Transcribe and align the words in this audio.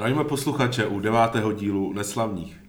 Zdravíme 0.00 0.24
posluchače 0.24 0.86
u 0.86 1.00
devátého 1.00 1.52
dílu 1.52 1.92
Neslavních. 1.92 2.60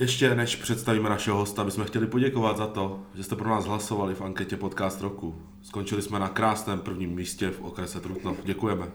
Ještě 0.00 0.34
než 0.34 0.56
představíme 0.56 1.08
našeho 1.08 1.36
hosta, 1.36 1.64
bychom 1.64 1.84
chtěli 1.84 2.06
poděkovat 2.06 2.56
za 2.56 2.66
to, 2.66 3.00
že 3.14 3.22
jste 3.22 3.36
pro 3.36 3.50
nás 3.50 3.64
hlasovali 3.64 4.14
v 4.14 4.22
anketě 4.22 4.56
Podcast 4.56 5.00
roku. 5.00 5.34
Skončili 5.62 6.02
jsme 6.02 6.18
na 6.18 6.28
krásném 6.28 6.80
prvním 6.80 7.10
místě 7.10 7.50
v 7.50 7.60
okrese 7.60 8.00
Trutnov. 8.00 8.36
Děkujeme. 8.44 8.86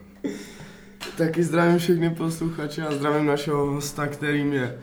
Taky 1.18 1.44
zdravím 1.44 1.78
všechny 1.78 2.10
posluchače 2.10 2.88
a 2.88 2.92
zdravím 2.92 3.26
našeho 3.26 3.66
hosta, 3.66 4.08
kterým 4.08 4.54
je 4.54 4.80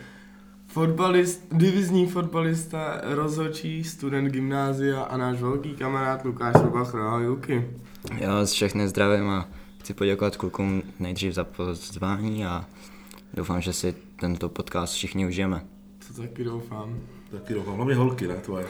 fotbalist, 0.66 1.46
divizní 1.52 2.06
fotbalista, 2.06 3.00
rozhodčí, 3.02 3.84
student 3.84 4.32
gymnázia 4.32 5.02
a 5.02 5.16
náš 5.16 5.40
velký 5.40 5.74
kamarád 5.74 6.24
Lukáš 6.24 6.54
Robachr. 6.54 6.98
Ahoj 6.98 7.26
Luky. 7.26 7.70
Já 8.18 8.34
vás 8.34 8.52
všechny 8.52 8.88
zdravím 8.88 9.28
a 9.28 9.48
chci 9.87 9.95
poděkovat 9.95 10.37
klukům 10.37 10.82
nejdřív 10.98 11.34
za 11.34 11.45
pozvání 11.45 12.46
a 12.46 12.64
doufám, 13.34 13.61
že 13.61 13.73
si 13.73 13.95
tento 14.20 14.48
podcast 14.48 14.95
všichni 14.95 15.27
užijeme. 15.27 15.65
To 16.09 16.23
taky 16.23 16.45
doufám. 16.45 16.98
Taky 17.30 17.55
doufám, 17.55 17.74
hlavně 17.77 17.95
holky, 17.95 18.27
ne 18.29 18.34
tvoje. 18.34 18.66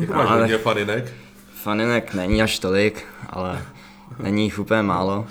Jak 0.00 0.10
No, 0.10 0.16
máš 0.16 0.28
ale- 0.30 0.40
hodně 0.40 0.58
faninek? 0.58 1.12
Faninek 1.62 2.14
není 2.14 2.42
až 2.42 2.58
tolik, 2.58 3.04
ale 3.30 3.62
není 4.22 4.44
jich 4.44 4.58
úplně 4.58 4.82
málo. 4.82 5.26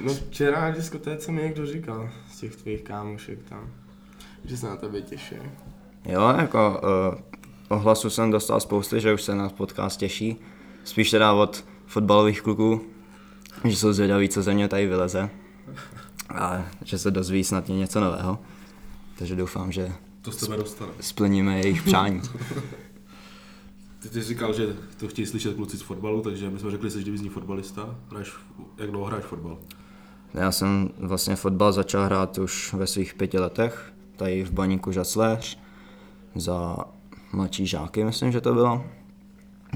No 0.00 0.14
včera 0.14 0.60
na 0.60 0.70
diskotéce 0.70 1.32
mi 1.32 1.42
někdo 1.42 1.66
říkal 1.66 2.10
z 2.32 2.38
těch 2.40 2.56
tvých 2.56 2.82
kámošek 2.82 3.38
tam, 3.48 3.70
že 4.44 4.56
se 4.56 4.66
na 4.66 4.76
tebe 4.76 5.02
těší. 5.02 5.34
Jo, 6.06 6.34
jako 6.38 6.80
uh, 7.14 7.18
ohlasu 7.78 8.10
jsem 8.10 8.30
dostal 8.30 8.60
spousty, 8.60 9.00
že 9.00 9.14
už 9.14 9.22
se 9.22 9.34
na 9.34 9.48
podcast 9.48 9.98
těší. 10.00 10.36
Spíš 10.84 11.10
teda 11.10 11.32
od 11.32 11.64
fotbalových 11.92 12.42
kluků, 12.42 12.80
že 13.64 13.76
jsou 13.76 13.92
zvědaví, 13.92 14.28
co 14.28 14.42
ze 14.42 14.54
mě 14.54 14.68
tady 14.68 14.86
vyleze. 14.86 15.30
A 16.34 16.64
že 16.84 16.98
se 16.98 17.10
dozví 17.10 17.44
snad 17.44 17.68
něco 17.68 18.00
nového. 18.00 18.38
Takže 19.18 19.36
doufám, 19.36 19.72
že 19.72 19.92
To 20.22 20.32
z 20.32 20.36
tebe 20.36 20.56
dostane. 20.56 20.92
splníme 21.00 21.58
jejich 21.60 21.82
přání. 21.86 22.20
Ty, 23.98 24.08
ty 24.08 24.22
jsi 24.22 24.28
říkal, 24.28 24.54
že 24.54 24.76
to 24.96 25.08
chtějí 25.08 25.26
slyšet 25.26 25.54
kluci 25.56 25.76
z 25.76 25.82
fotbalu, 25.82 26.20
takže 26.22 26.50
my 26.50 26.58
jsme 26.58 26.70
řekli, 26.70 26.90
že 26.90 26.98
jsi 26.98 27.04
divizní 27.04 27.28
fotbalista. 27.28 27.94
Hraješ, 28.10 28.32
jak 28.78 28.90
dlouho 28.90 29.06
hraješ 29.06 29.24
fotbal? 29.26 29.58
Já 30.34 30.52
jsem 30.52 30.90
vlastně 30.98 31.36
fotbal 31.36 31.72
začal 31.72 32.04
hrát 32.04 32.38
už 32.38 32.72
ve 32.72 32.86
svých 32.86 33.14
pěti 33.14 33.38
letech, 33.38 33.92
tady 34.16 34.44
v 34.44 34.50
baníku 34.52 34.92
Žacléř, 34.92 35.58
za 36.34 36.76
mladší 37.32 37.66
žáky, 37.66 38.04
myslím, 38.04 38.32
že 38.32 38.40
to 38.40 38.54
bylo. 38.54 38.84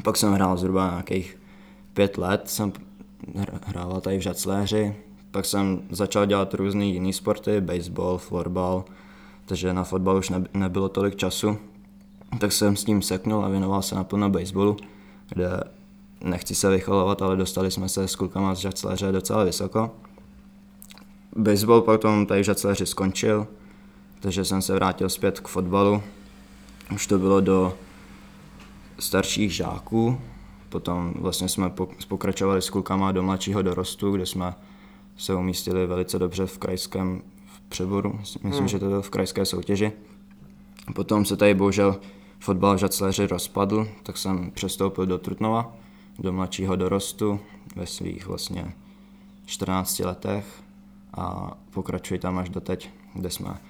Pak 0.04 0.16
jsem 0.16 0.32
hrál 0.32 0.56
zhruba 0.56 0.90
nějakých 0.90 1.38
pět 1.96 2.18
let, 2.18 2.42
jsem 2.50 2.72
hr- 3.34 3.58
hrával 3.66 4.00
tady 4.00 4.18
v 4.18 4.20
Žacléři, 4.20 4.96
pak 5.30 5.44
jsem 5.44 5.82
začal 5.90 6.26
dělat 6.26 6.54
různé 6.54 6.84
jiné 6.84 7.12
sporty, 7.12 7.60
baseball, 7.60 8.18
florbal, 8.18 8.84
takže 9.46 9.72
na 9.72 9.84
fotbal 9.84 10.16
už 10.16 10.30
neby- 10.30 10.48
nebylo 10.54 10.88
tolik 10.88 11.16
času. 11.16 11.58
Tak 12.38 12.52
jsem 12.52 12.76
s 12.76 12.84
tím 12.84 13.02
seknul 13.02 13.44
a 13.44 13.48
věnoval 13.48 13.82
se 13.82 13.94
naplno 13.94 14.30
baseballu, 14.30 14.76
kde 15.28 15.60
nechci 16.20 16.54
se 16.54 16.70
vycholovat, 16.70 17.22
ale 17.22 17.36
dostali 17.36 17.70
jsme 17.70 17.88
se 17.88 18.08
s 18.08 18.16
klukama 18.16 18.54
z 18.54 18.58
Žacléře 18.58 19.12
docela 19.12 19.44
vysoko. 19.44 19.90
Baseball 21.36 21.80
potom 21.80 22.26
tady 22.26 22.42
v 22.42 22.44
Žacléři 22.44 22.86
skončil, 22.86 23.46
takže 24.20 24.44
jsem 24.44 24.62
se 24.62 24.74
vrátil 24.74 25.08
zpět 25.08 25.40
k 25.40 25.48
fotbalu. 25.48 26.02
Už 26.94 27.06
to 27.06 27.18
bylo 27.18 27.40
do 27.40 27.74
starších 28.98 29.54
žáků, 29.54 30.20
potom 30.76 31.14
vlastně 31.16 31.48
jsme 31.48 31.68
pok- 31.68 32.06
pokračovali 32.08 32.62
s 32.62 32.70
klukama 32.70 33.12
do 33.12 33.22
mladšího 33.22 33.62
dorostu, 33.62 34.12
kde 34.12 34.26
jsme 34.26 34.54
se 35.16 35.34
umístili 35.34 35.86
velice 35.86 36.18
dobře 36.18 36.46
v 36.46 36.58
krajském 36.58 37.22
přeboru, 37.68 38.18
myslím, 38.18 38.52
Hmm. 38.52 38.68
že 38.68 38.78
to 38.78 38.86
bylo 38.88 39.02
v 39.02 39.10
krajské 39.10 39.44
soutěži. 39.44 39.92
Potom 40.94 41.24
se 41.24 41.36
tady 41.36 41.54
bohužel 41.54 42.00
fotbal 42.40 42.76
v 42.76 42.78
Žacléři 42.78 43.26
rozpadl, 43.26 43.88
tak 44.02 44.16
jsem 44.18 44.50
přestoupil 44.50 45.06
do 45.06 45.18
Trutnova, 45.18 45.76
do 46.18 46.32
mladšího 46.32 46.76
dorostu 46.76 47.40
ve 47.76 47.86
svých 47.86 48.26
vlastně 48.26 48.72
14 49.46 49.98
letech 49.98 50.44
a 51.14 51.56
pokračuji 51.70 52.20
tam 52.20 52.38
až 52.38 52.48
do 52.48 52.60
teď, 52.60 52.90
kde 53.14 53.30
jsme 53.30 53.60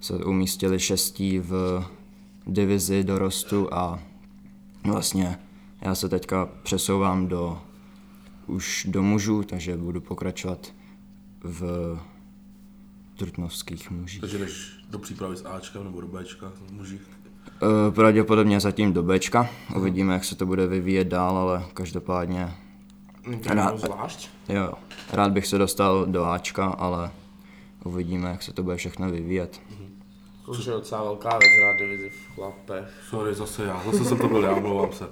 se 0.00 0.14
umístili 0.24 0.78
šestí 0.80 1.38
v 1.38 1.84
divizi 2.46 3.04
dorostu 3.04 3.74
a 3.74 3.98
vlastně 4.84 5.38
já 5.82 5.94
se 5.94 6.08
teďka 6.08 6.48
přesouvám 6.62 7.28
do 7.28 7.60
už 8.46 8.86
do 8.90 9.02
mužů, 9.02 9.42
takže 9.42 9.76
budu 9.76 10.00
pokračovat 10.00 10.74
v 11.42 11.98
trutnovských 13.18 13.90
mužích. 13.90 14.20
Takže 14.20 14.38
jdeš 14.38 14.72
do 14.90 14.98
přípravy 14.98 15.36
s 15.36 15.44
Ačkem 15.44 15.84
nebo 15.84 16.00
do 16.00 16.06
Bčka, 16.06 16.52
muži. 16.72 17.00
Eh, 17.62 17.90
Pravděpodobně 17.90 18.60
zatím 18.60 18.92
do 18.92 19.02
Bčka, 19.02 19.48
uvidíme, 19.76 20.14
jak 20.14 20.24
se 20.24 20.34
to 20.36 20.46
bude 20.46 20.66
vyvíjet 20.66 21.04
dál, 21.08 21.36
ale 21.38 21.64
každopádně 21.74 22.54
Rád- 23.46 23.78
zvlášť? 23.78 24.30
jo, 24.48 24.72
rád 25.12 25.32
bych 25.32 25.46
se 25.46 25.58
dostal 25.58 26.06
do 26.06 26.24
Ačka, 26.24 26.66
ale 26.66 27.10
uvidíme, 27.84 28.28
jak 28.30 28.42
se 28.42 28.52
to 28.52 28.62
bude 28.62 28.76
všechno 28.76 29.10
vyvíjet. 29.10 29.60
To 29.68 29.74
už 30.48 30.66
je 30.66 30.72
docela 30.72 31.02
velká 31.02 31.38
věc 31.38 31.52
hrát 31.58 31.76
divizi 31.76 32.10
v 32.10 32.34
chlapech. 32.34 32.88
Sorry, 33.08 33.34
zase 33.34 33.64
já. 33.64 33.82
Zase 33.84 34.04
jsem 34.04 34.18
to 34.18 34.28
byl 34.28 34.42
já, 34.42 34.54
omlouvám 34.56 34.92
se. 34.92 35.08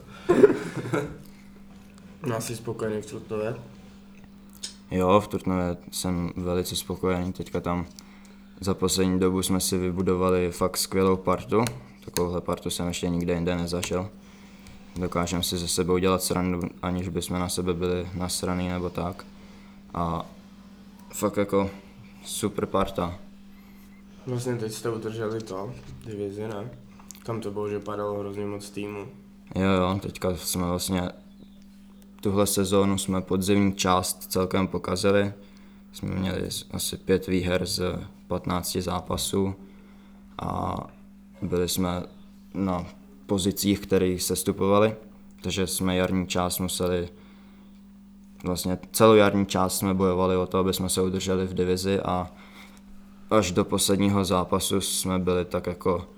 No 2.26 2.36
asi 2.36 2.56
spokojený 2.56 3.02
v 3.02 3.06
Trutnově. 3.06 3.56
Jo, 4.90 5.20
v 5.20 5.28
Trutnově 5.28 5.76
jsem 5.90 6.32
velice 6.36 6.76
spokojený, 6.76 7.32
teďka 7.32 7.60
tam 7.60 7.86
za 8.60 8.74
poslední 8.74 9.20
dobu 9.20 9.42
jsme 9.42 9.60
si 9.60 9.78
vybudovali 9.78 10.52
fakt 10.52 10.76
skvělou 10.76 11.16
partu, 11.16 11.64
takovouhle 12.04 12.40
partu 12.40 12.70
jsem 12.70 12.88
ještě 12.88 13.08
nikde 13.08 13.34
jinde 13.34 13.56
nezažil. 13.56 14.10
Dokážeme 14.96 15.42
si 15.42 15.58
ze 15.58 15.68
sebou 15.68 15.98
dělat 15.98 16.22
srandu, 16.22 16.60
aniž 16.82 17.08
bychom 17.08 17.38
na 17.38 17.48
sebe 17.48 17.74
byli 17.74 18.08
nasraný 18.14 18.68
nebo 18.68 18.90
tak. 18.90 19.26
A 19.94 20.26
fakt 21.10 21.36
jako 21.36 21.70
super 22.24 22.66
parta. 22.66 23.18
Vlastně 24.26 24.56
teď 24.56 24.72
jste 24.72 24.90
udrželi 24.90 25.40
to, 25.40 25.72
divizi, 26.06 26.48
ne? 26.48 26.70
Tam 27.24 27.40
to 27.40 27.50
bylo, 27.50 27.68
že 27.68 27.78
padalo 27.78 28.18
hrozně 28.18 28.46
moc 28.46 28.70
týmu. 28.70 29.06
Jo, 29.54 29.70
jo, 29.70 29.98
teďka 30.02 30.36
jsme 30.36 30.66
vlastně 30.66 31.10
tuhle 32.20 32.46
sezónu 32.46 32.98
jsme 32.98 33.20
podzimní 33.20 33.74
část 33.74 34.32
celkem 34.32 34.68
pokazili. 34.68 35.32
Jsme 35.92 36.14
měli 36.14 36.48
asi 36.70 36.96
pět 36.96 37.26
výher 37.26 37.66
z 37.66 37.80
15 38.26 38.76
zápasů 38.76 39.54
a 40.38 40.76
byli 41.42 41.68
jsme 41.68 42.02
na 42.54 42.86
pozicích, 43.26 43.80
které 43.80 44.16
se 44.18 44.36
stupovali, 44.36 44.96
takže 45.42 45.66
jsme 45.66 45.96
jarní 45.96 46.26
část 46.26 46.58
museli 46.58 47.08
vlastně 48.44 48.78
celou 48.92 49.14
jarní 49.14 49.46
část 49.46 49.78
jsme 49.78 49.94
bojovali 49.94 50.36
o 50.36 50.46
to, 50.46 50.58
aby 50.58 50.74
jsme 50.74 50.88
se 50.88 51.02
udrželi 51.02 51.46
v 51.46 51.54
divizi 51.54 52.00
a 52.00 52.30
až 53.30 53.52
do 53.52 53.64
posledního 53.64 54.24
zápasu 54.24 54.80
jsme 54.80 55.18
byli 55.18 55.44
tak 55.44 55.66
jako 55.66 56.08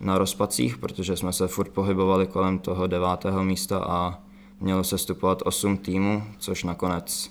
na 0.00 0.18
rozpacích, 0.18 0.78
protože 0.78 1.16
jsme 1.16 1.32
se 1.32 1.48
furt 1.48 1.68
pohybovali 1.68 2.26
kolem 2.26 2.58
toho 2.58 2.86
devátého 2.86 3.44
místa 3.44 3.78
a 3.78 4.18
mělo 4.60 4.84
se 4.84 4.98
stupovat 4.98 5.42
8 5.44 5.76
týmů, 5.76 6.22
což 6.38 6.64
nakonec 6.64 7.30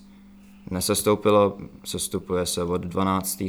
nesestoupilo, 0.72 1.58
sestupuje 1.84 2.46
se 2.46 2.64
od 2.64 2.82
12. 2.82 3.44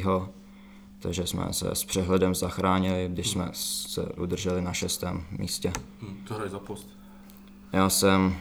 Takže 0.99 1.27
jsme 1.27 1.47
se 1.51 1.71
s 1.71 1.85
přehledem 1.85 2.35
zachránili, 2.35 3.09
když 3.12 3.31
jsme 3.31 3.49
se 3.53 4.03
udrželi 4.03 4.62
na 4.62 4.73
šestém 4.73 5.25
místě. 5.39 5.73
Hm, 6.03 6.17
to 6.29 6.35
hraješ 6.35 6.53
za 6.53 6.59
post. 6.59 6.89
Já 7.73 7.89
jsem 7.91 8.37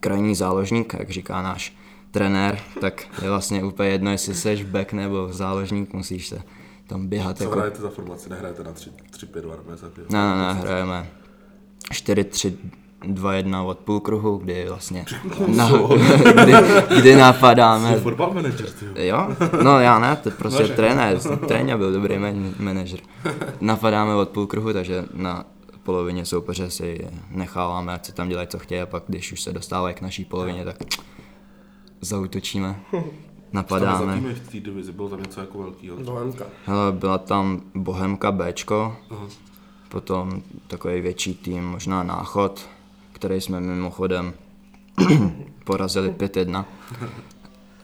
krajní 0.00 0.34
záložník, 0.34 0.94
jak 0.98 1.10
říká 1.10 1.42
náš 1.42 1.76
trenér, 2.16 2.58
tak 2.80 3.06
je 3.22 3.30
vlastně 3.30 3.64
úplně 3.64 3.88
jedno, 3.88 4.10
jestli 4.10 4.34
jsi 4.34 4.64
back 4.64 4.92
nebo 4.92 5.28
záložník, 5.30 5.92
musíš 5.92 6.28
se 6.28 6.42
tam 6.86 7.06
běhat 7.06 7.38
Co 7.38 7.44
jako 7.44 7.56
hrajete 7.56 7.82
za 7.82 7.88
formaci? 7.90 8.30
Nehrajete 8.30 8.64
na 8.64 8.72
3-5-2 8.72 9.50
nebo 9.56 9.70
něco 9.70 9.86
takového? 9.86 10.08
Ne, 10.10 10.36
ne, 10.36 10.36
ne, 10.36 10.60
hrajeme 10.60 11.10
4-3-2-1 11.92 13.66
od 13.66 13.78
půlkruhu, 13.78 14.36
kdy 14.36 14.66
vlastně 14.68 15.04
na, 15.56 15.70
kdy, 16.42 16.52
kdy 17.00 17.16
napadáme. 17.16 17.94
Jsi 17.94 18.00
fotbal 18.00 18.34
manager, 18.34 18.70
ty. 18.70 19.06
jo. 19.06 19.28
No 19.62 19.80
já 19.80 19.98
ne, 19.98 20.16
to 20.16 20.30
prostě 20.30 20.62
Nože. 20.62 20.74
trenér, 20.74 21.18
trenér 21.48 21.78
byl 21.78 21.92
dobrý 21.92 22.18
man, 22.18 22.54
manažer. 22.58 23.00
Napadáme 23.60 24.14
od 24.14 24.28
půlkruhu, 24.28 24.72
takže 24.72 25.04
na 25.14 25.44
polovině 25.82 26.24
soupeře 26.24 26.70
si 26.70 27.08
necháváme, 27.30 27.92
ať 27.92 28.06
si 28.06 28.12
tam 28.12 28.28
dělají, 28.28 28.48
co 28.48 28.58
chtějí, 28.58 28.80
a 28.80 28.86
pak 28.86 29.02
když 29.06 29.32
už 29.32 29.42
se 29.42 29.52
dostávají 29.52 29.94
k 29.94 30.00
naší 30.00 30.24
polovině, 30.24 30.64
tak 30.64 30.76
zautočíme, 32.06 32.80
napadáme. 33.52 34.14
týmy 34.14 34.34
v 34.34 34.48
té 34.48 34.60
divizi 34.60 34.92
bylo 34.92 35.08
tam 35.08 35.22
něco 35.22 35.40
jako 35.40 35.58
velkýho. 35.58 35.96
Bohemka. 35.96 36.44
Hele, 36.66 36.92
byla 36.92 37.18
tam 37.18 37.60
Bohemka 37.74 38.32
Bčko, 38.32 38.96
Aha. 39.10 39.26
potom 39.88 40.42
takový 40.66 41.00
větší 41.00 41.34
tým, 41.34 41.64
možná 41.64 42.02
Náchod, 42.02 42.66
který 43.12 43.40
jsme 43.40 43.60
mimochodem 43.60 44.34
porazili 45.64 46.10
5-1. 46.10 46.64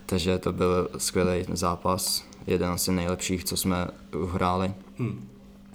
takže 0.05 0.37
to 0.37 0.53
byl 0.53 0.89
skvělý 0.97 1.45
zápas, 1.53 2.25
jeden 2.47 2.69
asi 2.69 2.91
nejlepších, 2.91 3.43
co 3.43 3.57
jsme 3.57 3.87
uhráli. 4.21 4.73
Hm. 4.99 5.27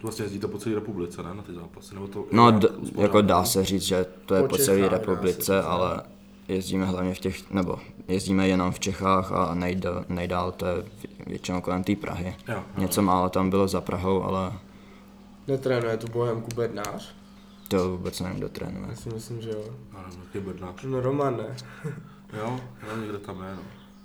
Vlastně 0.03 0.25
jezdí 0.25 0.39
to 0.39 0.49
po 0.49 0.59
celé 0.59 0.75
republice, 0.75 1.23
ne, 1.23 1.35
na 1.35 1.43
ty 1.43 1.53
zápasy? 1.55 1.94
Nebo 1.94 2.09
to 2.09 2.25
No, 2.33 2.51
d- 2.51 2.69
jako 2.94 3.21
dá 3.23 3.44
se 3.44 3.65
říct, 3.65 3.83
že 3.83 4.06
to 4.27 4.35
je 4.35 4.43
Po 4.43 4.49
po 4.49 4.56
celé 4.56 4.89
republice, 4.89 5.62
ale 5.62 6.03
jezdíme 6.49 6.85
hlavně 6.87 7.15
v 7.15 7.19
těch, 7.19 7.50
nebo 7.50 7.79
jezdíme 8.09 8.49
jenom 8.49 8.73
v 8.73 8.81
Čechách 8.81 9.33
a 9.33 9.55
nejdál, 9.55 10.05
nejdál 10.09 10.53
to 10.53 10.67
je 10.67 10.75
vě- 10.75 11.09
většinou 11.27 11.61
kolem 11.61 11.85
té 11.85 11.97
Prahy. 11.97 12.37
Jo, 12.49 12.55
jo. 12.55 12.62
Něco 12.77 13.03
málo 13.03 13.29
tam 13.29 13.50
bylo 13.50 13.69
za 13.69 13.81
Prahou, 13.81 14.23
ale 14.23 14.53
Netrénuje 15.49 15.97
tu 15.97 16.09
Bohemku 16.12 16.49
Bednář? 16.56 17.15
to 17.69 17.91
vůbec 17.91 18.21
nevím, 18.21 18.39
kdo 18.39 18.49
trénuje. 18.49 18.87
Já 18.89 18.97
si 18.97 19.09
myslím, 19.09 19.41
že 19.43 19.50
jo. 19.50 19.65
Já 19.93 20.03
nevím, 20.09 20.21
jaký 20.35 20.47
bednář. 20.47 20.75
No 20.85 21.00
Roman 21.00 21.37
ne. 21.37 21.56
Jo, 22.39 22.61
jo, 22.91 22.97
někde 23.01 23.19
tam 23.19 23.43
je, 23.43 23.55
no. 23.56 23.62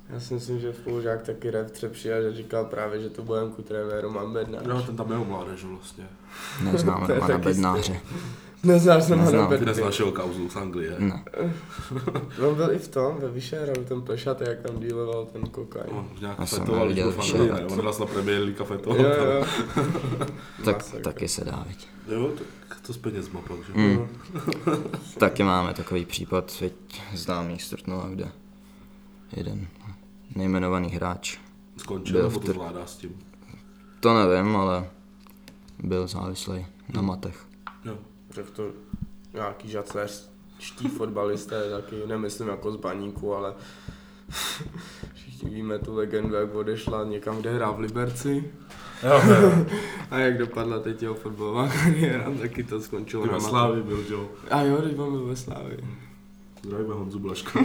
Já 0.09 0.19
si 0.19 0.33
myslím, 0.33 0.59
že 0.59 0.73
spolužák 0.73 1.21
taky 1.21 1.51
rev 1.51 1.71
Třepši 1.71 2.13
a 2.13 2.21
že 2.21 2.33
říkal 2.33 2.65
právě, 2.65 3.01
že 3.01 3.09
tu 3.09 3.23
Bohemku 3.23 3.61
trénuje 3.61 4.01
Roman 4.01 4.33
Bednář. 4.33 4.65
Jo, 4.65 4.81
ten 4.81 4.95
tam 4.95 5.11
je 5.11 5.17
u 5.17 5.25
mládeže 5.25 5.67
vlastně. 5.67 6.03
Neznám 6.63 7.03
Romana 7.07 7.37
Bednáře. 7.37 7.99
Neznáš 8.63 9.03
jsem 9.03 9.19
Neznám. 9.19 9.41
na 9.41 9.47
Ty 9.49 9.55
z 9.55 9.59
Bednář. 9.59 9.79
našeho 9.85 10.11
kauzu 10.11 10.49
z 10.49 10.55
Anglie. 10.55 10.95
Ne. 10.99 11.23
On 12.47 12.55
byl 12.55 12.71
i 12.71 12.77
v 12.79 12.87
tom, 12.87 13.17
ve 13.19 13.31
Vyšehradu, 13.31 13.83
ten 13.83 14.01
plešatý, 14.01 14.43
jak 14.47 14.59
tam 14.61 14.79
díloval 14.79 15.25
ten 15.25 15.41
kokain. 15.41 15.85
On 15.91 16.09
nějak 16.21 16.39
Já 16.39 16.45
jsem 16.45 16.59
fetoval, 16.59 16.85
když 16.85 16.97
neviděl 16.97 17.17
ne? 17.17 17.23
Vyšehrad. 17.23 17.71
On 17.71 17.85
raz 17.85 17.99
na 17.99 18.05
Premier 18.05 18.41
League 18.41 18.61
a 18.61 18.63
fetoval 18.63 18.99
Jo, 19.05 19.11
tam. 19.15 19.27
jo. 19.27 19.45
Tak 20.65 20.77
Masakr. 20.77 21.01
taky 21.03 21.27
se 21.27 21.43
dá, 21.45 21.65
viď. 21.67 21.87
Jo, 22.07 22.29
tak 22.69 22.81
to 22.81 22.93
s 22.93 22.97
penězma 22.97 23.41
pak, 23.41 23.57
že? 23.67 23.73
Mm. 23.75 24.07
Taky 25.17 25.43
máme 25.43 25.73
takový 25.73 26.05
případ, 26.05 26.59
teď 26.59 26.73
známý 27.13 27.59
z 27.59 27.69
Trutnova, 27.69 28.09
kde 28.09 28.31
jeden 29.35 29.67
nejmenovaný 30.35 30.89
hráč, 30.89 31.37
Skončil, 31.77 32.13
Byl 32.13 32.27
nebo 32.27 32.39
v 32.39 32.43
to 32.45 32.51
tr- 32.51 32.53
zvládá 32.53 32.85
s 32.85 32.95
tím? 32.97 33.11
to 33.99 34.13
nevím, 34.27 34.55
ale 34.55 34.89
byl 35.79 36.07
závislý 36.07 36.65
na 36.93 37.01
matech. 37.01 37.45
Řekl 38.33 38.49
to 38.55 38.71
nějaký 39.33 39.69
žacléřští 39.69 40.87
fotbalisté, 40.87 41.69
taky 41.69 41.95
nemyslím 42.07 42.47
jako 42.47 42.71
z 42.71 42.75
baníku, 42.75 43.33
ale 43.33 43.53
všichni 45.13 45.49
víme 45.49 45.79
tu 45.79 45.95
legendu, 45.95 46.35
jak 46.35 46.55
odešla 46.55 47.03
někam, 47.03 47.37
kde 47.37 47.55
hrál 47.55 47.73
v 47.73 47.79
Liberci. 47.79 48.51
Jo, 49.03 49.21
jo. 49.41 49.65
A 50.11 50.17
jak 50.17 50.37
dopadla 50.37 50.79
teď 50.79 51.01
jeho 51.01 51.15
fotbalová 51.15 51.67
kariéra, 51.83 52.31
taky 52.41 52.63
to 52.63 52.81
skončilo 52.81 53.25
ve. 53.25 53.41
Slávě 53.41 53.83
byl, 53.83 54.03
jo? 54.09 54.29
A 54.51 54.61
jo, 54.61 54.81
teď 54.81 54.95
byl 54.95 55.25
ve 55.25 55.35
Slávii. 55.35 55.79
Zdravíme 56.63 56.93
Honzu 56.93 57.19
Blaška. 57.19 57.59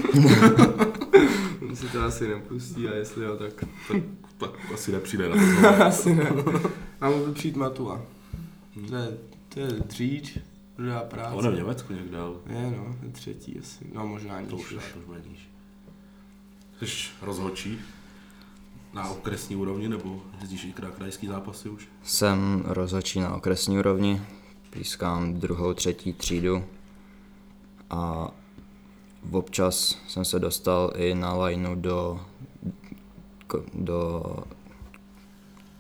On 1.69 1.77
si 1.77 1.87
to 1.87 2.03
asi 2.03 2.29
nepustí 2.29 2.89
a 2.89 2.95
jestli 2.95 3.25
jo, 3.25 3.37
tak 3.37 3.53
tak, 3.89 4.03
tak 4.39 4.51
asi 4.75 4.93
nepřijde 4.93 5.29
na 5.29 5.37
to. 5.37 5.85
asi 5.85 6.15
ne. 6.15 6.33
A 7.01 7.11
mohl 7.11 7.33
přijít 7.33 7.57
Matula. 7.57 8.03
To 8.89 8.97
je, 8.97 9.19
to 9.49 9.61
je 9.61 9.67
dříč, 9.67 10.39
druhá 10.79 11.01
práce. 11.01 11.37
On 11.37 11.45
je 11.45 11.51
v 11.51 11.55
Německu 11.55 11.93
někde, 11.93 12.19
ale 12.19 12.35
Je 12.47 12.71
no, 12.77 12.97
je 13.03 13.13
třetí 13.13 13.59
asi. 13.59 13.87
No 13.95 14.07
možná 14.07 14.35
to 14.35 14.57
níž 14.57 14.65
už, 14.65 14.71
je, 14.71 14.79
už. 14.79 14.93
to 14.93 14.99
už 14.99 15.05
bude 15.05 15.21
níž. 15.31 15.49
Jsi 16.83 17.11
rozhodčí 17.23 17.79
na 18.93 19.09
okresní 19.09 19.57
úrovni, 19.57 19.89
nebo 19.89 20.23
jezdíš 20.41 20.65
i 20.65 20.73
krajský 20.73 21.27
zápasy 21.27 21.69
už? 21.69 21.89
Jsem 22.03 22.63
rozhodčí 22.67 23.21
na 23.21 23.35
okresní 23.35 23.79
úrovni, 23.79 24.23
pískám 24.71 25.35
druhou, 25.35 25.75
třetí 25.75 26.13
třídu 26.13 26.65
a 27.91 28.31
občas 29.31 29.99
jsem 30.09 30.25
se 30.25 30.39
dostal 30.39 30.93
i 30.97 31.15
na 31.15 31.45
lineu 31.45 31.75
do, 31.75 32.21
do 33.75 34.25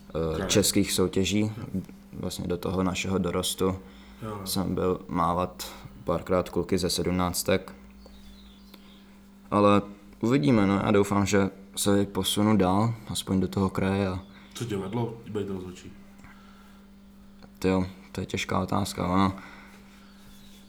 eh, 0.08 0.36
Kraje. 0.36 0.50
českých 0.50 0.92
soutěží, 0.92 1.52
vlastně 2.12 2.48
do 2.48 2.56
toho 2.56 2.82
našeho 2.82 3.18
dorostu. 3.18 3.78
Jo, 4.22 4.28
jo. 4.28 4.40
Jsem 4.46 4.74
byl 4.74 5.00
mávat 5.08 5.72
párkrát 6.04 6.48
kluky 6.48 6.78
ze 6.78 6.90
sedmnáctek. 6.90 7.72
Ale 9.50 9.82
uvidíme, 10.20 10.66
no. 10.66 10.74
Já 10.84 10.90
doufám, 10.90 11.26
že 11.26 11.50
se 11.76 12.04
posunu 12.06 12.56
dál, 12.56 12.94
aspoň 13.08 13.40
do 13.40 13.48
toho 13.48 13.70
kraje 13.70 14.08
a 14.08 14.18
Co 14.54 14.64
tě 14.64 14.76
vedlo 14.76 15.14
být 15.30 15.48
rozhodčí? 15.48 15.92
to, 17.58 17.86
to 18.12 18.20
je 18.20 18.26
těžká 18.26 18.60
otázka. 18.60 19.08
Ono, 19.08 19.32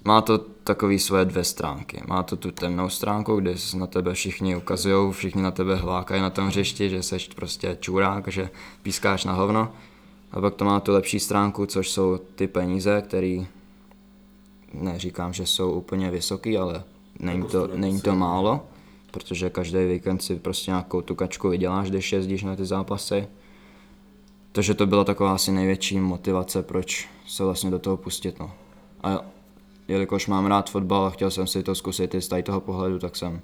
má 0.05 0.21
to 0.21 0.37
takový 0.37 0.99
své 0.99 1.25
dvě 1.25 1.43
stránky. 1.43 2.03
Má 2.07 2.23
to 2.23 2.35
tu 2.37 2.51
temnou 2.51 2.89
stránku, 2.89 3.35
kde 3.35 3.57
se 3.57 3.77
na 3.77 3.87
tebe 3.87 4.13
všichni 4.13 4.55
ukazují, 4.55 5.13
všichni 5.13 5.41
na 5.41 5.51
tebe 5.51 5.75
hlákají 5.75 6.21
na 6.21 6.29
tom 6.29 6.47
hřišti, 6.47 6.89
že 6.89 7.03
seš 7.03 7.27
prostě 7.27 7.77
čurák, 7.79 8.27
že 8.27 8.49
pískáš 8.81 9.23
na 9.25 9.33
hovno. 9.33 9.71
A 10.31 10.41
pak 10.41 10.55
to 10.55 10.65
má 10.65 10.79
tu 10.79 10.91
lepší 10.91 11.19
stránku, 11.19 11.65
což 11.65 11.89
jsou 11.89 12.17
ty 12.17 12.47
peníze, 12.47 13.01
které 13.01 13.45
neříkám, 14.73 15.33
že 15.33 15.45
jsou 15.45 15.71
úplně 15.71 16.11
vysoký, 16.11 16.57
ale 16.57 16.83
není 17.19 17.39
Jako 17.39 17.51
to, 17.51 17.77
není 17.77 18.01
to 18.01 18.15
málo, 18.15 18.67
protože 19.11 19.49
každý 19.49 19.85
víkend 19.85 20.23
si 20.23 20.35
prostě 20.35 20.71
nějakou 20.71 21.01
tu 21.01 21.15
kačku 21.15 21.49
vyděláš, 21.49 21.89
když 21.89 22.13
jezdíš 22.13 22.43
na 22.43 22.55
ty 22.55 22.65
zápasy. 22.65 23.27
Takže 24.51 24.73
to 24.73 24.87
byla 24.87 25.03
taková 25.03 25.33
asi 25.33 25.51
největší 25.51 25.99
motivace, 25.99 26.63
proč 26.63 27.09
se 27.27 27.43
vlastně 27.43 27.71
do 27.71 27.79
toho 27.79 27.97
pustit. 27.97 28.39
No. 28.39 28.51
A 29.03 29.25
jelikož 29.87 30.27
mám 30.27 30.45
rád 30.45 30.69
fotbal 30.69 31.05
a 31.05 31.09
chtěl 31.09 31.31
jsem 31.31 31.47
si 31.47 31.63
to 31.63 31.75
zkusit 31.75 32.15
i 32.15 32.21
z 32.21 32.27
tady 32.27 32.43
toho 32.43 32.61
pohledu, 32.61 32.99
tak 32.99 33.15
jsem 33.15 33.41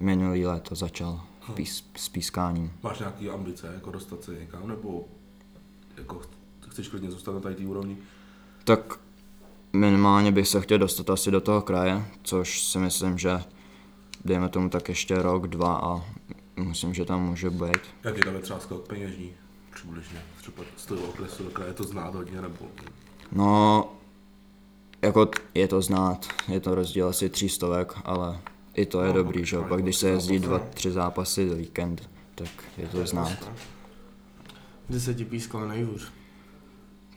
minulý 0.00 0.46
léto 0.46 0.74
začal 0.74 1.20
pís, 1.54 1.84
s 1.96 2.08
pískáním. 2.08 2.72
Máš 2.82 2.98
nějaké 2.98 3.30
ambice, 3.30 3.70
jako 3.74 3.90
dostat 3.90 4.24
se 4.24 4.34
někam, 4.40 4.68
nebo 4.68 5.04
jako 5.96 6.20
chceš 6.68 6.88
klidně 6.88 7.10
zůstat 7.10 7.32
na 7.32 7.40
tady 7.40 7.54
té 7.54 7.66
úrovni? 7.66 7.96
Tak 8.64 8.98
minimálně 9.72 10.32
bych 10.32 10.48
se 10.48 10.60
chtěl 10.60 10.78
dostat 10.78 11.10
asi 11.10 11.30
do 11.30 11.40
toho 11.40 11.62
kraje, 11.62 12.04
což 12.22 12.62
si 12.64 12.78
myslím, 12.78 13.18
že 13.18 13.42
dejme 14.24 14.48
tomu 14.48 14.68
tak 14.68 14.88
ještě 14.88 15.22
rok, 15.22 15.46
dva 15.46 15.76
a 15.76 16.04
myslím, 16.56 16.94
že 16.94 17.04
tam 17.04 17.22
může 17.22 17.50
být. 17.50 17.78
Tam 18.02 18.34
je 18.34 18.40
třeba 18.40 18.60
skok 18.60 18.86
peněžní? 18.88 19.32
Přibližně, 19.74 20.22
třeba 20.36 20.64
z 20.76 20.86
toho 20.86 21.02
okresu 21.02 21.44
do 21.44 21.50
kraje 21.50 21.72
to 21.72 21.84
znát 21.84 22.14
hodně, 22.14 22.40
nebo 22.40 22.56
No, 23.32 23.88
jako 25.02 25.28
je 25.54 25.68
to 25.68 25.82
znát, 25.82 26.26
je 26.48 26.60
to 26.60 26.74
rozdíl 26.74 27.08
asi 27.08 27.28
tří 27.28 27.48
stovek, 27.48 27.92
ale 28.04 28.40
i 28.74 28.86
to 28.86 29.00
je 29.02 29.08
No, 29.08 29.14
dobrý, 29.14 29.44
že 29.44 29.60
Pak 29.60 29.82
když 29.82 29.96
se 29.96 30.08
jezdí 30.08 30.38
dva, 30.38 30.58
tři 30.58 30.90
zápasy 30.90 31.48
za 31.48 31.54
víkend, 31.54 32.10
tak 32.34 32.48
je 32.78 32.88
to 32.88 33.06
znát. 33.06 33.50
Kde 34.88 35.00
se 35.00 35.14
ti 35.14 35.24
pískalo 35.24 35.68
nejhůř? 35.68 36.12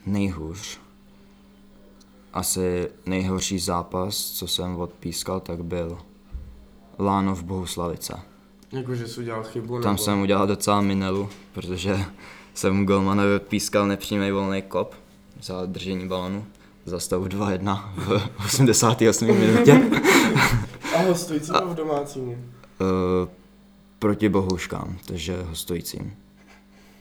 Nejhůř. 0.06 0.80
Asi 2.34 2.90
nejhorší 3.06 3.60
zápas, 3.60 4.18
co 4.32 4.48
jsem 4.48 4.76
odpískal, 4.76 5.40
tak 5.40 5.64
byl 5.64 5.98
Lánov 7.00 7.44
Bohuslavice. 7.44 8.20
Jako, 8.72 8.96
že 8.96 9.08
jsi 9.08 9.20
udělal 9.20 9.44
chybu? 9.44 9.82
Tam 9.82 9.94
nebo... 9.94 10.04
jsem 10.04 10.22
udělal 10.22 10.48
docela 10.48 10.82
minelu, 10.82 11.30
protože 11.54 12.06
jsem 12.54 12.86
golmanovi 12.86 13.36
odpískal 13.36 13.88
nepřímý 13.88 14.32
volný 14.32 14.62
kop 14.62 14.96
za 15.42 15.66
držení 15.66 16.08
balonu 16.08 16.46
za 16.86 17.00
stavu 17.00 17.26
2-1 17.26 17.92
v 17.96 18.32
88. 18.46 19.28
minutě. 19.28 19.74
A 20.96 20.98
hostující 21.02 21.52
nebo 21.52 21.74
v 21.74 21.76
domácímu? 21.76 22.38
Eh, 22.82 23.28
proti 24.00 24.30
bohuškám, 24.30 24.98
takže 25.06 25.42
hostujícím. 25.44 26.14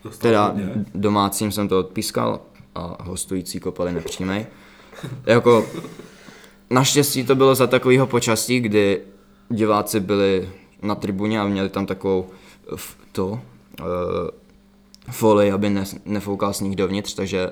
Dostal 0.05 0.29
Teda 0.31 0.47
hodně? 0.47 0.85
domácím 0.95 1.53
jsem 1.53 1.69
to 1.69 1.79
odpískal 1.79 2.41
a 2.75 3.03
hostující 3.03 3.61
kopali 3.61 3.93
nepřímej. 3.93 4.47
Jako, 5.27 5.67
naštěstí 6.71 7.25
to 7.25 7.35
bylo 7.35 7.55
za 7.55 7.67
takového 7.67 8.07
počasí, 8.07 8.61
kdy 8.61 9.03
diváci 9.49 10.01
byli 10.01 10.51
na 10.83 10.95
tribuně 10.95 11.41
a 11.41 11.47
měli 11.47 11.69
tam 11.69 11.87
takovou 11.87 12.27
f- 12.75 12.97
to, 13.13 13.27
uh, 13.29 13.39
folii, 15.11 15.53
aby 15.53 15.71
ne, 15.71 15.85
nefoukal 16.05 16.53
sníh 16.53 16.77
dovnitř, 16.77 17.15
takže 17.15 17.51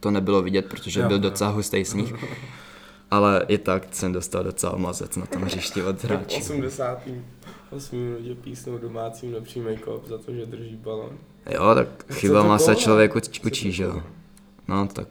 to 0.00 0.10
nebylo 0.10 0.42
vidět, 0.42 0.66
protože 0.66 1.00
Jo, 1.00 1.08
byl 1.08 1.18
docela 1.18 1.50
hustý 1.50 1.84
sníh. 1.84 2.14
Ale 3.10 3.44
i 3.48 3.58
tak 3.58 3.86
jsem 3.90 4.12
dostal 4.12 4.44
docela 4.44 4.76
mazec 4.76 5.16
na 5.16 5.26
tom 5.26 5.42
hřišti 5.42 5.82
od 5.82 6.04
hráčů. 6.04 6.36
88 6.36 7.98
minutě 7.98 8.34
písnou 8.34 8.78
domácím 8.78 9.32
nepřímý 9.32 9.76
kop 9.76 10.06
za 10.08 10.18
to, 10.18 10.32
že 10.32 10.46
drží 10.46 10.76
balon. 10.76 11.10
Jo, 11.50 11.74
tak 11.74 11.88
chybama 12.12 12.58
se 12.58 12.70
bylo? 12.70 12.80
člověk 12.80 13.16
uč, 13.16 13.24
Co 13.28 13.40
to 13.40 13.46
učí, 13.46 13.72
že 13.72 13.82
jo. 13.82 14.02
No 14.68 14.88
tak 14.88 15.08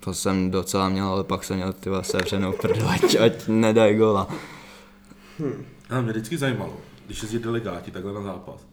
to 0.00 0.14
jsem 0.14 0.50
docela 0.50 0.88
měl, 0.88 1.06
ale 1.06 1.24
pak 1.24 1.44
jsem 1.44 1.56
měl 1.56 1.72
ty 1.72 1.90
sevřenou 2.02 2.52
prdel, 2.52 2.88
ať, 2.88 3.14
ať 3.14 3.48
nedají 3.48 3.96
gola. 3.96 4.28
A 5.90 6.00
mě 6.00 6.12
vždycky 6.12 6.38
zajímalo, 6.38 6.76
když 7.06 7.22
jezdí 7.22 7.38
delegáti 7.38 7.90
takhle 7.90 8.12
na 8.12 8.22
zápas, 8.22 8.66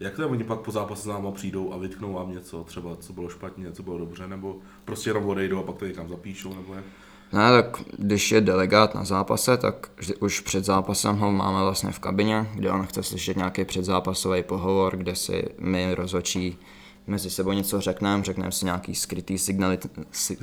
jak 0.00 0.14
to 0.16 0.22
je, 0.22 0.26
oni 0.26 0.44
pak 0.44 0.60
po 0.60 0.70
zápase 0.70 1.02
s 1.02 1.06
náma 1.06 1.30
přijdou 1.30 1.72
a 1.72 1.76
vytknou 1.76 2.12
vám 2.12 2.32
něco, 2.32 2.64
třeba 2.64 2.96
co 2.96 3.12
bylo 3.12 3.28
špatně, 3.28 3.72
co 3.72 3.82
bylo 3.82 3.98
dobře, 3.98 4.28
nebo 4.28 4.56
prostě 4.84 5.10
jenom 5.10 5.26
odejdou 5.26 5.58
a 5.58 5.62
pak 5.62 5.76
to 5.76 5.86
někam 5.86 6.08
zapíšou, 6.08 6.54
nebo 6.54 6.74
jak? 6.74 6.84
Ne, 7.32 7.50
tak 7.50 7.82
když 7.98 8.32
je 8.32 8.40
delegát 8.40 8.94
na 8.94 9.04
zápase, 9.04 9.56
tak 9.56 9.90
vždy, 9.96 10.14
už 10.16 10.40
před 10.40 10.64
zápasem 10.64 11.16
ho 11.16 11.32
máme 11.32 11.62
vlastně 11.62 11.90
v 11.90 11.98
kabině, 11.98 12.50
kde 12.54 12.70
on 12.72 12.86
chce 12.86 13.02
slyšet 13.02 13.36
nějaký 13.36 13.64
předzápasový 13.64 14.42
pohovor, 14.42 14.96
kde 14.96 15.14
si 15.14 15.44
my 15.58 15.94
rozhočí 15.94 16.58
mezi 17.06 17.30
sebou 17.30 17.52
něco 17.52 17.80
řekneme, 17.80 18.24
řekneme 18.24 18.52
si 18.52 18.64
nějaký 18.64 18.94
skrytý 18.94 19.38
signali, 19.38 19.78
si, 20.10 20.38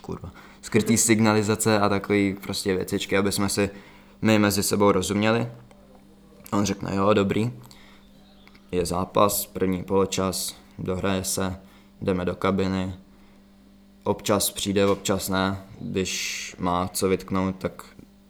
kurva, 0.00 0.32
skrytý 0.62 0.96
signalizace 0.96 1.78
a 1.78 1.88
takové 1.88 2.34
prostě 2.42 2.76
věcičky, 2.76 3.16
aby 3.16 3.32
jsme 3.32 3.48
si 3.48 3.70
my 4.22 4.38
mezi 4.38 4.62
sebou 4.62 4.92
rozuměli. 4.92 5.48
On 6.52 6.64
řekne, 6.64 6.96
jo, 6.96 7.14
dobrý, 7.14 7.52
je 8.72 8.86
zápas, 8.86 9.46
první 9.46 9.82
poločas, 9.82 10.54
dohraje 10.78 11.24
se, 11.24 11.60
jdeme 12.00 12.24
do 12.24 12.34
kabiny, 12.34 12.94
občas 14.08 14.50
přijde, 14.50 14.86
občas 14.86 15.28
ne, 15.28 15.62
když 15.80 16.54
má 16.58 16.88
co 16.88 17.08
vytknout, 17.08 17.56
tak 17.58 17.84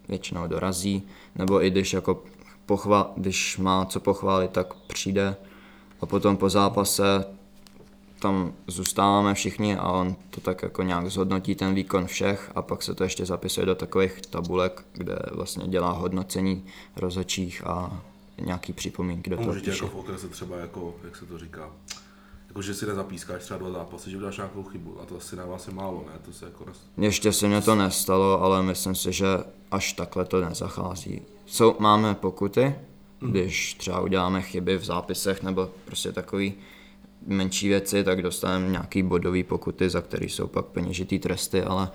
většinou 0.07 0.47
dorazí, 0.47 1.03
nebo 1.35 1.63
i 1.63 1.69
když 1.69 1.93
jako 1.93 2.23
pochva, 2.65 3.13
když 3.17 3.57
má 3.57 3.85
co 3.85 3.99
pochválit, 3.99 4.51
tak 4.51 4.73
přijde. 4.73 5.35
A 6.01 6.05
potom 6.05 6.37
po 6.37 6.49
zápase 6.49 7.25
tam 8.19 8.53
zůstáváme 8.67 9.33
všichni 9.33 9.77
a 9.77 9.91
on 9.91 10.15
to 10.29 10.41
tak 10.41 10.63
jako 10.63 10.83
nějak 10.83 11.11
zhodnotí 11.11 11.55
ten 11.55 11.73
výkon 11.73 12.07
všech 12.07 12.51
a 12.55 12.61
pak 12.61 12.83
se 12.83 12.95
to 12.95 13.03
ještě 13.03 13.25
zapisuje 13.25 13.65
do 13.65 13.75
takových 13.75 14.21
tabulek, 14.21 14.85
kde 14.93 15.19
vlastně 15.31 15.67
dělá 15.67 15.91
hodnocení 15.91 16.65
rozhodčích 16.95 17.67
a 17.67 18.01
nějaký 18.41 18.73
připomínky 18.73 19.29
do 19.29 19.35
toho 19.35 19.47
může 19.47 19.61
tě 19.61 19.71
píše. 19.71 19.83
jako 19.85 19.97
v 19.97 19.99
okrese 19.99 20.27
třeba 20.27 20.57
jako, 20.57 20.95
jak 21.03 21.15
se 21.15 21.25
to 21.25 21.37
říká, 21.37 21.69
jako 22.49 22.61
že 22.61 22.73
si 22.73 22.85
nezapískáš 22.85 23.43
třeba 23.43 23.57
dva 23.57 23.71
zápasy, 23.71 24.11
že 24.11 24.17
uděláš 24.17 24.37
nějakou 24.37 24.63
chybu 24.63 25.01
a 25.01 25.05
to 25.05 25.17
asi 25.17 25.35
na 25.35 25.45
vás 25.45 25.67
je 25.67 25.73
málo, 25.73 26.05
ne? 26.07 26.19
To 26.25 26.33
se 26.33 26.45
jako 26.45 26.65
nes... 26.65 26.77
Ještě 26.97 27.33
se 27.33 27.47
mě 27.47 27.61
to 27.61 27.75
nestalo, 27.75 28.41
ale 28.41 28.63
myslím 28.63 28.95
si, 28.95 29.13
že 29.13 29.27
až 29.71 29.93
takhle 29.93 30.25
to 30.25 30.41
nezachází. 30.41 31.21
Jsou, 31.45 31.75
máme 31.79 32.15
pokuty, 32.15 32.75
když 33.19 33.73
třeba 33.73 34.01
uděláme 34.01 34.41
chyby 34.41 34.77
v 34.77 34.85
zápisech 34.85 35.43
nebo 35.43 35.69
prostě 35.85 36.11
takový 36.11 36.53
menší 37.27 37.67
věci, 37.67 38.03
tak 38.03 38.21
dostaneme 38.21 38.69
nějaký 38.69 39.03
bodový 39.03 39.43
pokuty, 39.43 39.89
za 39.89 40.01
který 40.01 40.29
jsou 40.29 40.47
pak 40.47 40.65
peněžitý 40.65 41.19
tresty, 41.19 41.63
ale 41.63 41.91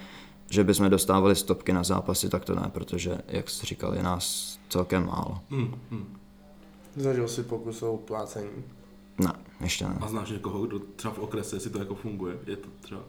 že 0.51 0.65
bychom 0.65 0.91
dostávali 0.91 1.37
stopky 1.37 1.73
na 1.73 1.83
zápasy, 1.83 2.29
tak 2.29 2.45
to 2.45 2.55
ne, 2.55 2.71
protože, 2.73 3.19
jak 3.29 3.51
jsi 3.51 3.67
říkal, 3.67 3.95
je 3.95 4.03
nás 4.03 4.59
celkem 4.69 5.07
málo. 5.07 5.41
Hmm, 5.51 5.75
hmm. 5.91 6.19
Zažil 6.97 7.29
si 7.29 7.43
pokus 7.43 7.83
o 7.83 7.93
uplácení. 7.93 8.65
Ne, 9.19 9.33
ještě 9.61 9.85
ne. 9.85 9.97
A 10.01 10.09
znáš 10.09 10.31
někoho, 10.31 10.67
kdo 10.67 10.81
třeba 10.97 11.15
v 11.15 11.19
okrese, 11.19 11.57
jestli 11.57 11.71
to 11.71 11.79
jako 11.79 11.95
funguje? 11.95 12.39
Je 12.47 12.57
to 12.57 12.69
třeba, 12.81 13.01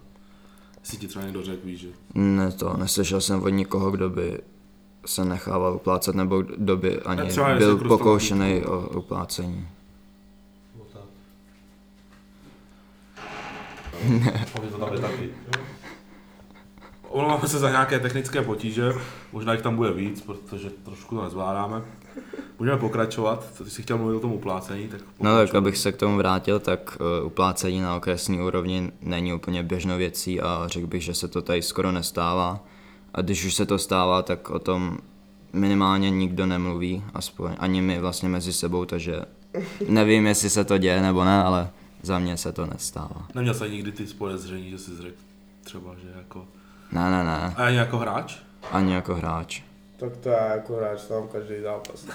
jestli 0.80 0.98
ti 0.98 1.08
třeba 1.08 1.26
někdo 1.26 1.44
řekl, 1.44 1.66
víš, 1.66 1.80
že 1.80 1.88
Ne 2.14 2.52
to, 2.52 2.78
neslyšel 2.78 3.22
jsem 3.22 3.44
od 3.44 3.50
nikoho, 3.50 3.92
kdo 3.92 4.10
by 4.10 4.42
se 5.06 5.26
nechával 5.26 5.76
uplácet, 5.76 6.16
nebo 6.16 6.42
kdo 6.42 6.78
by 6.78 7.00
ani 7.00 7.22
A 7.22 7.26
třeba 7.26 7.56
byl 7.56 7.72
jako 7.72 7.88
pokoušený 7.88 8.66
o 8.66 9.00
uplácení. 9.00 9.68
To 14.72 14.78
tam 14.78 15.02
taky. 15.02 15.30
Omlouváme 17.16 17.48
se 17.48 17.60
za 17.60 17.70
nějaké 17.70 18.00
technické 18.00 18.42
potíže, 18.42 18.94
možná 19.32 19.54
jich 19.54 19.62
tam 19.62 19.76
bude 19.76 19.92
víc, 19.92 20.22
protože 20.22 20.70
trošku 20.70 21.16
to 21.16 21.24
nezvládáme. 21.24 21.82
Můžeme 22.60 22.78
pokračovat, 22.78 23.46
ty 23.64 23.70
jsi 23.70 23.82
chtěl 23.84 23.98
mluvit 23.98 24.16
o 24.16 24.20
tom 24.20 24.32
uplácení, 24.32 24.88
tak 24.88 25.02
No 25.20 25.36
tak, 25.36 25.56
abych 25.56 25.78
se 25.78 25.92
k 25.92 25.98
tomu 25.98 26.18
vrátil, 26.18 26.60
tak 26.60 26.98
uh, 27.20 27.26
uplácení 27.26 27.82
na 27.82 27.96
okresní 27.96 28.40
úrovni 28.42 28.92
není 29.02 29.34
úplně 29.34 29.64
běžnou 29.64 29.98
věcí 29.98 30.42
a 30.42 30.64
řekl 30.66 30.88
bych, 30.88 31.04
že 31.04 31.14
se 31.14 31.28
to 31.28 31.42
tady 31.42 31.62
skoro 31.62 31.92
nestává. 31.92 32.60
A 33.14 33.22
když 33.22 33.46
už 33.46 33.54
se 33.54 33.66
to 33.66 33.78
stává, 33.78 34.22
tak 34.22 34.50
o 34.50 34.60
tom 34.60 34.98
minimálně 35.54 36.10
nikdo 36.10 36.46
nemluví, 36.46 37.04
aspoň 37.14 37.56
ani 37.60 37.82
my 37.82 38.00
vlastně 38.00 38.30
mezi 38.30 38.54
sebou, 38.54 38.86
takže 38.86 39.22
nevím, 39.90 40.28
jestli 40.28 40.50
se 40.50 40.66
to 40.66 40.78
děje 40.78 41.02
nebo 41.02 41.24
ne, 41.24 41.44
ale 41.44 41.70
za 42.02 42.20
mě 42.20 42.38
se 42.38 42.52
to 42.52 42.66
nestává. 42.66 43.28
Neměl 43.36 43.54
jsi 43.54 43.70
nikdy 43.70 43.92
ty 43.92 44.06
podezření, 44.06 44.70
že 44.70 44.78
jsi 44.78 44.92
řekl 45.02 45.18
třeba, 45.64 45.96
že 46.04 46.08
jako... 46.18 46.46
Ne, 46.96 47.12
ne, 47.12 47.24
ne, 47.24 47.54
A 47.58 47.66
ani 47.66 47.78
jako 47.78 47.98
hráč? 47.98 48.38
ani 48.72 48.94
jako 48.94 49.16
hráč. 49.16 49.62
Tak 49.98 50.18
to 50.18 50.30
já 50.30 50.48
jako 50.56 50.76
hráč 50.76 51.02
tam 51.02 51.28
každý 51.28 51.54
zápas. 51.64 52.06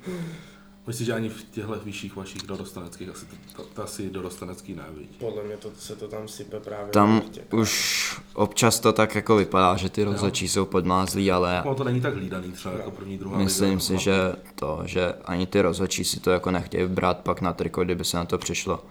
Myslíš, 0.86 1.06
že 1.06 1.12
ani 1.12 1.28
v 1.28 1.44
těchto 1.50 1.80
vyšších 1.84 2.16
vašich 2.16 2.42
dorosteneckých, 2.42 3.08
asi 3.08 3.26
to, 3.26 3.36
to, 3.56 3.68
to 3.74 3.82
asi 3.82 4.10
dorostenecký 4.10 4.74
ne, 4.74 4.84
viď? 4.98 5.16
Podle 5.18 5.42
mě 5.42 5.56
to 5.56 5.70
se 5.78 5.96
to 5.96 6.08
tam 6.08 6.28
sype 6.28 6.60
právě. 6.60 6.86
Tam 6.92 7.22
už 7.52 8.20
občas 8.34 8.80
to 8.80 8.92
tak 8.92 9.14
jako 9.14 9.36
vypadá, 9.36 9.76
že 9.76 9.88
ty 9.90 10.04
rozhodčí 10.04 10.48
jsou 10.48 10.64
podmázlí, 10.64 11.32
ale 11.32 11.62
No 11.64 11.74
to 11.74 11.84
není 11.84 12.00
tak 12.00 12.14
hlídaný 12.14 12.52
třeba 12.52 12.74
jako 12.74 12.90
první, 12.90 13.18
druhá 13.18 13.38
Myslím 13.38 13.68
liga, 13.68 13.80
si, 13.80 13.92
jako 13.92 14.02
že 14.02 14.32
to, 14.54 14.80
že 14.84 15.14
ani 15.24 15.46
ty 15.46 15.60
rozhodčí 15.60 16.04
si 16.04 16.20
to 16.20 16.30
jako 16.30 16.50
nechtějí 16.50 16.86
brát 16.86 17.18
pak 17.18 17.40
na 17.40 17.52
triko, 17.52 17.84
kdyby 17.84 18.04
se 18.04 18.16
na 18.16 18.24
to 18.24 18.38
přišlo. 18.38 18.82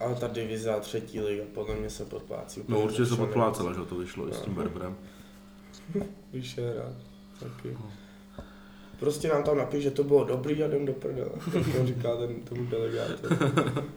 Ale 0.00 0.14
ta 0.14 0.28
divize 0.28 0.70
a 0.74 0.80
třetí 0.80 1.20
liga 1.20 1.44
podle 1.54 1.74
mě 1.74 1.90
se 1.90 2.04
podplácí. 2.04 2.62
No 2.68 2.80
určitě 2.80 3.06
se 3.06 3.16
podplácela, 3.16 3.72
že 3.72 3.80
to 3.80 3.94
vyšlo 3.94 4.28
i 4.28 4.32
s 4.32 4.40
tím 4.40 4.54
Berberem. 4.54 4.96
je 6.32 6.74
rád. 6.74 6.96
Taky. 7.40 7.76
Prostě 9.00 9.28
nám 9.28 9.42
tam 9.42 9.56
napíš, 9.56 9.82
že 9.82 9.90
to 9.90 10.04
bylo 10.04 10.24
dobrý 10.24 10.62
a 10.62 10.66
jdem 10.66 10.86
do 10.86 10.92
prdele. 10.92 11.30
to 11.76 11.86
říká 11.86 12.16
ten 12.16 12.40
tomu 12.40 12.66
delegátu. 12.66 13.28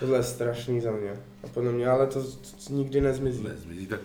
Tohle 0.00 0.18
je 0.18 0.22
strašný 0.22 0.80
za 0.80 0.90
mě. 0.92 1.10
A 1.44 1.48
podle 1.48 1.72
mě, 1.72 1.88
ale 1.88 2.06
to 2.06 2.24
nikdy 2.70 3.00
nezmizí. 3.00 3.42
Nezmizí, 3.42 3.86
tak 3.86 4.00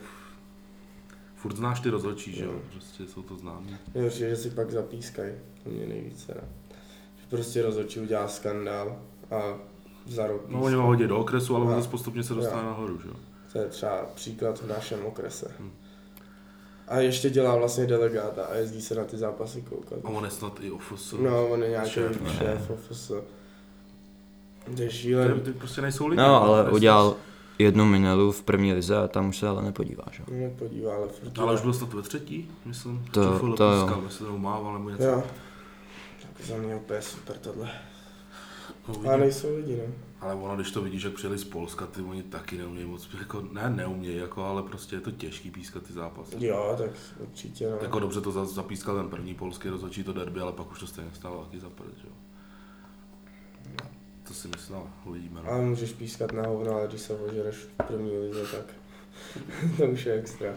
furt 1.35 1.55
znáš 1.55 1.79
ty 1.79 1.89
rozhodčí, 1.89 2.35
že 2.35 2.43
jo? 2.43 2.61
Prostě 2.71 3.03
jsou 3.05 3.21
to 3.21 3.35
známí. 3.35 3.77
Nejhorší, 3.93 4.21
je, 4.23 4.29
že 4.29 4.35
si 4.35 4.49
pak 4.49 4.71
zapískají. 4.71 5.33
To 5.63 5.69
mě 5.69 5.87
nejvíce. 5.87 6.33
Že 7.17 7.25
prostě 7.29 7.61
rozhodčí 7.61 7.99
udělá 7.99 8.27
skandál 8.27 9.01
a 9.31 9.59
za 10.07 10.27
rok 10.27 10.41
No 10.49 10.61
oni 10.61 10.75
ho 10.75 10.81
hodí 10.83 11.07
do 11.07 11.17
okresu, 11.19 11.55
ale 11.55 11.65
on 11.65 11.75
zase 11.75 11.89
postupně 11.89 12.23
se 12.23 12.33
dostane 12.33 12.63
nahoru, 12.63 12.99
že 13.01 13.07
jo? 13.07 13.13
To 13.53 13.59
je 13.59 13.67
třeba 13.67 13.97
příklad 14.15 14.59
v 14.61 14.67
našem 14.67 15.05
okrese. 15.05 15.51
Hm. 15.59 15.71
A 16.87 16.97
ještě 16.99 17.29
dělá 17.29 17.55
vlastně 17.55 17.85
delegáta 17.87 18.45
a 18.45 18.55
jezdí 18.55 18.81
se 18.81 18.95
na 18.95 19.03
ty 19.03 19.17
zápasy 19.17 19.61
koukat. 19.61 19.99
A 20.03 20.09
on 20.09 20.25
je 20.25 20.31
snad 20.31 20.59
i 20.61 20.71
ofus. 20.71 21.15
No, 21.19 21.47
on 21.47 21.63
je 21.63 21.69
nějaký 21.69 21.89
Šéf, 21.89 22.11
šéf, 22.13 22.21
ne? 22.21 22.29
šéf 22.37 22.69
office. 22.69 23.07
To 24.75 24.81
je 24.81 24.87
Ty, 24.87 24.93
šílený. 24.93 25.39
ty 25.41 25.51
prostě 25.53 25.81
nejsou 25.81 26.07
lidi. 26.07 26.17
No, 26.21 26.43
ale 26.43 26.61
Prostě- 26.63 26.75
udělal 26.75 27.15
jednu 27.59 27.85
minelu 27.85 28.31
v 28.31 28.41
první 28.43 28.73
lize 28.73 28.97
a 28.97 29.07
tam 29.07 29.29
už 29.29 29.37
se 29.37 29.47
ale 29.47 29.61
nepodíváš. 29.63 30.19
Jo. 30.19 30.25
Nepodívá, 30.31 30.95
ale 30.95 31.07
furt 31.07 31.39
Ale 31.39 31.53
už 31.53 31.61
byl 31.61 31.73
snad 31.73 31.93
ve 31.93 32.01
třetí, 32.01 32.51
myslím. 32.65 33.05
To- 33.11 33.39
Či 33.51 33.57
to 33.57 33.71
jo. 33.71 34.01
myslím, 34.03 34.27
nebo 34.27 34.37
mával, 34.39 34.73
nebo 34.73 34.89
něco. 34.89 35.03
Jo. 35.03 35.23
Tak 36.21 36.45
za 36.45 36.55
mě 36.57 36.75
úplně 36.75 37.01
super 37.01 37.37
tohle. 37.37 37.69
No, 38.87 38.93
Ale 38.95 39.03
vidím. 39.03 39.19
nejsou 39.19 39.55
lidi, 39.55 39.77
no. 39.87 39.93
Ale 40.21 40.33
ono, 40.35 40.55
když 40.55 40.71
to 40.71 40.81
vidíš, 40.81 41.03
jak 41.03 41.13
přijeli 41.13 41.37
z 41.37 41.43
Polska, 41.43 41.85
ty 41.85 42.01
oni 42.01 42.23
taky 42.23 42.57
neumějí 42.57 42.87
moc, 42.87 43.07
jako, 43.19 43.43
ne 43.51 43.69
neumějí, 43.69 44.17
jako, 44.17 44.43
ale 44.45 44.63
prostě 44.63 44.95
je 44.95 44.99
to 44.99 45.11
těžký 45.11 45.51
pískat 45.51 45.83
ty 45.83 45.93
zápasy. 45.93 46.35
Jo, 46.45 46.75
tak 46.77 46.89
určitě, 47.19 47.69
no. 47.69 47.77
Jako 47.81 47.99
dobře 47.99 48.21
to 48.21 48.31
za- 48.31 48.45
zapískal 48.45 48.95
ten 48.95 49.09
první 49.09 49.35
polský 49.35 49.69
rozhodčí 49.69 50.03
to 50.03 50.13
derby, 50.13 50.39
ale 50.39 50.51
pak 50.51 50.71
už 50.71 50.79
to 50.79 50.87
stejně 50.87 51.11
stalo 51.13 51.43
taky 51.45 51.59
za 51.59 51.69
prd, 51.69 51.97
že 52.01 52.07
jo. 52.07 52.13
To 54.27 54.33
si 54.33 54.47
myslel, 54.47 54.83
uvidíme. 55.05 55.39
No. 55.43 55.49
Ale 55.51 55.61
můžeš 55.61 55.91
pískat 55.91 56.31
na 56.31 56.47
hovno, 56.47 56.71
ale 56.75 56.87
když 56.87 57.01
se 57.01 57.13
ožereš 57.13 57.55
v 57.55 57.67
první 57.87 58.17
lize, 58.17 58.41
tak 58.57 58.65
to 59.77 59.83
už 59.85 60.05
je 60.05 60.13
extra. 60.13 60.53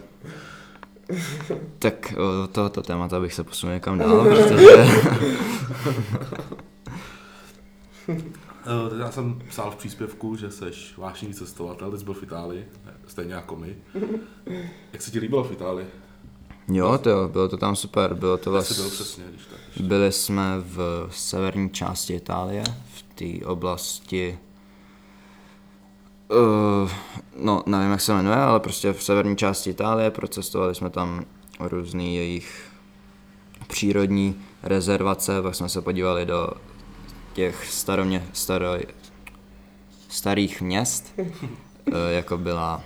Tak 1.79 2.15
od 2.45 2.51
tohoto 2.51 2.83
témata 2.83 3.21
bych 3.21 3.35
se 3.35 3.45
posunul 3.45 3.75
někam 3.75 3.99
dál, 3.99 4.25
protože 4.29 4.67
Já 8.99 9.11
jsem 9.11 9.43
psal 9.49 9.71
v 9.71 9.77
příspěvku, 9.77 10.37
že 10.37 10.51
seš 10.51 10.95
vášnivý 10.97 11.35
cestovatel, 11.35 11.91
ty 11.91 11.99
jsi 11.99 12.05
byl 12.05 12.15
v 12.15 12.23
Itálii, 12.23 12.69
ne, 12.87 12.95
stejně 13.07 13.35
jako 13.35 13.57
my. 13.57 13.77
Jak 14.93 15.03
se 15.03 15.11
ti 15.11 15.19
líbilo 15.19 15.45
v 15.45 15.53
Itálii? 15.53 15.87
jo, 16.69 16.99
to 16.99 17.11
jo, 17.11 17.29
bylo 17.29 17.49
to 17.49 17.57
tam 17.57 17.77
super, 17.77 18.15
bylo 18.15 18.37
to 18.37 18.63
jsi 18.63 18.75
byl 18.75 18.83
vlastně, 18.83 19.05
přesně, 19.05 19.25
když 19.31 19.43
tak. 19.47 19.87
byli 19.87 20.13
jsme 20.13 20.43
v 20.59 21.09
severní 21.11 21.71
části 21.71 22.15
Itálie, 22.15 22.65
v 22.95 23.03
té 23.15 23.47
oblasti, 23.47 24.39
uh, 26.31 26.91
no 27.37 27.63
nevím, 27.67 27.91
jak 27.91 28.01
se 28.01 28.15
jmenuje, 28.15 28.37
ale 28.37 28.61
prostě 28.61 28.93
v 28.93 29.03
severní 29.03 29.37
části 29.37 29.71
Itálie, 29.71 30.11
procestovali 30.11 30.75
jsme 30.75 30.91
tam 30.91 31.25
různý 31.61 32.17
jejich 32.17 32.71
přírodní 33.67 34.43
rezervace, 34.63 35.43
pak 35.43 35.55
jsme 35.55 35.69
se 35.69 35.81
podívali 35.81 36.27
do 36.27 36.51
těch 37.37 37.69
staromě, 37.71 38.27
staro, 38.33 38.67
starých 40.09 40.63
měst, 40.63 41.15
eh, 41.19 42.13
jako 42.13 42.39
byla 42.39 42.85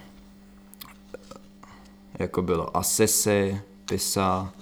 jako 2.19 2.43
bylo 2.43 2.77
Assisi, 2.77 3.61
Pisa 3.89 4.53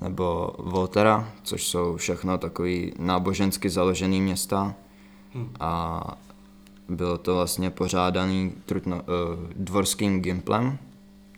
nebo 0.00 0.54
Volterra, 0.58 1.32
což 1.42 1.66
jsou 1.66 1.96
všechno 1.96 2.38
takový 2.38 2.92
nábožensky 2.98 3.70
založený 3.70 4.20
města 4.20 4.74
a 5.60 6.00
bylo 6.88 7.18
to 7.18 7.34
vlastně 7.34 7.70
pořádaný 7.70 8.52
trutno, 8.66 8.96
uh, 8.96 9.02
dvorským 9.56 10.20
gimplem, 10.20 10.78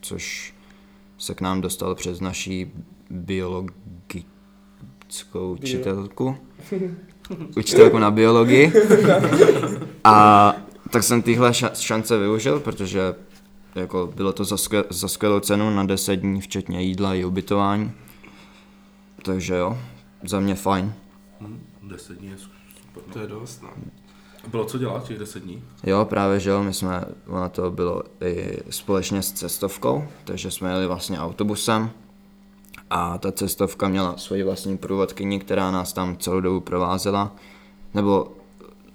což 0.01 0.55
se 1.19 1.35
k 1.35 1.41
nám 1.41 1.61
dostal 1.61 1.95
přes 1.95 2.21
naší 2.21 2.73
biologickou 3.11 4.33
učitelku. 5.53 6.37
Učitelku 7.57 7.99
na 7.99 8.11
biologii. 8.11 8.73
A 10.05 10.55
tak 10.91 11.03
jsem 11.03 11.23
tyhle 11.23 11.51
ša- 11.51 11.71
šance 11.75 12.19
využil, 12.19 12.61
protože 12.61 13.15
jako 13.75 14.13
bylo 14.17 14.33
to 14.33 14.45
za, 14.45 14.57
skvěl, 14.57 14.85
za 14.91 15.09
skvělou 15.09 15.41
cenu 15.41 15.71
na 15.71 15.85
10 15.85 16.17
dní, 16.17 16.41
včetně 16.41 16.83
jídla 16.83 17.15
i 17.15 17.25
ubytování. 17.25 17.93
Takže 19.23 19.55
jo, 19.55 19.79
za 20.25 20.41
mě 20.41 20.55
fajn. 20.55 20.93
Hm, 21.41 21.61
deset 21.83 22.19
dní 22.19 22.29
je 22.29 22.39
super. 22.39 23.03
To 23.13 23.19
No. 23.19 23.23
je 23.23 23.29
dost, 23.29 23.63
no. 23.63 23.69
Bylo 24.51 24.65
co 24.65 24.79
dělat 24.79 25.05
těch 25.05 25.19
deset 25.19 25.43
dní? 25.43 25.63
Jo, 25.85 26.05
právě 26.05 26.41
že 26.41 26.51
jo, 26.51 26.63
my 26.63 26.73
jsme, 26.75 27.05
ono 27.27 27.49
to 27.49 27.71
bylo 27.71 28.03
i 28.21 28.59
společně 28.71 29.23
s 29.23 29.33
cestovkou, 29.33 30.05
takže 30.25 30.51
jsme 30.51 30.71
jeli 30.71 30.87
vlastně 30.87 31.19
autobusem 31.19 31.91
a 32.91 33.19
ta 33.19 33.33
cestovka 33.33 33.89
měla 33.89 34.17
svoji 34.17 34.43
vlastní 34.43 34.79
průvodkyni, 34.79 35.39
která 35.41 35.71
nás 35.71 35.93
tam 35.93 36.17
celou 36.17 36.41
dobu 36.41 36.61
provázela, 36.61 37.33
nebo 37.95 38.33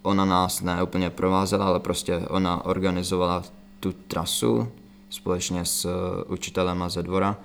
ona 0.02 0.26
nás 0.26 0.62
ne 0.62 0.84
úplně 0.84 1.10
provázela, 1.10 1.66
ale 1.66 1.80
prostě 1.80 2.18
ona 2.18 2.66
organizovala 2.66 3.44
tu 3.80 3.94
trasu 4.08 4.68
společně 5.10 5.66
s 5.66 5.86
eh, 5.86 6.24
učitelem 6.28 6.84
ze 6.88 7.04
dvora, 7.04 7.38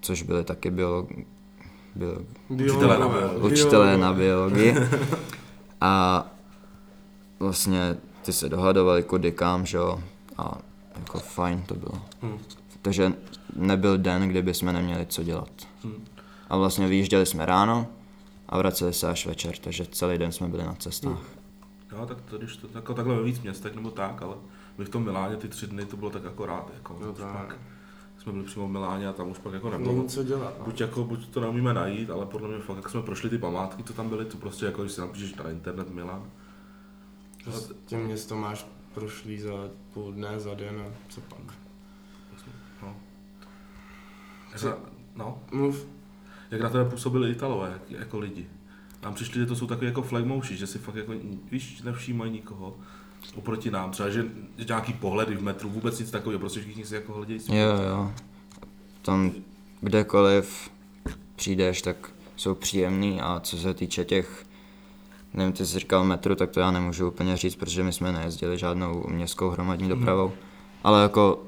což 0.00 0.22
byli 0.22 0.44
taky 0.44 0.70
biolog, 0.70 1.08
biolog, 1.94 2.26
Učitelé 2.48 2.98
na 2.98 3.08
biologii. 3.08 3.52
učitelé 3.52 3.96
na 3.98 4.12
biologii. 4.12 4.74
A 5.80 6.26
vlastně 7.38 7.96
ty 8.22 8.32
se 8.32 8.48
dohadovali 8.48 9.02
kudy 9.02 9.32
kam, 9.32 9.66
že 9.66 9.76
jo, 9.76 10.00
a 10.38 10.58
jako 10.98 11.18
fajn 11.18 11.62
to 11.62 11.74
bylo. 11.74 12.02
Hm. 12.22 12.38
Takže 12.82 13.12
nebyl 13.56 13.98
den, 13.98 14.28
kdyby 14.28 14.54
jsme 14.54 14.72
neměli 14.72 15.06
co 15.06 15.22
dělat. 15.22 15.50
Hm. 15.84 16.04
A 16.48 16.56
vlastně 16.56 16.86
vyjížděli 16.88 17.26
jsme 17.26 17.46
ráno 17.46 17.86
a 18.48 18.58
vraceli 18.58 18.92
se 18.92 19.08
až 19.08 19.26
večer, 19.26 19.56
takže 19.56 19.86
celý 19.86 20.18
den 20.18 20.32
jsme 20.32 20.48
byli 20.48 20.64
na 20.64 20.74
cestách. 20.74 21.22
Jo, 21.92 22.06
tak 22.06 22.20
to, 22.20 22.38
když 22.38 22.56
to 22.56 22.68
jako 22.74 22.94
takhle 22.94 23.16
ve 23.16 23.22
víc 23.22 23.40
městech 23.40 23.74
nebo 23.74 23.90
tak, 23.90 24.22
ale 24.22 24.34
my 24.78 24.84
v 24.84 24.88
tom 24.88 25.04
Miláně 25.04 25.36
ty 25.36 25.48
tři 25.48 25.66
dny 25.66 25.84
to 25.86 25.96
bylo 25.96 26.10
tak 26.10 26.24
akorát, 26.26 26.70
jako, 26.74 26.98
No 27.00 27.12
tak. 27.12 27.32
pak 27.32 27.58
jsme 28.18 28.32
byli 28.32 28.44
přímo 28.44 28.68
v 28.68 28.70
Miláně 28.70 29.08
a 29.08 29.12
tam 29.12 29.30
už 29.30 29.38
pak 29.38 29.52
jako 29.52 29.70
nebylo. 29.70 29.92
Není 29.92 30.08
co 30.08 30.24
dělat. 30.24 30.54
no. 30.58 30.64
Buď, 30.64 30.80
jako, 30.80 31.04
buď 31.04 31.28
to 31.28 31.40
neumíme 31.40 31.74
najít, 31.74 32.10
ale 32.10 32.26
podle 32.26 32.48
mě 32.48 32.58
fakt, 32.58 32.76
jak 32.76 32.88
jsme 32.88 33.02
prošli 33.02 33.30
ty 33.30 33.38
památky, 33.38 33.82
co 33.84 33.92
tam 33.92 34.08
byly, 34.08 34.24
to 34.24 34.36
prostě 34.36 34.66
jako, 34.66 34.82
když 34.82 34.92
si 34.92 35.00
napíšeš 35.00 35.34
na 35.34 35.50
internet 35.50 35.90
Milán. 35.90 36.30
Prostě 37.44 37.96
město 37.96 38.36
máš 38.36 38.66
prošlý 38.94 39.40
za 39.40 39.52
půl 39.94 40.12
dne, 40.12 40.40
za 40.40 40.54
den 40.54 40.80
a 40.80 40.92
co 41.08 41.20
pak. 41.20 41.54
Jak 44.52 44.62
na, 44.62 44.76
no, 45.16 45.38
Mluv. 45.52 45.86
jak 46.50 46.60
na 46.60 46.70
tebe 46.70 46.84
působili 46.84 47.30
Italové, 47.30 47.70
jak, 47.72 48.00
jako 48.00 48.18
lidi. 48.18 48.46
Nám 49.02 49.14
přišli, 49.14 49.40
že 49.40 49.46
to 49.46 49.56
jsou 49.56 49.66
takový 49.66 49.86
jako 49.86 50.02
flagmouši, 50.02 50.56
že 50.56 50.66
si 50.66 50.78
fakt 50.78 50.94
jako, 50.94 51.12
víš, 51.50 51.82
nevšímají 51.82 52.32
nikoho 52.32 52.76
oproti 53.34 53.70
nám. 53.70 53.90
Třeba, 53.90 54.10
že, 54.10 54.24
nějaký 54.68 54.92
pohledy 54.92 55.36
v 55.36 55.42
metru, 55.42 55.68
vůbec 55.68 55.98
nic 55.98 56.10
takového, 56.10 56.40
prostě 56.40 56.60
všichni 56.60 56.84
si 56.84 56.94
jako 56.94 57.12
hledějí. 57.12 57.40
Jo, 57.48 57.82
jo. 57.88 58.12
Tam 59.02 59.32
kdekoliv 59.80 60.70
přijdeš, 61.36 61.82
tak 61.82 62.10
jsou 62.36 62.54
příjemný 62.54 63.20
a 63.20 63.40
co 63.40 63.58
se 63.58 63.74
týče 63.74 64.04
těch, 64.04 64.46
nevím, 65.34 65.52
ty 65.52 65.66
jsi 65.66 65.78
říkal 65.78 66.04
metru, 66.04 66.34
tak 66.34 66.50
to 66.50 66.60
já 66.60 66.70
nemůžu 66.70 67.08
úplně 67.08 67.36
říct, 67.36 67.56
protože 67.56 67.82
my 67.82 67.92
jsme 67.92 68.12
nejezdili 68.12 68.58
žádnou 68.58 69.04
městskou 69.08 69.50
hromadní 69.50 69.88
dopravou. 69.88 70.32
Ale 70.84 71.02
jako 71.02 71.42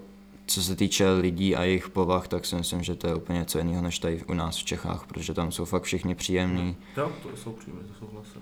co 0.53 0.63
se 0.63 0.77
týče 0.77 1.11
lidí 1.13 1.57
a 1.57 1.63
jejich 1.65 1.89
povah, 1.89 2.29
tak 2.29 2.47
si 2.47 2.57
myslím, 2.57 2.83
že 2.83 2.95
to 2.95 3.07
je 3.07 3.15
úplně 3.15 3.39
něco 3.39 3.59
jiného 3.59 3.83
než 3.83 3.99
tady 3.99 4.23
u 4.25 4.35
nás 4.35 4.57
v 4.57 4.65
Čechách, 4.65 5.07
protože 5.07 5.35
tam 5.35 5.53
jsou 5.53 5.65
fakt 5.65 5.83
všichni 5.83 6.15
příjemní, 6.15 6.77
Jo, 6.97 7.13
to 7.23 7.37
jsou 7.37 7.53
příjemné, 7.53 7.85
to 7.89 7.95
jsou 7.95 8.13
hlasy. 8.13 8.39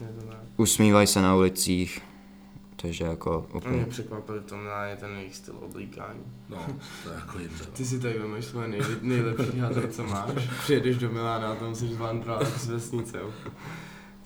Je 0.00 0.06
to 0.20 0.26
tak. 0.26 0.38
usmívají 0.56 1.06
se 1.06 1.22
na 1.22 1.36
ulicích, 1.36 2.02
takže 2.76 3.04
jako 3.04 3.46
Mě 3.48 3.58
úplně... 3.58 3.84
překvapil 3.84 4.40
to 4.40 4.56
je 4.90 4.96
ten 4.96 5.16
jejich 5.16 5.36
styl 5.36 5.54
oblíkání. 5.60 6.20
No, 6.48 6.66
to 7.04 7.10
je 7.10 7.14
jako 7.14 7.38
jinde. 7.38 7.54
no. 7.60 7.66
Ty 7.72 7.84
si 7.84 8.00
tady 8.00 8.18
vemeš 8.18 8.44
svoje 8.44 8.68
nejlep, 8.68 9.02
nejlepší 9.02 9.58
hadry, 9.58 9.88
co 9.88 10.04
máš. 10.04 10.30
Přijedeš 10.62 10.96
do 10.96 11.10
Milána 11.10 11.52
a 11.52 11.54
tam 11.54 11.74
jsi 11.74 11.86
zvandrál 11.86 12.44
z 12.44 12.66
vesnice. 12.66 13.18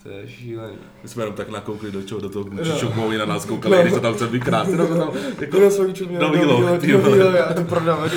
To 0.03 0.09
je 0.09 0.27
šílený. 0.27 0.75
My 1.03 1.09
jsme 1.09 1.23
jenom 1.23 1.35
tak 1.35 1.49
nakoukli 1.49 1.91
do 1.91 2.01
čeho, 2.03 2.21
do 2.21 2.29
toho 2.29 2.45
No. 2.45 2.51
Gucci 2.51 2.79
Šokmovi 2.79 3.17
na 3.17 3.25
nás 3.25 3.45
koukali, 3.45 3.81
když 3.81 3.93
to 3.93 3.99
tam 3.99 4.13
chce 4.13 4.27
vykrát. 4.27 4.67
To 4.77 4.95
tam, 4.97 5.11
Jako 5.39 5.59
na 5.59 5.69
Soviču 5.69 6.07
měl 6.09 6.21
Nový 6.21 6.39
look, 6.45 6.65
nový 6.65 6.89
jo. 6.91 7.01
look, 7.03 7.15
já 7.35 7.53
to 7.53 7.63
koukal. 7.63 8.09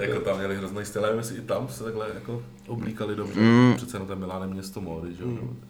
jako 0.00 0.20
tam 0.20 0.38
měli 0.38 0.56
hrozný 0.56 0.84
styl, 0.84 1.02
nevím, 1.02 1.18
jestli 1.18 1.36
i 1.36 1.40
tam 1.40 1.68
se 1.68 1.84
takhle 1.84 2.06
jako 2.14 2.42
oblíkali 2.68 3.16
dobře. 3.16 3.40
Mm. 3.40 3.74
Přece 3.76 3.96
jenom 3.96 4.08
ten 4.08 4.18
Milán 4.18 4.42
je 4.42 4.48
město 4.48 4.80
módy, 4.80 5.14
že 5.14 5.22
jo. 5.22 5.28
Mm. 5.28 5.60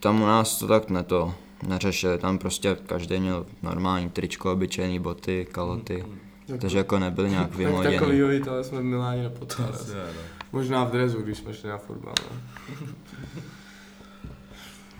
Tam 0.00 0.22
u 0.22 0.26
nás 0.26 0.58
to 0.58 0.66
tak 0.66 0.90
ne 0.90 1.02
to 1.02 1.34
neřešili, 1.68 2.18
tam 2.18 2.38
prostě 2.38 2.76
každý 2.86 3.20
měl 3.20 3.46
normální 3.62 4.10
tričko, 4.10 4.52
obyčejný 4.52 4.98
boty, 4.98 5.46
kaloty, 5.52 6.04
takže 6.60 6.78
jako 6.78 6.98
nebyli 6.98 7.30
nějak 7.30 7.48
Tak 7.50 7.58
vymoděný. 7.58 7.98
takovýho 7.98 8.30
Itale 8.32 8.64
jsme 8.64 8.80
v 8.80 8.84
Miláně 8.84 9.22
nepotkali. 9.22 9.68
Možná 10.52 10.84
v 10.84 10.90
drezu, 10.90 11.22
když 11.22 11.38
jsme 11.38 11.54
šli 11.54 11.68
na 11.68 11.78
fotbal. 11.78 12.14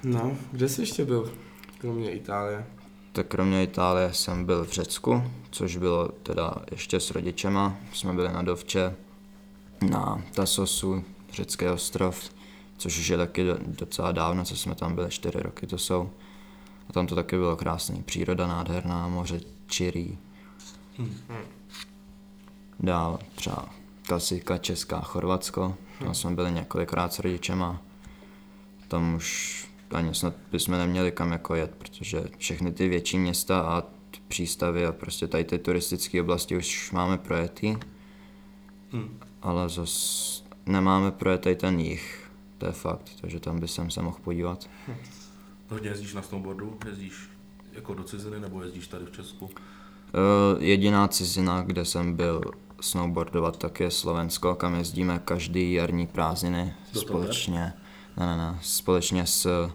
No. 0.05 0.19
no, 0.19 0.37
kde 0.53 0.69
jsi 0.69 0.83
ještě 0.83 1.05
byl? 1.05 1.33
Kromě 1.79 2.11
Itálie. 2.13 2.67
Tak 3.13 3.27
kromě 3.27 3.63
Itálie 3.63 4.13
jsem 4.13 4.45
byl 4.45 4.65
v 4.65 4.73
Řecku, 4.73 5.23
což 5.51 5.77
bylo 5.77 6.09
teda 6.09 6.55
ještě 6.71 7.01
s 7.01 7.11
rodičema. 7.11 7.77
Jsme 7.93 8.13
byli 8.13 8.33
na 8.33 8.43
Dovče, 8.43 8.97
na 9.91 10.23
Tasosu, 10.35 11.05
řecký 11.33 11.67
ostrov, 11.67 12.31
což 12.77 12.99
už 12.99 13.09
je 13.09 13.17
taky 13.17 13.45
do- 13.45 13.59
docela 13.67 14.13
dávno, 14.13 14.45
co 14.45 14.57
jsme 14.57 14.75
tam 14.75 14.95
byli, 14.95 15.11
čtyři 15.11 15.39
roky 15.41 15.67
to 15.67 15.79
jsou. 15.79 16.11
A 16.89 16.93
tam 16.93 17.07
to 17.07 17.15
taky 17.15 17.37
bylo 17.37 17.57
krásný, 17.57 18.03
příroda 18.03 18.47
nádherná, 18.47 19.09
moře 19.09 19.41
čirý. 19.67 20.19
Hm. 20.99 21.15
Dál 22.81 23.19
třeba 23.35 23.80
klasika 24.15 24.59
Česká, 24.59 25.01
Chorvatsko, 25.01 25.77
tam 25.99 26.15
jsme 26.15 26.31
byli 26.31 26.53
několikrát 26.53 27.13
s 27.13 27.19
rodičema. 27.19 27.83
Tam 28.89 29.15
už 29.15 29.65
ani 29.91 30.15
snad 30.15 30.35
bychom 30.53 30.79
neměli 30.79 31.13
kam 31.13 31.33
jako 31.33 31.55
jet, 31.55 31.71
protože 31.79 32.25
všechny 32.39 32.73
ty 32.73 32.89
větší 32.89 33.19
města 33.19 33.61
a 33.61 33.83
přístavy 34.29 34.87
a 34.87 34.93
prostě 34.93 35.27
tady 35.29 35.45
ty 35.45 35.59
turistické 35.59 36.21
oblasti 36.21 36.57
už 36.57 36.93
máme 36.93 37.19
projetý, 37.19 37.77
Hm. 38.93 39.19
ale 39.43 39.69
zas 39.69 40.45
nemáme 40.67 41.11
projetý 41.11 41.55
ten 41.55 41.81
jich, 41.81 42.31
to 42.59 42.67
je 42.67 42.73
fakt, 42.73 43.11
takže 43.21 43.41
tam 43.41 43.61
by 43.61 43.69
jsem 43.69 43.91
se 43.91 44.03
mohl 44.03 44.19
podívat. 44.25 44.71
Hodně 45.69 45.89
jezdíš 45.89 46.15
na 46.15 46.23
snowboardu, 46.23 46.79
jezdíš 46.87 47.15
jako 47.73 47.95
do 47.95 48.05
ciziny, 48.05 48.41
nebo 48.41 48.63
jezdíš 48.63 48.87
tady 48.89 49.05
v 49.05 49.13
Česku? 49.13 49.51
Eh, 49.55 50.65
Jediná 50.65 51.09
cizina, 51.09 51.63
kde 51.63 51.85
jsem 51.85 52.15
byl 52.17 52.41
snowboardovat, 52.81 53.57
tak 53.57 53.81
je 53.81 53.91
Slovensko, 53.91 54.55
kam 54.55 54.75
jezdíme 54.75 55.21
každý 55.25 55.73
jarní 55.73 56.07
prázdniny 56.07 56.75
Do 56.95 57.01
společně. 57.01 57.73
Ne, 58.17 58.27
ne, 58.27 58.37
ne, 58.37 58.59
společně 58.63 59.27
s 59.27 59.71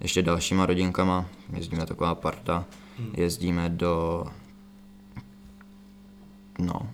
ještě 0.00 0.22
dalšíma 0.22 0.66
rodinkama, 0.66 1.26
jezdíme 1.52 1.86
taková 1.86 2.14
parta, 2.14 2.64
Hmm. 2.98 3.12
jezdíme 3.16 3.68
do, 3.68 4.24
no, 6.58 6.90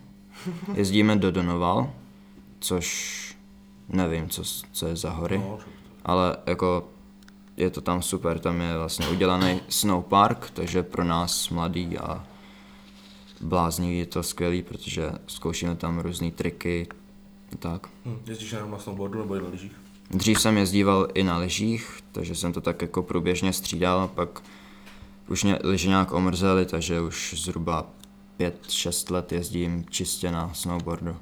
jezdíme 0.74 1.16
do 1.16 1.30
Donoval, 1.30 1.90
což 2.60 3.36
nevím, 3.88 4.28
co, 4.28 4.42
co 4.72 4.86
je 4.86 4.96
za 4.96 5.10
hory, 5.10 5.38
No, 5.38 5.58
ale 6.04 6.36
jako 6.46 6.88
je 7.56 7.70
to 7.70 7.80
tam 7.80 8.02
super, 8.02 8.38
tam 8.38 8.60
je 8.60 8.78
vlastně 8.78 9.08
udělaný 9.08 9.60
snowpark, 9.68 10.50
takže 10.50 10.82
pro 10.82 11.04
nás 11.04 11.48
mladý 11.48 11.98
a 11.98 12.26
blázní 13.40 13.98
je 13.98 14.06
to 14.06 14.22
skvělý, 14.22 14.62
protože 14.62 15.12
zkoušíme 15.26 15.76
tam 15.76 15.98
různé 15.98 16.30
triky, 16.30 16.88
tak. 17.58 17.86
hm. 18.04 18.18
Jezdíš 18.26 18.52
jenom 18.52 18.70
na 18.70 18.78
snowboardu 18.78 19.18
nebo 19.18 19.34
i 19.34 19.42
na 19.42 19.48
lyžích? 19.48 19.72
Dřív 20.10 20.40
jsem 20.40 20.56
jezdíval 20.56 21.08
i 21.14 21.22
na 21.22 21.38
lyžích, 21.38 21.98
takže 22.12 22.34
jsem 22.34 22.52
to 22.52 22.60
tak 22.60 22.82
jako 22.82 23.02
průběžně 23.02 23.52
střídal, 23.52 24.08
pak 24.08 24.42
už 25.28 25.44
mě 25.44 25.58
lyže 25.64 25.88
nějak 25.88 26.12
omrzely, 26.12 26.66
takže 26.66 27.00
už 27.00 27.34
zhruba 27.36 27.86
5-6 28.40 29.12
let 29.12 29.32
jezdím 29.32 29.84
čistě 29.90 30.30
na 30.30 30.54
snowboardu. 30.54 31.16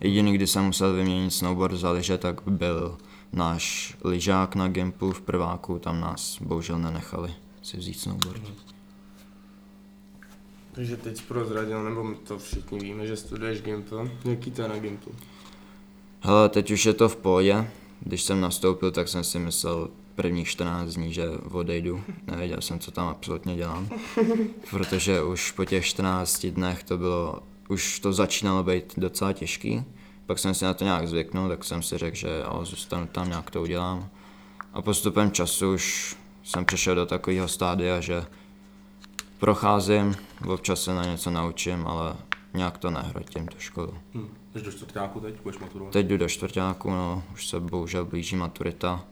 Jediný, 0.00 0.32
kdy 0.32 0.46
jsem 0.46 0.64
musel 0.64 0.92
vyměnit 0.92 1.30
snowboard 1.30 1.74
za 1.74 1.90
lyže, 1.90 2.18
tak 2.18 2.40
byl 2.46 2.98
náš 3.32 3.96
lyžák 4.04 4.54
na 4.54 4.68
Gimpu 4.68 5.12
v 5.12 5.20
prváku, 5.20 5.78
tam 5.78 6.00
nás 6.00 6.38
bohužel 6.42 6.78
nenechali 6.78 7.34
si 7.62 7.76
vzít 7.76 8.00
snowboard. 8.00 8.42
Takže 10.78 10.96
teď 10.96 11.22
prozradil, 11.22 11.84
nebo 11.84 12.04
my 12.04 12.14
to 12.14 12.38
všichni 12.38 12.78
víme, 12.78 13.06
že 13.06 13.16
studuješ 13.16 13.62
Gimple. 13.62 14.10
Jaký 14.24 14.50
to 14.50 14.62
je 14.62 14.68
na 14.68 14.78
Gimple? 14.78 15.12
Hele, 16.20 16.48
teď 16.48 16.70
už 16.70 16.86
je 16.86 16.94
to 16.94 17.08
v 17.08 17.16
pohodě. 17.16 17.70
Když 18.00 18.22
jsem 18.22 18.40
nastoupil, 18.40 18.90
tak 18.90 19.08
jsem 19.08 19.24
si 19.24 19.38
myslel 19.38 19.90
prvních 20.14 20.48
14 20.48 20.94
dní, 20.94 21.12
že 21.12 21.28
odejdu. 21.50 22.02
Nevěděl 22.26 22.60
jsem, 22.60 22.78
co 22.78 22.90
tam 22.90 23.08
absolutně 23.08 23.56
dělám. 23.56 23.88
Protože 24.70 25.22
už 25.22 25.50
po 25.50 25.64
těch 25.64 25.86
14 25.86 26.46
dnech 26.46 26.82
to 26.82 26.98
bylo 26.98 27.42
už 27.68 28.00
to 28.00 28.12
začínalo 28.12 28.62
být 28.64 28.94
docela 28.96 29.32
těžký. 29.32 29.84
Pak 30.26 30.38
jsem 30.38 30.54
si 30.54 30.64
na 30.64 30.74
to 30.74 30.84
nějak 30.84 31.08
zvyknul, 31.08 31.48
tak 31.48 31.64
jsem 31.64 31.82
si 31.82 31.98
řekl, 31.98 32.16
že 32.16 32.28
jo, 32.44 32.64
zůstanu 32.64 33.06
tam, 33.06 33.28
nějak 33.28 33.50
to 33.50 33.62
udělám. 33.62 34.08
A 34.72 34.82
postupem 34.82 35.30
času 35.30 35.72
už 35.72 36.16
jsem 36.42 36.64
přešel 36.64 36.94
do 36.94 37.06
takového 37.06 37.48
stádia, 37.48 38.00
že 38.00 38.24
procházím, 39.38 40.16
občas 40.48 40.82
se 40.82 40.94
na 40.94 41.04
něco 41.04 41.30
naučím, 41.30 41.86
ale 41.86 42.16
nějak 42.54 42.78
to 42.78 42.90
nehrotím 42.90 43.46
tu 43.46 43.58
školu. 43.58 43.94
Hm. 44.14 44.28
Jdeš 44.54 44.62
do 44.62 44.72
čtvrtáku 44.72 45.20
teď, 45.20 45.34
budeš 45.42 45.60
maturovat? 45.60 45.92
Teď 45.92 46.06
jdu 46.06 46.16
do 46.16 46.28
čtvrtáku, 46.28 46.90
no, 46.90 47.22
už 47.32 47.46
se 47.46 47.60
bohužel 47.60 48.04
blíží 48.04 48.36
maturita, 48.36 49.04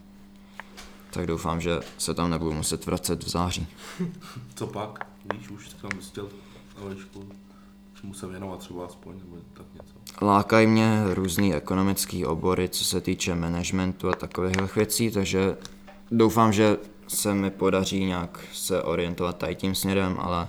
tak 1.11 1.27
doufám, 1.27 1.61
že 1.61 1.81
se 1.99 2.15
tam 2.15 2.31
nebudu 2.31 2.53
muset 2.53 2.87
vracet 2.87 3.25
v 3.25 3.29
září. 3.29 3.67
Co 4.55 4.67
pak? 4.67 5.07
Víš, 5.33 5.49
už 5.49 5.69
jsi 5.69 5.77
tam 5.77 5.91
chtěl 6.01 6.29
výšku, 6.89 7.25
čemu 8.01 8.15
se 8.15 8.27
věnovat 8.27 8.59
třeba 8.59 8.87
aspoň, 8.87 9.15
nebo 9.19 9.37
tak 9.53 9.67
něco. 9.75 10.25
Lákají 10.27 10.67
mě 10.67 11.03
různý 11.15 11.55
ekonomický 11.55 12.27
obory, 12.27 12.69
co 12.69 12.85
se 12.85 13.01
týče 13.01 13.35
managementu 13.35 14.09
a 14.09 14.13
takových 14.13 14.77
věcí, 14.77 15.11
takže 15.11 15.57
doufám, 16.11 16.53
že 16.53 16.77
se 17.09 17.35
mi 17.35 17.51
podaří 17.51 18.05
nějak 18.05 18.45
se 18.53 18.83
orientovat 18.83 19.37
tady 19.37 19.55
tím 19.55 19.75
směrem, 19.75 20.17
ale 20.21 20.49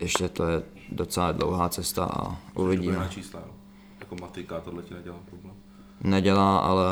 ještě 0.00 0.28
to 0.28 0.44
je 0.44 0.62
docela 0.92 1.32
dlouhá 1.32 1.68
cesta 1.68 2.04
a 2.04 2.36
Uvidíme. 2.54 2.96
na 2.98 3.08
čísla, 3.08 3.40
jo. 3.40 3.52
Jako 4.00 4.16
matika, 4.20 4.60
tohle 4.60 4.82
ti 4.82 4.94
nedělá 4.94 5.16
problém. 5.30 5.54
Nedělá, 6.00 6.58
ale 6.58 6.84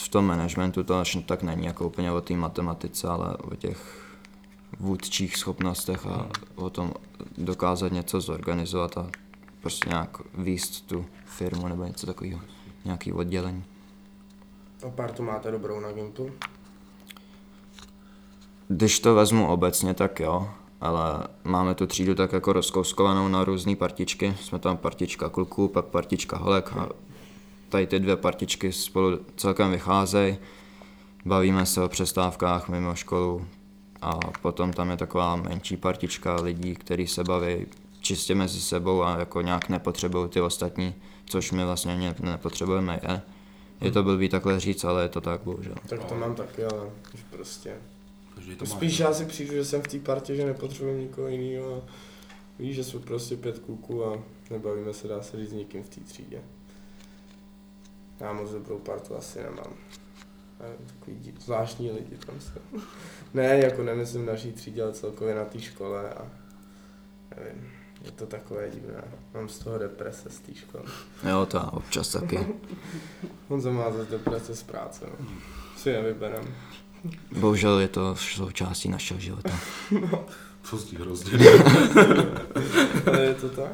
v 0.00 0.08
tom 0.08 0.24
managementu 0.26 0.84
to 0.84 0.98
až 0.98 1.18
tak 1.26 1.42
není 1.42 1.66
jako 1.66 1.86
úplně 1.86 2.12
o 2.12 2.20
té 2.20 2.34
matematice, 2.34 3.08
ale 3.08 3.36
o 3.36 3.56
těch 3.56 4.06
vůdčích 4.80 5.36
schopnostech 5.36 6.06
a 6.06 6.28
o 6.54 6.70
tom 6.70 6.92
dokázat 7.38 7.92
něco 7.92 8.20
zorganizovat 8.20 8.98
a 8.98 9.10
prostě 9.60 9.88
nějak 9.88 10.16
výst 10.34 10.86
tu 10.86 11.06
firmu 11.24 11.68
nebo 11.68 11.84
něco 11.84 12.06
takového, 12.06 12.40
nějaký 12.84 13.12
oddělení. 13.12 13.64
A 14.86 14.90
partu 14.90 15.22
máte 15.22 15.50
dobrou 15.50 15.80
na 15.80 15.92
Gimplu? 15.92 16.30
Když 18.74 19.00
to 19.00 19.14
vezmu 19.14 19.48
obecně, 19.48 19.94
tak 19.94 20.20
jo, 20.20 20.48
ale 20.80 21.28
máme 21.44 21.74
tu 21.74 21.86
třídu 21.86 22.14
tak 22.14 22.32
jako 22.32 22.52
rozkouskovanou 22.52 23.28
na 23.28 23.44
různé 23.44 23.76
partičky. 23.76 24.34
Jsme 24.40 24.58
tam 24.58 24.76
partička 24.76 25.28
kluků, 25.28 25.68
pak 25.68 25.84
partička 25.84 26.36
holek 26.36 26.72
a 26.72 26.88
tady 27.68 27.86
ty 27.86 28.00
dvě 28.00 28.16
partičky 28.16 28.72
spolu 28.72 29.18
celkem 29.36 29.70
vycházejí. 29.70 30.36
Bavíme 31.24 31.66
se 31.66 31.82
o 31.82 31.88
přestávkách 31.88 32.68
mimo 32.68 32.94
školu 32.94 33.46
a 34.02 34.18
potom 34.42 34.72
tam 34.72 34.90
je 34.90 34.96
taková 34.96 35.36
menší 35.36 35.76
partička 35.76 36.34
lidí, 36.34 36.74
kteří 36.74 37.06
se 37.06 37.24
baví 37.24 37.66
čistě 38.00 38.34
mezi 38.34 38.60
sebou 38.60 39.02
a 39.02 39.18
jako 39.18 39.40
nějak 39.40 39.68
nepotřebují 39.68 40.28
ty 40.28 40.40
ostatní, 40.40 40.94
což 41.24 41.52
my 41.52 41.64
vlastně 41.64 41.96
ne- 41.96 42.30
nepotřebujeme 42.30 43.00
je. 43.08 43.22
Je 43.80 43.90
to 43.90 44.02
blbý 44.02 44.28
takhle 44.28 44.60
říct, 44.60 44.84
ale 44.84 45.02
je 45.02 45.08
to 45.08 45.20
tak 45.20 45.40
bohužel. 45.44 45.74
Tak 45.88 46.04
to 46.04 46.14
mám 46.14 46.34
taky, 46.34 46.64
ale 46.64 46.90
prostě. 47.30 47.76
To 48.58 48.66
Spíš 48.66 48.98
já 48.98 49.14
si 49.14 49.24
přijdu, 49.24 49.52
že 49.54 49.64
jsem 49.64 49.82
v 49.82 49.88
té 49.88 49.98
partě, 49.98 50.36
že 50.36 50.44
nepotřebuji 50.46 51.00
nikoho 51.02 51.28
jiného. 51.28 51.74
a 51.76 51.90
Víš, 52.58 52.76
že 52.76 52.84
jsme 52.84 53.00
prostě 53.00 53.36
pět 53.36 53.58
kluků 53.58 54.04
a 54.04 54.22
nebavíme 54.50 54.92
se, 54.92 55.08
dá 55.08 55.22
se 55.22 55.36
říct, 55.36 55.50
s 55.50 55.52
nikým 55.52 55.82
v 55.82 55.88
té 55.88 56.00
třídě. 56.00 56.42
Já 58.20 58.32
moc 58.32 58.50
dobrou 58.50 58.78
partu 58.78 59.16
asi 59.16 59.38
nemám. 59.42 59.72
Ale 60.60 60.70
Takový 60.86 61.16
dí- 61.16 61.34
zvláštní 61.40 61.90
lidi 61.90 62.16
tam 62.26 62.34
jsou. 62.40 62.80
ne, 63.34 63.44
jako 63.58 63.82
nemyslím 63.82 64.26
naší 64.26 64.52
třídě, 64.52 64.82
ale 64.82 64.92
celkově 64.92 65.34
na 65.34 65.44
té 65.44 65.60
škole 65.60 66.10
a 66.14 66.26
nevím, 67.36 67.70
je 68.04 68.10
to 68.10 68.26
takové 68.26 68.70
divné. 68.70 69.04
Mám 69.34 69.48
z 69.48 69.58
toho 69.58 69.78
deprese 69.78 70.30
z 70.30 70.38
té 70.38 70.54
školy. 70.54 70.84
Jo, 71.30 71.46
to 71.46 71.70
občas 71.72 72.08
taky. 72.12 72.38
On 73.48 73.62
se 73.62 73.70
má 73.70 73.90
zase 73.90 74.10
deprese 74.10 74.56
z 74.56 74.62
práce, 74.62 75.04
no. 75.20 75.26
Si 75.76 75.92
nevyberem. 75.92 76.54
Bohužel 77.40 77.78
je 77.78 77.88
to 77.88 78.16
součástí 78.16 78.88
našeho 78.88 79.20
života. 79.20 79.50
To 80.70 80.76
zní 80.76 80.98
hrozně. 80.98 81.32
Je 83.20 83.34
to 83.34 83.48
tak. 83.48 83.70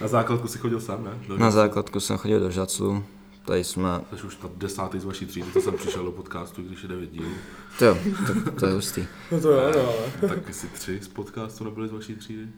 Na 0.00 0.08
základku 0.08 0.48
si 0.48 0.58
chodil 0.58 0.80
sám, 0.80 1.04
ne? 1.04 1.10
Do 1.28 1.38
Na 1.38 1.50
základku 1.50 2.00
jsem 2.00 2.16
chodil 2.16 2.40
do 2.40 2.50
Žaclu, 2.50 3.04
tady 3.44 3.64
jsme, 3.64 3.88
Jsi 4.16 4.26
už 4.26 4.38
na 4.42 4.50
desátý 4.56 4.98
z 5.00 5.04
vaší 5.04 5.26
třídy, 5.26 5.46
to 5.52 5.60
jsem 5.60 5.74
přišel 5.74 6.04
do 6.04 6.12
podcastu, 6.12 6.62
když 6.62 6.82
je 6.82 6.88
devět 6.88 7.10
dílů. 7.12 7.30
to 7.78 7.84
jo, 7.84 7.98
tak 8.26 8.54
to 8.60 8.66
je 8.66 8.72
hustý. 8.72 9.06
No 9.32 9.40
to 9.40 9.50
jo, 9.50 9.72
no, 9.76 9.80
ale. 9.88 10.28
Tak 10.28 10.54
si 10.54 10.66
tři 10.66 11.00
z 11.02 11.08
podcastu 11.08 11.64
nebyli 11.64 11.88
z 11.88 11.92
vaší 11.92 12.14
třídy? 12.16 12.48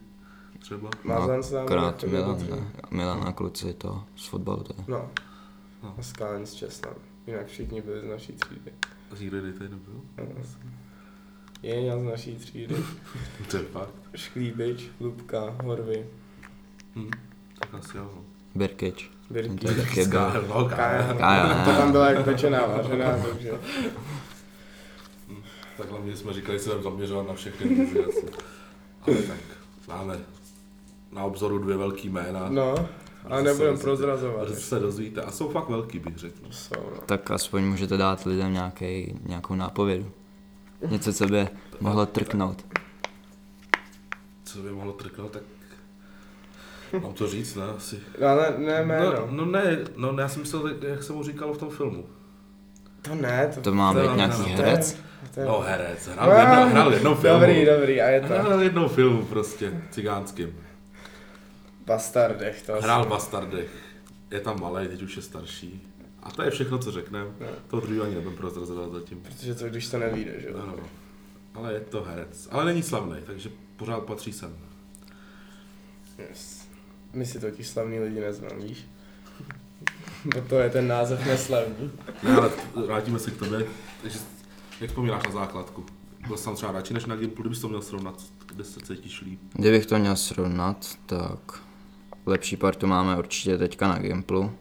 Třeba? 0.59 0.91
Mázan 1.05 1.43
se 1.43 1.55
nám 1.55 1.67
nechodil 1.69 2.09
Milan, 2.11 2.39
ne, 2.51 2.71
Milan 2.91 3.25
a 3.29 3.33
kluci 3.33 3.75
to 3.75 4.05
z 4.17 4.27
fotbalu 4.27 4.63
to 4.63 4.75
je. 4.79 4.85
No. 4.89 5.11
No. 5.83 5.95
A 5.99 6.03
Skálen 6.03 6.47
s 6.47 6.55
Česnem. 6.55 6.95
Jinak 7.27 7.47
všichni 7.47 7.83
byli 7.83 8.01
z 8.01 8.05
naší 8.05 8.33
třídy. 8.33 8.73
Jiný 9.21 9.53
tady 9.53 9.71
nebyl? 9.71 10.01
Jeňa 11.63 11.99
z 11.99 12.03
naší 12.03 12.37
třídy. 12.37 12.75
To 13.51 13.57
je 13.57 13.63
fakt. 13.63 13.95
Šklíbič, 14.15 14.91
Lubka, 15.01 15.57
Horvy, 15.65 16.07
Hm. 16.97 17.11
Tak 17.59 17.75
asi 17.75 17.97
jo. 17.97 18.11
Birkič. 18.55 19.11
Je. 19.97 20.05
Skáhel, 20.05 20.45
no, 20.49 20.65
Kája. 20.65 21.15
Kája. 21.15 21.65
To 21.65 21.71
tam 21.71 21.93
byla 21.93 22.11
jak 22.11 22.25
pečená 22.25 22.67
vážená, 22.67 23.19
takže. 23.19 23.51
Tak 25.77 25.91
hlavně 25.91 26.17
jsme 26.17 26.33
říkali, 26.33 26.59
že 26.59 26.65
se 26.65 26.71
budeme 26.71 26.83
zaměřovat 26.85 27.29
na 27.29 27.35
všechny 27.35 27.87
asi. 28.09 28.27
Ale 29.07 29.17
tak 29.17 29.39
máme 29.89 30.19
na 31.13 31.25
obzoru 31.25 31.59
dvě 31.59 31.77
velký 31.77 32.09
jména. 32.09 32.49
No, 32.49 32.75
ale 33.31 33.43
Zase 33.43 33.53
nebudem 33.53 33.79
prozrazovat. 33.79 34.49
Zase 34.49 34.61
se 34.61 34.79
dozvíte. 34.79 35.23
A 35.23 35.31
jsou 35.31 35.49
fakt 35.49 35.69
velký, 35.69 35.99
bych 35.99 36.19
řekl. 36.19 36.37
Jsou, 36.51 36.75
no. 36.95 37.01
Tak 37.07 37.31
aspoň 37.31 37.65
můžete 37.65 37.97
dát 37.97 38.25
lidem 38.25 38.53
nějaký, 38.53 39.15
nějakou 39.27 39.55
nápovědu. 39.55 40.11
Něco, 40.91 41.13
co 41.13 41.27
by 41.27 41.49
mohlo 41.81 42.07
trknout. 42.07 42.67
Co 44.45 44.59
by 44.59 44.71
mohlo 44.71 44.93
trknout, 44.93 45.31
tak 45.33 45.43
mám 47.03 47.13
to 47.13 47.29
říct, 47.29 47.55
ne? 47.55 47.65
Asi. 47.77 47.99
No, 48.21 48.27
ale 48.29 48.55
ne 48.59 48.85
jméno. 48.85 49.13
No, 49.13 49.27
no 49.31 49.45
ne, 49.45 49.79
no 49.97 50.15
já 50.21 50.29
jsem 50.29 50.43
myslel, 50.43 50.71
jak 50.89 51.03
se 51.03 51.13
mu 51.13 51.23
říkalo 51.23 51.53
v 51.55 51.59
tom 51.59 51.71
filmu. 51.71 52.07
To 53.03 53.15
ne, 53.15 53.51
to, 53.55 53.61
To 53.61 53.75
má 53.75 53.93
To 53.93 53.99
být 54.01 54.05
jo, 54.07 54.15
nějaký 54.17 54.39
no, 54.39 54.45
to 54.45 54.51
je- 54.51 54.57
herec? 54.57 54.97
to 55.35 55.41
je- 55.41 55.47
No 55.47 55.61
herec, 55.61 56.07
hrál 56.09 56.31
v 56.31 56.39
jednom, 56.39 56.71
hrál 56.71 56.91
v 56.91 56.93
jednom 56.93 57.17
filmu. 57.17 57.41
Dobrý, 57.41 57.65
dobrý, 57.67 58.01
a 58.01 58.09
je 58.09 58.21
to 58.21 58.27
Hrál 58.27 58.59
v 58.59 58.63
jednom 58.63 58.89
filmu 58.89 59.25
prostě, 59.25 59.83
cigánským. 59.91 60.55
Bastardech, 61.87 62.63
to. 62.63 62.73
Hrál 62.73 63.05
v 63.05 63.09
Bastardech. 63.09 63.71
Je 64.31 64.41
tam 64.41 64.61
malý, 64.61 64.89
teď 64.89 65.03
už 65.03 65.17
je 65.17 65.23
starší. 65.23 65.89
A 66.23 66.31
to 66.31 66.43
je 66.43 66.51
všechno, 66.51 66.79
co 66.79 66.91
řekneme. 66.91 67.31
No. 67.41 67.47
To 67.69 67.81
druhý 67.81 68.01
ani 68.01 68.15
nebudem 68.15 68.37
prozrazovat 68.37 68.93
zatím. 68.93 69.21
Protože 69.21 69.55
to, 69.55 69.69
když 69.69 69.89
to 69.89 69.99
nevíde, 69.99 70.41
že 70.41 70.49
jo. 70.49 70.59
Ano. 70.63 70.77
Ale 71.55 71.73
je 71.73 71.81
to 71.81 72.03
herec. 72.03 72.49
Ale 72.51 72.65
není 72.65 72.83
slavný, 72.83 73.17
takže 73.27 73.51
pořád 73.77 74.01
patří 74.01 74.33
sem. 74.33 74.57
Yes. 76.19 76.69
My 77.13 77.27
si 77.27 77.41
totiž 77.41 77.69
slavný 77.69 78.01
lidi 78.01 78.21
nezvám, 78.21 78.61
víš? 78.61 78.87
No 80.35 80.43
to 80.49 80.59
je 80.59 80.71
ten 80.71 80.89
název 80.89 81.27
neslavný. 81.27 81.91
Ne, 82.23 82.37
ale 82.37 82.51
vrátíme 82.87 83.19
se 83.19 83.31
k 83.31 83.37
tobě. 83.37 83.67
Takže 84.03 84.19
jak 84.81 84.91
vzpomínáš 84.91 85.23
na 85.23 85.31
základku? 85.31 85.87
Byl 86.27 86.37
jsi 86.37 86.45
tam 86.45 86.55
třeba 86.55 86.73
radši 86.73 86.95
než 86.95 87.07
na 87.07 87.17
Gimplu, 87.17 87.43
kdybys 87.43 87.61
to 87.61 87.69
měl 87.69 87.83
srovnat, 87.83 88.23
kde 88.47 88.65
se 88.65 88.81
cítíš 88.81 89.21
líp? 89.21 89.41
Kdybych 89.53 89.87
to 89.87 89.99
měl 89.99 90.17
srovnat, 90.17 90.87
tak 91.07 91.63
lepší 92.27 92.57
partu 92.57 92.87
máme 92.87 93.19
určitě 93.19 93.59
teďka 93.59 93.89
na 93.89 93.99
Gimplu, 93.99 94.53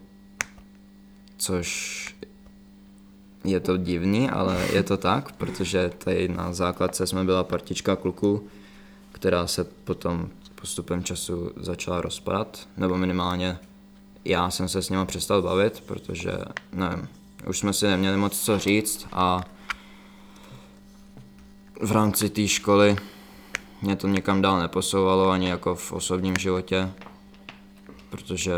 což 1.36 2.14
je 3.44 3.60
to 3.60 3.76
divný, 3.76 4.30
ale 4.30 4.66
je 4.72 4.82
to 4.82 4.96
tak, 4.96 5.32
protože 5.32 5.90
tady 5.98 6.28
na 6.28 6.52
základce 6.52 7.06
jsme 7.06 7.24
byla 7.24 7.44
partička 7.44 7.96
kluků, 7.96 8.46
která 9.12 9.46
se 9.46 9.64
potom 9.64 10.30
postupem 10.54 11.04
času 11.04 11.50
začala 11.56 12.00
rozpadat, 12.00 12.68
nebo 12.76 12.96
minimálně 12.96 13.58
já 14.24 14.50
jsem 14.50 14.68
se 14.68 14.82
s 14.82 14.90
nimi 14.90 15.06
přestal 15.06 15.42
bavit, 15.42 15.80
protože 15.86 16.32
nevím, 16.72 17.08
už 17.46 17.58
jsme 17.58 17.72
si 17.72 17.86
neměli 17.86 18.16
moc 18.16 18.40
co 18.40 18.58
říct 18.58 19.06
a 19.12 19.40
v 21.80 21.92
rámci 21.92 22.30
té 22.30 22.48
školy 22.48 22.96
mě 23.82 23.96
to 23.96 24.08
někam 24.08 24.42
dál 24.42 24.60
neposouvalo 24.60 25.30
ani 25.30 25.48
jako 25.48 25.74
v 25.74 25.92
osobním 25.92 26.36
životě, 26.36 26.92
protože 28.12 28.52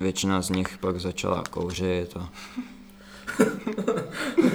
většina 0.00 0.42
z 0.42 0.50
nich 0.50 0.78
pak 0.78 1.00
začala 1.00 1.42
kouřit 1.50 2.16
a 2.16 2.28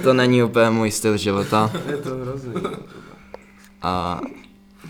to 0.02 0.14
není 0.14 0.42
úplně 0.42 0.70
můj 0.70 0.90
styl 0.90 1.16
života 1.16 1.70
Je 1.90 1.96
to 1.96 2.10
hrozný. 2.16 2.52
a 3.82 4.20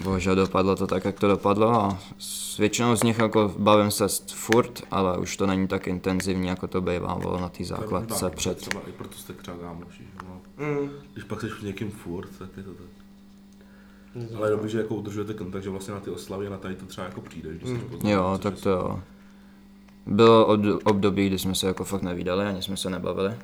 bohužel 0.04 0.34
dopadlo 0.36 0.76
to 0.76 0.86
tak, 0.86 1.04
jak 1.04 1.20
to 1.20 1.28
dopadlo 1.28 1.70
a 1.74 1.98
s 2.18 2.56
většinou 2.58 2.96
z 2.96 3.02
nich 3.02 3.18
jako 3.18 3.54
bavím 3.58 3.90
se 3.90 4.08
s- 4.08 4.32
furt, 4.32 4.82
ale 4.90 5.18
už 5.18 5.36
to 5.36 5.46
není 5.46 5.68
tak 5.68 5.86
intenzivní, 5.88 6.48
jako 6.48 6.68
to 6.68 6.80
bývalo 6.80 7.40
na 7.40 7.48
té 7.48 7.64
základce 7.64 8.20
Tak, 8.20 8.34
před. 8.34 8.58
Třeba 8.58 8.80
i 8.88 8.92
proto 8.92 9.18
jste 9.18 9.32
třeba 9.32 9.56
kámoši. 9.56 10.02
že 10.02 10.26
No. 10.28 10.40
Mm. 10.66 10.90
Když 11.12 11.24
pak 11.24 11.40
jsi 11.40 11.46
s 11.60 11.62
někým 11.62 11.90
furt, 11.90 12.28
tak 12.38 12.48
je 12.56 12.62
to 12.62 12.70
tak. 12.70 12.86
Ale 14.36 14.46
je 14.48 14.50
dobrý, 14.50 14.70
že 14.70 14.78
jako 14.78 14.94
udržujete 14.94 15.34
kontakt, 15.34 15.62
že 15.62 15.70
vlastně 15.70 15.94
na 15.94 16.00
ty 16.00 16.10
oslavy 16.10 16.46
a 16.46 16.50
na 16.50 16.56
tady 16.58 16.74
to 16.76 16.86
třeba 16.86 17.06
jako 17.06 17.20
přijdeš, 17.20 17.56
když 17.56 17.70
Mm. 17.70 18.08
Jo, 18.08 18.38
tak 18.42 18.60
to 18.60 18.70
jo. 18.70 19.00
Bylo 20.06 20.46
od, 20.46 20.60
období, 20.84 21.26
kdy 21.26 21.38
jsme 21.38 21.54
se 21.54 21.66
jako 21.66 21.84
fakt 21.84 22.02
nevídali, 22.02 22.44
ani 22.46 22.62
jsme 22.62 22.76
se 22.76 22.90
nebavili. 22.90 23.34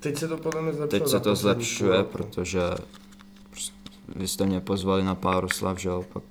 Teď 0.00 0.16
se 0.18 0.28
to 0.28 0.36
podle 0.36 0.62
mě 0.62 0.72
zlepšilo. 0.72 1.00
Teď 1.00 1.10
se 1.10 1.20
to 1.20 1.36
zlepšuje, 1.36 2.02
protože 2.04 2.60
prostě 3.50 3.74
vy 4.16 4.28
jste 4.28 4.46
mě 4.46 4.60
pozvali 4.60 5.04
na 5.04 5.14
pár 5.14 5.44
oslav, 5.44 5.78
že 5.78 5.88
jo, 5.88 6.04
pak 6.12 6.22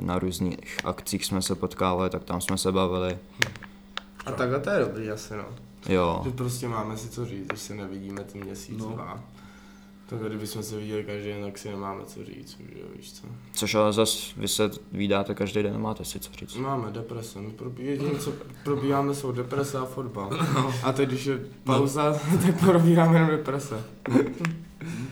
na 0.00 0.18
různých 0.18 0.76
akcích 0.84 1.24
jsme 1.24 1.42
se 1.42 1.54
potkávali, 1.54 2.10
tak 2.10 2.24
tam 2.24 2.40
jsme 2.40 2.58
se 2.58 2.72
bavili. 2.72 3.18
A 4.26 4.32
takhle 4.32 4.60
to 4.60 4.70
je 4.70 4.80
dobrý 4.80 5.10
asi, 5.10 5.34
no. 5.36 5.44
Jo, 5.88 6.20
Že 6.24 6.30
prostě 6.30 6.68
máme 6.68 6.96
si 6.96 7.08
co 7.08 7.26
říct, 7.26 7.46
když 7.46 7.60
se 7.60 7.74
nevidíme 7.74 8.24
ten 8.24 8.44
měsíc, 8.44 8.78
No. 8.78 8.88
no. 8.88 8.94
dva. 8.94 9.20
Tak 10.20 10.28
kdybychom 10.28 10.62
se 10.62 10.78
viděli 10.78 11.04
každý 11.04 11.28
den, 11.28 11.42
tak 11.42 11.58
si 11.58 11.68
nemáme 11.70 12.04
co 12.04 12.24
říct, 12.24 12.54
už 12.60 12.80
jo, 12.80 12.86
víš 12.96 13.12
co. 13.12 13.26
což 13.52 13.74
ale 13.74 13.92
zas 13.92 14.34
vy 14.36 14.48
se 14.48 14.70
vídáte 14.92 15.34
každý 15.34 15.62
den, 15.62 15.80
máte 15.80 16.04
si 16.04 16.20
co 16.20 16.32
říct. 16.32 16.56
Máme 16.56 16.90
deprese, 16.90 17.40
my 17.40 17.50
probí, 17.50 17.86
jediné, 17.86 18.18
co 18.18 18.32
probíháme, 18.64 19.14
jsou 19.14 19.32
deprese 19.32 19.78
a 19.78 19.84
fotbal. 19.84 20.30
No. 20.54 20.74
A 20.82 20.92
teď, 20.92 21.08
když 21.08 21.26
je 21.26 21.40
pauza, 21.64 22.12
tak 22.46 22.60
probíráme 22.60 23.14
jenom 23.16 23.30
deprese. 23.30 23.84
Hm, 24.10 24.34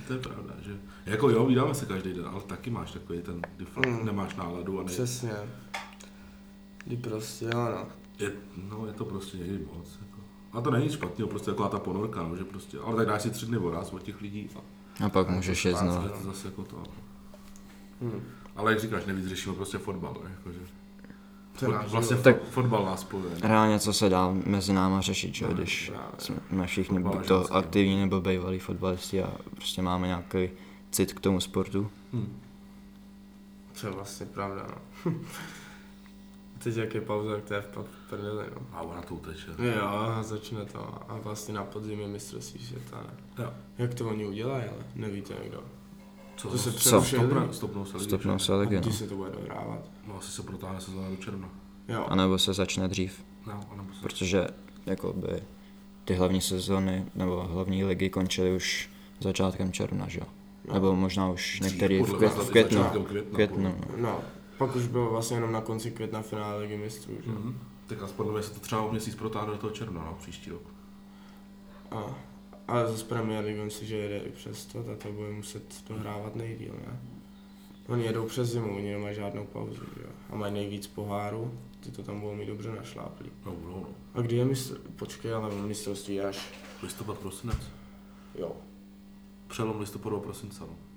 to 0.06 0.12
je 0.12 0.18
pravda, 0.18 0.54
že 0.62 0.76
jako 1.06 1.30
jo, 1.30 1.46
vydáme 1.46 1.74
se 1.74 1.86
každý 1.86 2.12
den, 2.12 2.26
ale 2.32 2.40
taky 2.46 2.70
máš 2.70 2.92
takový 2.92 3.22
ten, 3.22 3.40
kdy 3.56 3.64
fakt 3.64 3.86
Mm. 3.86 4.06
nemáš 4.06 4.36
náladu 4.36 4.80
a 4.80 4.82
ne, 4.82 4.88
Přesně. 4.88 5.32
Kdy 6.84 6.96
prostě, 6.96 7.44
jo 7.44 7.50
no. 7.74 7.86
je, 8.18 8.32
no, 8.70 8.86
je 8.86 8.92
to 8.92 9.04
prostě 9.04 9.38
někdy 9.38 9.58
moc. 9.76 9.98
Jako. 10.00 10.20
A 10.52 10.60
to 10.60 10.70
není 10.70 10.88
špatného, 10.90 11.28
prostě 11.28 11.50
taková 11.50 11.68
ta 11.68 11.78
ponorka, 11.78 12.22
no, 12.22 12.36
že 12.36 12.44
prostě, 12.44 12.78
ale 12.78 12.96
tak 12.96 13.06
dáš 13.06 13.22
si 13.22 13.30
tři 13.30 13.46
dny 13.46 13.56
voraz 13.58 13.92
od 13.92 14.02
těch 14.02 14.20
lidí 14.20 14.48
a 14.56 14.60
A 15.04 15.08
pak 15.08 15.28
můžeš 15.28 15.64
jet 15.64 15.74
a 15.74 15.78
znovu. 15.78 16.08
to 16.08 16.22
zase 16.24 16.48
jako 16.48 16.62
to. 16.62 16.76
Hm. 18.00 18.22
Ale 18.56 18.70
jak 18.72 18.80
říkáš, 18.80 19.04
nevíc 19.06 19.26
řešíme 19.26 19.54
prostě 19.54 19.78
fotbal, 19.78 20.16
jakože. 20.30 20.58
Vlastně. 21.88 22.16
Tak- 22.16 22.42
fotbal 22.50 22.84
nás 22.84 23.00
spojuje. 23.00 23.30
Reálně 23.42 23.78
co 23.78 23.92
se 23.92 24.08
dá 24.08 24.30
mezi 24.46 24.72
náma 24.72 25.00
řešit, 25.00 25.34
že 25.34 25.44
jo, 25.44 25.50
No, 25.50 25.56
když 25.56 25.90
právě. 25.90 26.12
jsme 26.48 26.66
všichni 26.66 26.96
Fotbal 26.98 27.12
buď 27.12 27.24
a 27.24 27.28
to 27.28 27.38
ženský, 27.38 27.52
aktivní 27.54 28.00
nebo 28.00 28.20
bývalí 28.20 28.58
fotbalisti 28.58 29.22
a 29.22 29.30
prostě 29.54 29.82
máme 29.82 30.06
nějaký 30.06 30.48
cit 30.90 31.12
k 31.12 31.20
tomu 31.20 31.40
sportu. 31.40 31.90
Hm. 32.12 32.40
To 33.80 33.86
je 33.86 33.92
vlastně 33.92 34.26
pravda, 34.26 34.66
no. 35.04 35.12
Teď 36.62 36.77
jak 36.77 36.94
je 36.94 37.01
pauza, 37.01 37.35
tak 37.35 37.44
to 37.44 37.55
je 37.55 37.61
v 37.61 37.66
v 37.87 38.11
prdeli, 38.11 38.44
no. 38.55 38.66
A 38.73 38.83
ona 38.83 39.03
to 39.03 39.14
uteče. 39.14 39.46
Jo, 39.77 39.87
a 39.87 40.23
začne 40.23 40.64
to. 40.64 40.79
A 41.09 41.18
vlastně 41.23 41.55
na 41.55 41.64
podzim 41.64 42.01
je 42.01 42.09
mistrovství 42.09 42.64
světa, 42.66 42.96
ne? 43.07 43.44
Jo. 43.44 43.53
Jak 43.79 43.94
to 43.94 44.09
oni 44.09 44.27
udělají, 44.27 44.64
ale 44.64 44.85
nevíte 44.94 45.35
kdo. 45.49 45.62
Co, 46.37 46.49
To 46.49 46.59
se 46.59 46.73
Co? 46.73 46.79
přerušuje. 46.79 47.23
Stopne, 47.23 47.53
stopnou 47.53 47.85
se 47.85 47.96
lidi. 47.96 48.09
Stopnou 48.09 48.38
se 48.38 48.53
kdy 48.66 48.81
no. 48.87 48.92
se 48.92 49.07
to 49.07 49.16
bude 49.16 49.31
dohrávat? 49.31 49.90
No 50.09 50.18
asi 50.18 50.31
se 50.33 50.42
protáhne 50.42 50.81
sezóna 50.81 51.11
do 51.11 51.16
června. 51.16 51.49
Jo. 51.88 52.07
A 52.09 52.14
nebo 52.14 52.38
se 52.38 52.53
začne 52.55 52.88
dřív, 52.88 53.25
No, 53.46 53.61
a 53.73 53.77
nebo 53.77 53.94
se... 53.94 54.01
protože 54.03 54.46
jakoby 54.87 55.42
ty 56.05 56.14
hlavní 56.14 56.40
sezóny 56.40 57.07
nebo 57.14 57.42
hlavní 57.53 57.85
ligy 57.85 58.11
končily 58.11 58.57
už 58.57 58.90
začátkem 59.20 59.73
června, 59.73 60.09
že 60.09 60.20
jo? 60.20 60.27
No. 60.68 60.75
Nebo 60.75 60.96
možná 60.96 61.31
už 61.31 61.61
některý 61.61 62.03
v, 62.03 62.16
květ, 62.16 62.33
v 62.33 62.51
květnu. 62.51 62.85
května, 63.05 63.35
květnu. 63.35 63.62
no. 63.62 63.96
No, 63.96 64.20
pak 64.61 64.77
už 64.77 64.87
bylo 64.87 65.11
vlastně 65.11 65.37
jenom 65.37 65.53
na 65.53 65.61
konci 65.61 65.90
května 65.90 66.23
finále 66.23 66.62
ligy 66.62 66.77
mistrů, 66.77 67.14
že? 67.25 67.31
Mhm. 67.31 67.59
Tak 67.87 68.03
aspoň 68.03 68.27
podle 68.27 68.42
se 68.42 68.55
to 68.55 68.61
třeba 68.61 68.83
o 68.83 68.90
měsíc 68.90 69.14
protáhne 69.14 69.53
do 69.53 69.59
toho 69.59 69.73
června, 69.73 70.05
no, 70.05 70.16
příští 70.20 70.51
rok. 70.51 70.62
A, 71.90 72.14
ale 72.68 72.88
zase 72.88 73.05
Premier 73.05 73.44
League, 73.44 73.73
si, 73.73 73.87
že 73.87 73.96
jede 73.96 74.18
i 74.18 74.31
přes 74.31 74.66
to, 74.66 74.83
tak 74.83 74.99
to 74.99 75.12
bude 75.12 75.31
muset 75.31 75.85
dohrávat 75.88 76.37
nejdíl, 76.37 76.73
ne? 76.87 77.01
Oni 77.88 78.05
jedou 78.05 78.27
přes 78.27 78.49
zimu, 78.49 78.77
oni 78.77 78.92
nemají 78.92 79.14
žádnou 79.14 79.44
pauzu, 79.44 79.83
že? 79.96 80.07
A 80.31 80.37
mají 80.37 80.55
nejvíc 80.55 80.87
poháru, 80.87 81.59
ty 81.81 81.90
to 81.90 82.03
tam 82.03 82.20
budou 82.20 82.35
mít 82.35 82.46
dobře 82.46 82.70
našláplý. 82.70 83.31
No, 83.46 83.53
no, 83.64 83.70
no. 83.70 83.87
A 84.14 84.20
kdy 84.20 84.37
je 84.37 84.44
mistr... 84.44 84.79
Počkej, 84.96 85.35
ale 85.35 85.55
mistrovství 85.55 86.20
až... 86.20 86.53
Listopad, 86.83 87.18
prosinec. 87.18 87.59
Jo, 88.38 88.53
Přelom 89.46 89.81
listopadu 89.81 90.16
a 90.16 90.20
prosince, 90.20 90.61
no. 90.61 90.89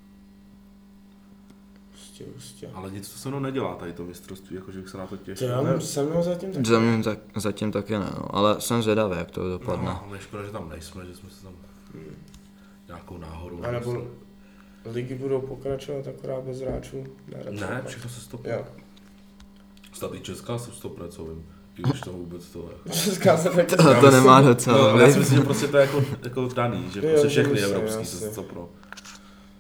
Prostě, 2.18 2.24
prostě. 2.32 2.70
Ale 2.74 2.92
nic 2.92 3.10
to 3.10 3.18
se 3.20 3.30
mnou 3.30 3.40
nedělá 3.40 3.76
tady 3.76 3.94
to 3.94 4.04
mistrovství, 4.04 4.56
jakože 4.56 4.80
bych 4.80 4.90
se 4.90 4.98
na 4.98 5.08
to 5.08 5.18
těšil. 5.18 5.48
já 5.50 5.62
Ne, 5.62 5.72
mám 5.72 5.82
se 5.82 6.04
mnou 6.04 6.24
zatím 6.24 6.52
tak... 6.52 6.66
Za 6.66 6.80
mě 6.80 7.04
tak, 7.04 7.20
zatím 7.36 7.72
taky 7.72 7.94
ne, 7.94 8.10
no. 8.18 8.36
ale 8.36 8.62
jsem 8.62 8.84
zvědavý, 8.84 9.18
jak 9.18 9.32
to 9.32 9.50
dopadne. 9.50 9.86
No, 9.86 10.04
ale 10.08 10.20
škoda, 10.20 10.44
že 10.44 10.52
tam 10.52 10.70
nejsme, 10.70 11.06
že 11.06 11.16
jsme 11.16 11.30
se 11.30 11.44
tam 11.44 11.54
Hmm. 11.94 12.16
nějakou 12.88 13.18
náhodou... 13.18 13.64
A 13.64 13.72
nebo 13.72 14.08
ligy 14.86 15.16
budou 15.16 15.42
pokračovat 15.42 16.08
akorát 16.08 16.44
bez 16.44 16.62
hráčů? 16.62 17.04
Ne, 17.50 17.84
všechno 17.86 18.10
se 18.10 18.22
stopne. 18.22 18.52
Jo. 18.54 18.66
Snad 19.94 20.14
i 20.14 20.20
Česká 20.20 20.58
se 20.58 20.72
stopne, 20.72 21.08
co 21.08 21.24
vím. 21.26 21.46
I 21.78 21.82
když 21.82 22.02
to 22.02 22.12
vůbec 22.12 22.46
to 22.46 22.60
je. 22.86 22.94
Česká 23.04 23.38
se 23.38 23.50
taky... 23.50 23.76
To, 23.76 24.02
to 24.02 24.12
nemá 24.12 24.42
docela. 24.42 24.94
No, 24.94 25.00
já 25.00 25.12
si 25.12 25.20
myslím, 25.20 25.38
že 25.38 25.44
prostě 25.44 25.68
to 25.68 25.78
je 25.78 25.82
jako, 25.86 26.04
jako 26.24 26.48
daný, 26.56 26.86
že 26.94 27.02
prostě 27.02 27.28
všechny 27.28 27.54
myslím, 27.54 27.76
evropský 27.76 28.06
se 28.06 28.26
jasně. 28.26 28.44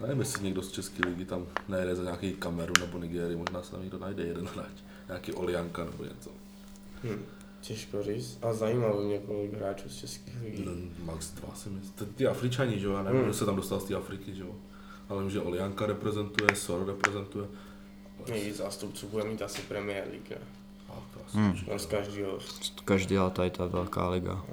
Nevím, 0.03 0.19
jestli 0.19 0.43
někdo 0.43 0.61
z 0.61 0.71
České 0.71 1.07
ligy 1.09 1.25
tam 1.25 1.45
nejede 1.67 1.95
za 1.95 2.03
nějaký 2.03 2.33
kameru 2.33 2.73
nebo 2.79 2.97
Nigérii, 2.97 3.35
možná 3.37 3.61
se 3.63 3.71
tam 3.71 3.81
někdo 3.81 3.99
najde 3.99 4.23
jeden 4.23 4.47
hráč. 4.47 4.71
Nějaký 5.07 5.33
Olianka 5.33 5.83
nebo 5.83 6.03
něco. 6.03 6.29
Hm. 7.03 7.25
Těžko 7.61 8.03
říct. 8.03 8.37
A 8.41 8.53
zajímalo 8.53 8.97
by 9.01 9.03
mě, 9.05 9.19
kolik 9.19 9.53
hráčů 9.53 9.89
z 9.89 9.95
českých 9.97 10.41
ligí. 10.43 10.65
No, 10.65 10.71
max 11.05 11.31
dva 11.31 11.55
si 11.55 11.69
myslím. 11.69 11.93
Ty- 12.15 12.27
Afričani, 12.27 12.79
že 12.79 12.85
jo, 12.85 12.93
já 12.93 13.03
nevím, 13.03 13.17
Hmm. 13.19 13.25
kdo 13.29 13.33
se 13.33 13.45
tam 13.45 13.55
dostal 13.55 13.79
z 13.79 13.83
té 13.83 13.95
Afriky, 13.95 14.35
že 14.35 14.41
jo. 14.41 14.55
Ale 15.09 15.21
vím, 15.21 15.31
že 15.31 15.41
Olianka 15.41 15.85
reprezentuje, 15.85 16.55
Sor 16.55 16.87
reprezentuje. 16.87 17.47
Ale- 18.19 18.29
Nejvíc 18.29 18.57
zástupců 18.57 19.07
bude 19.07 19.23
mít 19.23 19.41
asi 19.41 19.61
Premier 19.61 20.07
League, 20.11 20.41
Hmm. 21.33 21.55
z 21.79 21.85
každého. 21.85 22.39
Každý 22.85 23.15
tady 23.33 23.49
ta 23.49 23.65
velká 23.65 24.09
liga. 24.09 24.45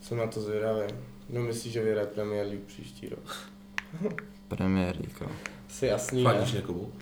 Jsem 0.00 0.18
na 0.18 0.26
to 0.26 0.40
zvědavý. 0.40 0.82
No 1.32 1.40
myslíš, 1.40 1.72
že 1.72 1.82
vyhraje 1.82 2.06
Premier 2.06 2.46
League 2.46 2.64
příští 2.66 3.08
rok? 3.08 3.36
Premier 4.48 4.96
League, 4.96 5.20
jo. 5.20 5.26
Asi 5.68 5.86
jasný, 5.86 6.24
ne? 6.24 6.30
Fandíš 6.32 6.52
někomu? 6.52 6.92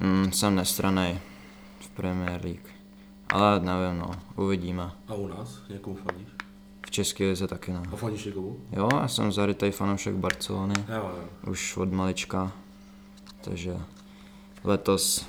Mm, 0.00 0.32
jsem 0.32 0.54
nestranej 0.54 1.18
v 1.80 1.88
Premier 1.88 2.44
League. 2.44 2.68
Ale 3.28 3.60
nevím, 3.60 3.98
no, 4.00 4.10
uvidíme. 4.36 4.90
A 5.08 5.14
u 5.14 5.26
nás? 5.28 5.58
Někomu 5.68 5.96
fandíš? 5.96 6.28
V 6.86 6.90
České 6.90 7.24
lize 7.24 7.46
taky 7.46 7.72
ne. 7.72 7.82
A 7.92 7.96
fandíš 7.96 8.24
někomu? 8.24 8.56
Jo, 8.72 8.88
já 8.92 9.08
jsem 9.08 9.32
zarytej 9.32 9.70
fanoušek 9.70 10.14
Barcelony, 10.14 10.74
Jo, 10.88 10.94
jo. 11.16 11.50
už 11.50 11.76
od 11.76 11.92
malička. 11.92 12.52
Takže 13.40 13.76
letos 14.64 15.26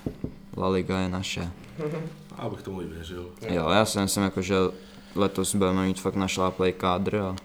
La 0.57 0.69
Liga 0.69 0.99
je 0.99 1.09
naše. 1.09 1.51
A 2.37 2.49
bych 2.49 2.61
tomu 2.61 2.81
i 2.81 2.85
věřil. 2.85 3.29
Jo, 3.49 3.69
já 3.69 3.85
si 3.85 3.99
myslím, 3.99 4.23
jako, 4.23 4.41
že 4.41 4.55
letos 5.15 5.55
budeme 5.55 5.85
mít 5.85 5.99
fakt 6.01 6.15
našláplej 6.15 6.73
kádr 6.73 7.15
a 7.15 7.35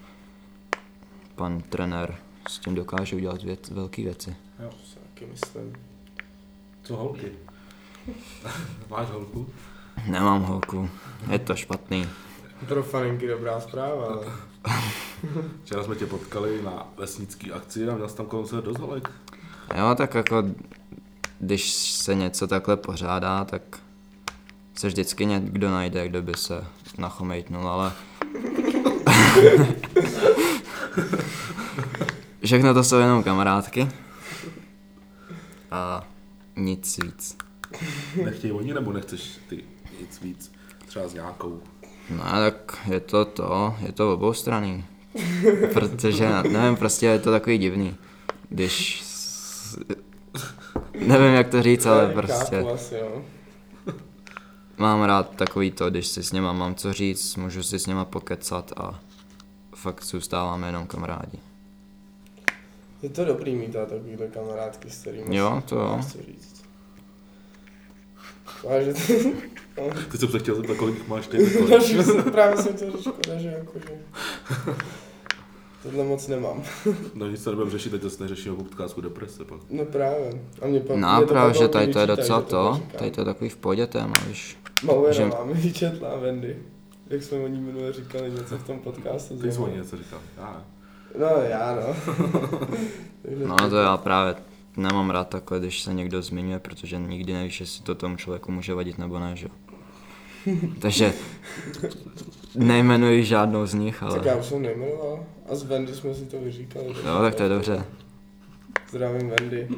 pan 1.40 1.60
trenér 1.60 2.16
s 2.48 2.58
tím 2.58 2.74
dokáže 2.74 3.16
udělat 3.16 3.42
věc, 3.42 3.70
velké 3.70 4.02
věci. 4.02 4.36
Jo. 4.62 4.68
To 4.68 4.86
si 4.86 4.96
taky 4.96 5.26
myslím. 5.26 5.76
Co 6.82 6.96
holky? 6.96 7.32
Máš 8.90 9.08
holku? 9.08 9.48
Nemám 10.06 10.42
holku, 10.42 10.90
je 11.30 11.38
to 11.38 11.56
špatný. 11.56 12.06
Pro 12.68 12.82
faninky 12.82 13.28
dobrá 13.28 13.60
zpráva, 13.60 14.06
ale... 14.06 14.26
Včera 15.64 15.84
jsme 15.84 15.96
tě 15.96 16.06
potkali 16.06 16.62
na 16.62 16.88
vesnické 16.96 17.52
akci 17.52 17.88
a 17.88 17.94
měl 17.94 18.08
jsi 18.08 18.16
tam 18.16 18.26
kolem 18.26 18.46
sebe 18.46 18.62
dost 18.62 18.78
holek. 18.78 19.10
Jo, 19.78 19.94
tak 19.94 20.14
jako, 20.14 20.44
když 21.38 21.72
se 21.72 22.14
něco 22.14 22.46
takhle 22.46 22.76
pořádá, 22.76 23.44
tak 23.44 23.62
se 24.74 24.86
vždycky 24.86 25.26
někdo 25.26 25.70
najde, 25.70 26.08
kdo 26.08 26.22
by 26.22 26.32
se 26.34 26.64
nachomejtnul, 26.98 27.68
ale... 27.68 27.92
Všechno 32.44 32.74
to 32.74 32.84
jsou 32.84 32.98
jenom 32.98 33.22
kamarádky. 33.22 33.88
A 35.70 36.08
nic 36.56 36.98
víc. 37.02 37.36
Nechtějí 38.24 38.52
oni 38.52 38.74
nebo 38.74 38.92
nechceš 38.92 39.38
ty 39.48 39.64
nic 40.00 40.20
víc? 40.20 40.52
Třeba 40.86 41.08
s 41.08 41.14
nějakou. 41.14 41.62
No 42.10 42.22
tak 42.30 42.78
je 42.90 43.00
to 43.00 43.24
to, 43.24 43.76
je 43.86 43.92
to 43.92 44.14
obou 44.14 44.32
strany. 44.32 44.84
Protože, 45.72 46.28
nevím, 46.50 46.76
prostě 46.76 47.06
je 47.06 47.18
to 47.18 47.30
takový 47.30 47.58
divný. 47.58 47.96
Když... 48.48 49.00
s- 49.04 49.78
Nevím, 50.94 51.34
jak 51.34 51.48
to 51.48 51.62
říct, 51.62 51.86
ale 51.86 52.08
prostě... 52.12 52.64
Mám 54.78 55.02
rád 55.02 55.36
takový 55.36 55.70
to, 55.70 55.90
když 55.90 56.06
si 56.06 56.22
s 56.22 56.32
něma 56.32 56.52
mám 56.52 56.74
co 56.74 56.92
říct, 56.92 57.36
můžu 57.36 57.62
si 57.62 57.78
s 57.78 57.86
něma 57.86 58.04
pokecat 58.04 58.72
a 58.76 59.00
fakt 59.80 60.04
zůstáváme 60.04 60.68
jenom 60.68 60.86
kamarádi. 60.86 61.38
Je 63.02 63.08
to 63.08 63.24
dobrý 63.24 63.54
mít 63.56 63.76
a 63.76 63.86
takovýhle 63.86 64.26
kamarádky, 64.28 64.90
s 64.90 65.00
kterými 65.00 65.36
Jo, 65.36 65.62
to 65.68 65.76
jo. 65.76 66.00
co 66.12 66.18
říct. 66.22 66.64
Váže 68.64 68.94
ty... 69.06 69.32
Teď 70.10 70.20
jsem 70.20 70.28
se 70.28 70.38
chtěl 70.38 70.54
zeptat, 70.54 70.76
kolik 70.76 70.94
jich 70.98 71.08
máš 71.08 71.26
ty. 71.26 71.60
Další 71.70 72.02
jsem 72.02 72.22
právě 72.22 72.56
jsem 72.56 72.74
to 72.92 73.02
škoda, 73.02 73.38
že 73.38 73.48
jakože... 73.48 73.98
Tohle 75.82 76.04
moc 76.04 76.28
nemám. 76.28 76.62
No 77.14 77.28
nic 77.28 77.42
se 77.42 77.50
nebudeme 77.50 77.70
řešit, 77.70 77.90
teď 77.90 78.02
zase 78.02 78.22
neřešíme 78.22 78.56
podcastu 78.56 79.00
deprese 79.00 79.44
pak. 79.44 79.60
No 79.70 79.84
právě. 79.84 80.40
A 80.62 80.66
mě 80.66 80.80
pak, 80.80 80.96
No 80.96 81.16
mě 81.16 81.26
to 81.26 81.32
právě, 81.32 81.54
že 81.54 81.68
tady 81.68 81.92
to 81.92 81.98
je 81.98 82.06
docela 82.06 82.40
že 82.40 82.46
to, 82.46 82.82
tady 82.98 83.10
to 83.10 83.20
je 83.20 83.24
takový 83.24 83.50
v 83.50 83.56
pohodě 83.56 83.86
téma, 83.86 84.12
víš. 84.28 84.58
Mauera 84.82 85.12
že- 85.12 85.26
máme 85.26 85.52
vyčetlá 85.54 86.16
Wendy. 86.16 86.58
Jak 87.10 87.22
jsme 87.22 87.38
o 87.38 87.48
ní 87.48 87.60
minule 87.60 87.92
říkali 87.92 88.30
něco 88.30 88.58
v 88.58 88.66
tom 88.66 88.78
podcastu. 88.78 89.38
Ty 89.38 89.52
jsi 89.52 89.58
o 89.58 89.68
ní 89.68 89.76
něco 89.76 89.96
říkal. 89.96 90.20
Já. 90.36 90.64
No 91.18 91.26
já 91.26 91.74
no. 91.74 91.96
No 93.46 93.56
to 93.70 93.76
já 93.76 93.96
právě 93.96 94.34
nemám 94.76 95.10
rád 95.10 95.28
takhle, 95.28 95.58
když 95.60 95.82
se 95.82 95.94
někdo 95.94 96.22
zmiňuje, 96.22 96.58
protože 96.58 96.98
nikdy 96.98 97.32
nevíš, 97.32 97.60
jestli 97.60 97.84
to 97.84 97.94
tomu 97.94 98.16
člověku 98.16 98.52
může 98.52 98.74
vadit 98.74 98.98
nebo 98.98 99.18
ne, 99.18 99.36
že 99.36 99.46
jo. 99.46 99.52
Takže 100.80 101.12
nejmenuji 102.54 103.24
žádnou 103.24 103.66
z 103.66 103.74
nich, 103.74 104.02
Tak 104.12 104.24
já 104.24 104.32
ale 104.32 104.40
už 104.40 104.46
jsem 104.46 104.62
nejmenoval. 104.62 105.26
A 105.50 105.54
s 105.54 105.62
Wendy 105.62 105.94
jsme 105.94 106.14
si 106.14 106.26
to 106.26 106.40
vyříkali. 106.40 106.86
jo, 106.88 107.18
tak 107.20 107.34
to 107.34 107.42
je 107.42 107.48
dobře. 107.48 107.84
Zdravím 108.90 109.30
Wendy. 109.30 109.68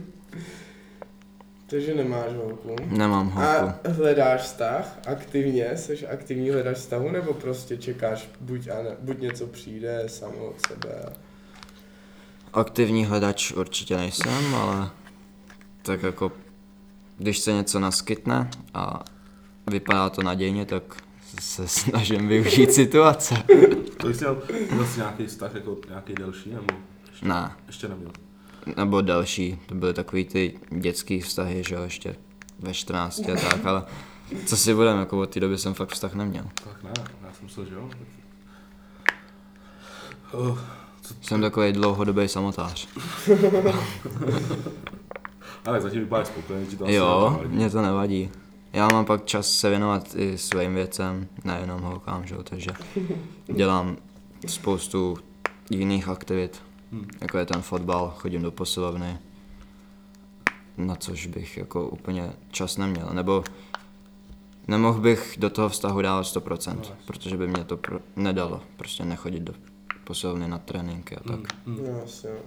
Takže 1.66 1.94
nemáš 1.94 2.32
holku. 2.32 2.76
Nemám 2.86 3.30
holku. 3.30 3.48
A 3.48 3.78
hledáš 3.88 4.40
vztah 4.40 4.98
aktivně? 5.06 5.76
Jsi 5.76 6.06
aktivní 6.06 6.50
hledáš 6.50 6.76
vztahu 6.76 7.10
nebo 7.10 7.34
prostě 7.34 7.76
čekáš, 7.76 8.28
buď, 8.40 8.68
a 8.68 8.82
ne, 8.82 8.90
buď 9.00 9.18
něco 9.18 9.46
přijde 9.46 10.04
samo 10.06 10.46
od 10.46 10.66
sebe? 10.68 11.12
Aktivní 12.52 13.04
hledač 13.06 13.52
určitě 13.52 13.96
nejsem, 13.96 14.54
ale 14.54 14.90
tak 15.82 16.02
jako 16.02 16.32
když 17.18 17.38
se 17.38 17.52
něco 17.52 17.80
naskytne 17.80 18.50
a 18.74 19.04
vypadá 19.70 20.10
to 20.10 20.22
nadějně, 20.22 20.64
tak 20.66 20.82
se 21.40 21.68
snažím 21.68 22.28
využít 22.28 22.72
situace. 22.72 23.34
To 23.96 24.08
jsi 24.14 24.24
měl 24.24 24.42
vlastně 24.70 25.00
nějaký 25.00 25.26
vztah, 25.26 25.54
jako 25.54 25.76
nějaký 25.88 26.14
delší, 26.14 26.50
nebo 26.50 26.74
ještě, 27.10 27.28
Ne, 27.28 27.52
ještě 27.66 27.88
neměl? 27.88 28.10
Nebo 28.76 29.00
další, 29.00 29.58
to 29.66 29.74
byly 29.74 29.94
takový 29.94 30.24
ty 30.24 30.58
dětský 30.70 31.20
vztahy, 31.20 31.62
že 31.68 31.74
jo, 31.74 31.82
ještě 31.82 32.16
ve 32.58 32.74
14 32.74 33.18
a 33.28 33.36
tak, 33.50 33.66
ale 33.66 33.84
co 34.46 34.56
si 34.56 34.74
budem, 34.74 34.98
jako 34.98 35.20
od 35.20 35.30
té 35.30 35.40
doby 35.40 35.58
jsem 35.58 35.74
fakt 35.74 35.90
vztah 35.90 36.14
neměl. 36.14 36.44
Tak 36.64 36.82
ne, 36.82 36.90
já 37.26 37.32
jsem 37.32 37.44
myslel, 37.44 37.66
že 37.66 37.74
jo. 37.74 37.90
Oh, 40.32 40.58
Jsem 41.20 41.40
takový 41.40 41.72
dlouhodobý 41.72 42.28
samotář. 42.28 42.88
ale 45.66 45.80
zatím 45.80 46.00
vypadáš 46.00 46.26
spokojený, 46.26 46.66
ti 46.66 46.76
to 46.76 46.84
asi 46.84 46.94
Jo, 46.94 47.30
nevadí. 47.30 47.54
mě 47.56 47.70
to 47.70 47.82
nevadí. 47.82 48.30
Já 48.72 48.88
mám 48.92 49.04
pak 49.04 49.24
čas 49.24 49.50
se 49.50 49.70
věnovat 49.70 50.14
i 50.16 50.38
svým 50.38 50.74
věcem, 50.74 51.28
nejenom 51.44 51.80
holkám, 51.80 52.26
že 52.26 52.34
jo, 52.34 52.42
takže 52.42 52.70
dělám 53.54 53.96
spoustu 54.46 55.18
jiných 55.70 56.08
aktivit, 56.08 56.62
Hmm. 56.92 57.08
jako 57.20 57.38
je 57.38 57.46
ten 57.46 57.62
fotbal, 57.62 58.14
chodím 58.16 58.42
do 58.42 58.50
posilovny, 58.50 59.18
na 60.76 60.96
což 60.96 61.26
bych 61.26 61.56
jako 61.56 61.88
úplně 61.88 62.32
čas 62.50 62.76
neměl, 62.76 63.08
nebo 63.12 63.44
nemohl 64.68 65.00
bych 65.00 65.34
do 65.38 65.50
toho 65.50 65.68
vztahu 65.68 66.02
dávat 66.02 66.22
100%, 66.26 66.80
protože 67.06 67.36
by 67.36 67.46
mě 67.48 67.64
to 67.64 67.76
pro, 67.76 67.98
nedalo, 68.16 68.60
prostě 68.76 69.04
nechodit 69.04 69.42
do 69.42 69.54
posilovny 70.04 70.48
na 70.48 70.58
tréninky 70.58 71.16
a 71.16 71.20
tak. 71.20 71.36
Hmm, 71.66 71.76
hmm. 71.76 71.86
No 71.86 71.98
jasně. 71.98 72.30
no. 72.30 72.40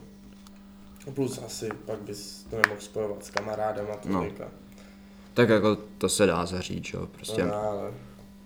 A 1.07 1.11
plus 1.11 1.37
asi 1.45 1.69
pak 1.85 1.99
bys 1.99 2.43
to 2.49 2.55
nemohl 2.55 2.81
spojovat 2.81 3.25
s 3.25 3.29
kamarádem 3.29 3.85
a 3.91 3.95
No. 4.05 4.19
tolika. 4.19 4.47
Tak 5.33 5.49
jako 5.49 5.75
to 5.97 6.09
se 6.09 6.25
dá 6.25 6.45
zařídit, 6.45 6.85
že 6.85 6.97
jo, 6.97 7.05
prostě 7.07 7.45
No, 7.45 7.53
ale 7.55 7.91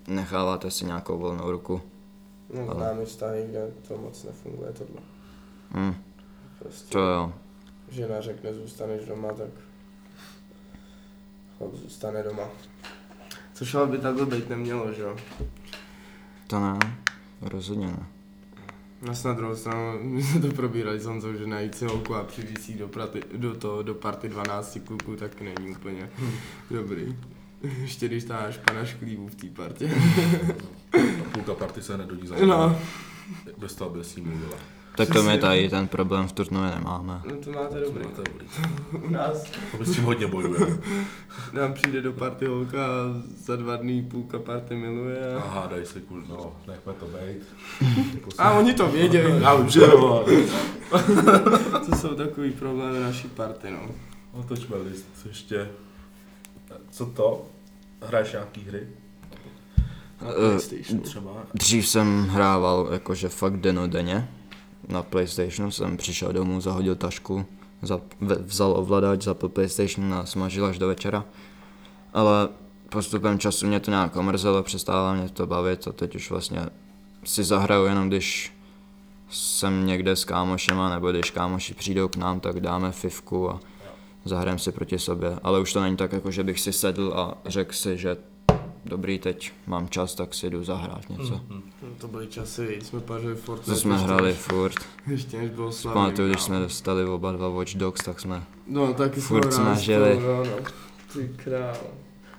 necháváte 0.07 0.71
si 0.71 0.85
nějakou 0.85 1.17
volnou 1.17 1.51
ruku. 1.51 1.81
no, 2.53 2.61
Ale- 2.69 2.75
známe 2.75 3.05
vztahy, 3.05 3.45
kde 3.49 3.71
to 3.87 3.97
moc 3.97 4.23
nefunguje 4.23 4.71
tohle. 4.73 5.01
Hm, 5.73 5.95
Prostě 6.59 6.91
to 6.93 6.99
jo. 6.99 7.33
žena 7.89 8.21
řekne, 8.21 8.53
zůstaneš 8.53 9.05
doma, 9.05 9.33
tak 9.33 9.49
chlap 11.57 11.73
zůstane 11.73 12.23
doma. 12.23 12.43
Což 13.53 13.75
ale 13.75 13.87
by 13.87 13.97
takhle 13.97 14.25
být 14.25 14.49
nemělo, 14.49 14.93
že 14.93 15.01
jo? 15.01 15.17
To 16.47 16.59
ne, 16.59 16.79
rozhodně 17.41 17.87
ne. 17.87 18.05
Na 19.01 19.13
na 19.25 19.33
druhou 19.33 19.55
stranu, 19.55 19.99
my 20.03 20.23
jsme 20.23 20.39
to 20.41 20.51
probírali 20.51 20.99
s 20.99 21.05
Honzou, 21.05 21.33
že 21.33 21.47
najít 21.47 21.75
si 21.75 21.85
holku 21.85 22.15
a 22.15 22.23
přivízí 22.23 22.73
do, 22.73 22.87
praty, 22.87 23.23
do, 23.37 23.55
toho, 23.55 23.83
do 23.83 23.93
party 23.95 24.29
12 24.29 24.77
kluků, 24.87 25.15
tak 25.15 25.41
není 25.41 25.71
úplně 25.71 26.09
dobrý. 26.71 27.17
Ještě 27.81 28.07
když 28.07 28.23
dáš 28.23 28.57
pana 28.57 28.85
šklívu 28.85 29.27
v 29.27 29.35
té 29.35 29.47
partě. 29.47 29.91
A 30.93 31.29
půlka 31.33 31.53
party 31.53 31.81
se 31.81 31.97
nedodí 31.97 32.27
za 32.27 32.35
No, 32.45 32.79
Bez 33.57 33.75
toho, 33.75 33.89
aby 33.89 34.03
s 34.03 34.15
ním 34.15 34.27
mluvila. 34.27 34.57
Tak 34.97 35.09
to 35.09 35.23
my 35.23 35.37
tady 35.37 35.69
ten 35.69 35.87
problém 35.87 36.27
v 36.27 36.31
turnuje 36.31 36.71
nemáme. 36.75 37.21
no 37.29 37.35
to 37.35 37.51
máte 37.51 37.79
dobrý. 37.79 38.03
To 38.15 38.21
dobrý. 38.23 38.47
U 39.07 39.09
nás 39.09 39.43
To 39.71 39.77
by 39.77 39.85
s 39.85 39.95
tím 39.95 40.03
hodně 40.03 40.27
bojuje. 40.27 40.59
nám 41.53 41.73
přijde 41.73 42.01
do 42.01 42.13
party 42.13 42.45
holka 42.45 42.85
a 42.85 42.89
za 43.45 43.55
dva 43.55 43.75
dny 43.75 44.01
půlka 44.11 44.39
party 44.39 44.75
miluje. 44.75 45.35
A 45.35 45.41
A, 45.41 45.49
hádaj 45.59 45.85
se, 45.85 46.01
kul, 46.01 46.23
no, 46.29 46.55
nechme 46.67 46.93
to 46.93 47.05
být. 47.05 47.43
a 48.37 48.51
oni 48.51 48.73
to 48.73 48.87
vědějí. 48.87 49.41
Já 49.41 49.67
že 49.69 49.79
jo. 49.81 50.25
To 51.89 51.95
jsou 51.95 52.15
takový 52.15 52.51
problémy 52.51 52.99
naší 52.99 53.27
party, 53.27 53.67
no. 53.71 53.79
Otočme 54.31 54.75
list, 54.77 55.05
co 55.21 55.27
ještě. 55.27 55.69
Co 56.91 57.05
to? 57.05 57.45
Hraješ 58.01 58.31
nějaký 58.31 58.61
hry? 58.67 58.87
Na 60.21 60.27
Eh, 60.29 60.33
PlayStation. 60.33 60.99
Třeba? 60.99 61.31
Dřív 61.53 61.87
jsem 61.87 62.27
hrával 62.27 62.89
jakože 62.91 63.29
fakt 63.29 63.57
denodenně. 63.57 64.29
Na 64.87 65.03
Playstationu 65.03 65.71
jsem 65.71 65.97
přišel 65.97 66.33
domů, 66.33 66.61
zahodil 66.61 66.95
tašku, 66.95 67.45
vzal 68.39 68.73
ovladač, 68.77 69.21
zapl 69.21 69.49
Playstation 69.49 70.13
a 70.13 70.25
smažil 70.25 70.65
až 70.65 70.79
do 70.79 70.87
večera. 70.87 71.25
Ale 72.13 72.49
postupem 72.89 73.39
času 73.39 73.67
mě 73.67 73.79
to 73.79 73.91
nějak 73.91 74.15
omrzelo, 74.15 74.63
přestává 74.63 75.13
mě 75.13 75.29
to 75.29 75.47
bavit 75.47 75.87
a 75.87 75.91
teď 75.91 76.15
už 76.15 76.29
vlastně 76.29 76.65
si 77.23 77.43
zahraju 77.43 77.85
jenom 77.85 78.07
když 78.07 78.53
jsem 79.29 79.85
někde 79.85 80.15
s 80.15 80.25
kámošema, 80.25 80.89
nebo 80.89 81.11
když 81.11 81.31
kámoši 81.31 81.73
přijdou 81.73 82.07
k 82.07 82.15
nám, 82.15 82.39
tak 82.39 82.59
dáme 82.59 82.91
fivku 82.91 83.49
a 83.49 83.59
zahrajeme 84.25 84.59
si 84.59 84.71
proti 84.71 84.99
sobě. 84.99 85.39
Ale 85.43 85.59
už 85.59 85.73
to 85.73 85.81
není 85.81 85.97
tak, 85.97 86.11
jako 86.13 86.31
že 86.31 86.43
bych 86.43 86.59
si 86.59 86.73
sedl 86.73 87.13
a 87.15 87.37
řekl 87.45 87.73
si, 87.73 87.97
že 87.97 88.17
dobrý, 88.85 89.19
teď 89.19 89.51
mám 89.67 89.89
čas, 89.89 90.15
tak 90.15 90.33
si 90.33 90.49
jdu 90.49 90.63
zahrát 90.63 91.09
něco. 91.09 91.41
Mm, 91.49 91.63
No, 91.81 91.87
to 91.97 92.07
byly 92.07 92.27
časy, 92.27 92.73
když 92.75 92.87
jsme 92.87 92.99
pařili 92.99 93.35
Fortnite. 93.35 93.71
To 93.71 93.77
jsme 93.77 93.97
hráli 93.97 94.23
než- 94.23 94.37
furt. 94.37 94.75
Ještě 95.07 95.37
než 95.37 95.49
byl 95.49 95.71
slavný. 95.71 96.01
Pamatuju, 96.01 96.29
když 96.29 96.41
jsme 96.41 96.59
dostali 96.59 97.05
oba 97.05 97.31
dva 97.31 97.49
Watch 97.49 97.73
Dogs, 97.75 98.03
tak 98.05 98.19
jsme... 98.19 98.43
No, 98.67 98.93
taky 98.93 99.21
jsme 99.21 99.27
Furt 99.27 99.53
hráli 99.53 99.53
snažili. 99.75 100.19
no, 100.19 100.43
no. 100.45 100.57
Ty 101.13 101.31
král. 101.43 101.77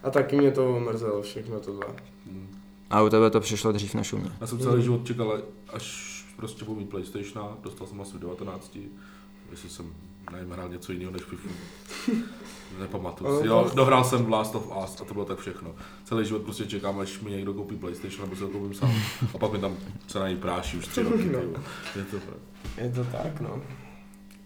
A 0.03 0.11
taky 0.11 0.37
mě 0.37 0.51
to 0.51 0.77
omrzelo 0.77 1.23
všechno 1.23 1.61
tohle. 1.61 1.87
mm. 2.27 2.49
A 2.91 3.03
u 3.03 3.09
tebe 3.11 3.31
to 3.31 3.41
přišlo 3.41 3.73
dřív 3.73 3.95
než 3.95 4.13
u 4.13 4.19
mě. 4.19 4.31
Já 4.41 4.47
jsem 4.47 4.59
celý 4.59 4.83
život 4.83 5.07
čekal, 5.07 5.39
až 5.73 6.15
prostě 6.37 6.65
budu 6.65 6.81
mít 6.81 6.89
Playstationa, 6.89 7.49
dostal 7.63 7.87
jsem 7.87 8.01
asi 8.01 8.17
v 8.17 8.21
19, 8.21 8.79
jestli 9.51 9.69
jsem 9.69 9.87
nevím, 10.33 10.51
hrál 10.51 10.69
něco 10.69 10.93
jiného 10.93 11.11
než 11.13 11.23
FIFA. 11.23 11.49
Nepamatuju 12.81 13.31
si. 13.43 13.49
Ale 13.49 13.63
Jo, 13.63 13.69
to- 13.71 13.77
dohrál 13.77 14.05
jsem 14.05 14.31
Last 14.33 14.55
of 14.55 14.67
Us 14.85 15.01
a 15.01 15.05
to 15.05 15.15
bylo 15.15 15.25
tak 15.25 15.39
všechno. 15.39 15.71
Celý 16.05 16.25
život 16.27 16.43
prostě 16.43 16.67
čekám, 16.67 16.99
až 17.01 17.21
mi 17.21 17.31
někdo 17.31 17.55
koupí 17.55 17.77
PlayStation, 17.77 18.25
nebo 18.25 18.37
si 18.37 18.43
ho 18.43 18.49
koupím 18.49 18.75
sám. 18.75 18.93
A 19.35 19.39
pak 19.39 19.53
mi 19.53 19.59
tam 19.59 19.77
se 20.07 20.19
na 20.19 20.29
něj 20.29 20.37
práší 20.37 20.77
už 20.77 20.87
tři 20.87 21.03
roky. 21.03 21.33
jo. 21.33 21.41
Je 21.97 22.05
to. 22.05 22.17
Je 22.79 22.91
to 22.91 23.05
tak, 23.05 23.41
no. 23.41 23.61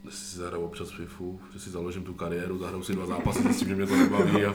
Když 0.02 0.14
si 0.14 0.36
zahraju 0.38 0.64
občas 0.64 0.90
FIFU, 0.90 1.40
že 1.52 1.60
si 1.60 1.70
založím 1.70 2.02
tu 2.04 2.14
kariéru, 2.14 2.58
zahraju 2.58 2.82
si 2.82 2.92
dva 2.92 3.06
zápasy, 3.06 3.42
zjistím, 3.42 3.68
že 3.68 3.74
mě 3.74 3.86
to 3.86 3.96
nebaví 3.96 4.44
a 4.44 4.54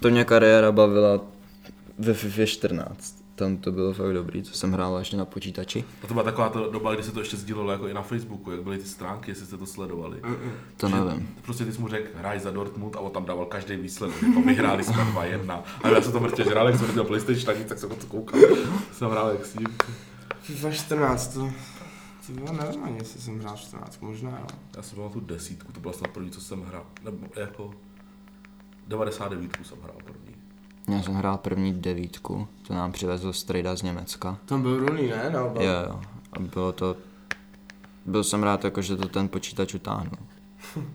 To 0.00 0.10
mě 0.10 0.24
kariéra 0.24 0.72
bavila 0.72 1.20
ve 1.98 2.14
FIFA 2.14 2.46
14. 2.46 3.25
Tam 3.36 3.56
to 3.56 3.72
bylo 3.72 3.92
fakt 3.92 4.12
dobrý, 4.12 4.42
co 4.42 4.54
jsem 4.54 4.72
hrál 4.72 4.98
ještě 4.98 5.16
na 5.16 5.24
počítači. 5.24 5.84
A 6.04 6.06
to 6.06 6.14
byla 6.14 6.24
taková 6.24 6.48
ta 6.48 6.60
doba, 6.60 6.94
kdy 6.94 7.02
se 7.02 7.12
to 7.12 7.20
ještě 7.20 7.36
sdílelo 7.36 7.72
jako 7.72 7.88
i 7.88 7.94
na 7.94 8.02
Facebooku, 8.02 8.50
jak 8.50 8.62
byly 8.62 8.78
ty 8.78 8.84
stránky, 8.84 9.30
jestli 9.30 9.46
jste 9.46 9.56
to 9.56 9.66
sledovali. 9.66 10.20
To 10.76 10.88
Že 10.88 10.94
nevím. 10.94 11.28
Prostě 11.42 11.64
ty 11.64 11.72
jsi 11.72 11.80
mu 11.80 11.88
řekl, 11.88 12.08
hraj 12.14 12.40
za 12.40 12.50
Dortmund 12.50 12.96
a 12.96 13.00
on 13.00 13.10
tam 13.12 13.24
dával 13.24 13.46
každý 13.46 13.76
výsledek. 13.76 14.22
Jako 14.22 14.42
vyhráli 14.42 14.84
jsme 14.84 15.04
2-1. 15.04 15.62
A 15.82 15.88
já 15.88 16.02
jsem 16.02 16.12
to 16.12 16.20
mrtě 16.20 16.44
žral, 16.44 16.68
jak 16.68 16.78
jsem 16.78 16.92
měl 16.92 17.04
PlayStation, 17.04 17.44
tak 17.44 17.66
tak 17.66 17.78
jsem 17.78 17.88
na 17.88 17.96
to 17.96 18.06
koukal. 18.06 18.40
Jsem 18.92 19.10
hrál 19.10 19.30
jak 19.30 19.46
s 19.46 19.54
ním. 19.54 19.68
FIFA 20.40 20.70
14, 20.70 21.34
to... 21.34 21.50
Ty 22.26 22.32
jo, 22.32 22.52
nevím 22.52 22.84
ani, 22.84 22.96
jestli 22.98 23.20
jsem 23.20 23.38
hrál 23.40 23.56
14, 23.56 24.00
možná 24.00 24.30
jo. 24.30 24.46
Já 24.76 24.82
jsem 24.82 24.98
měl 24.98 25.10
tu 25.10 25.20
desítku, 25.20 25.72
to 25.72 25.80
byla 25.80 25.92
snad 25.92 26.10
první, 26.10 26.30
co 26.30 26.40
jsem 26.40 26.62
hrál. 26.62 26.86
Nebo 27.04 27.26
jako 27.36 27.70
99 28.88 29.50
jsem 29.62 29.78
hrál 29.82 29.96
první. 30.04 30.25
Já 30.88 31.02
jsem 31.02 31.14
hrál 31.14 31.38
první 31.38 31.72
devítku, 31.72 32.48
to 32.66 32.74
nám 32.74 32.92
přivezl 32.92 33.32
strejda 33.32 33.76
z 33.76 33.82
Německa. 33.82 34.38
Tam 34.44 34.62
byl 34.62 34.76
Rooney, 34.86 35.08
ne? 35.08 35.30
No, 35.32 35.38
Jo, 35.60 35.72
jo. 35.88 36.00
A 36.32 36.38
bylo 36.40 36.72
to... 36.72 36.96
Byl 38.06 38.24
jsem 38.24 38.42
rád, 38.42 38.64
jako, 38.64 38.82
že 38.82 38.96
to 38.96 39.08
ten 39.08 39.28
počítač 39.28 39.74
utáhnul. 39.74 40.18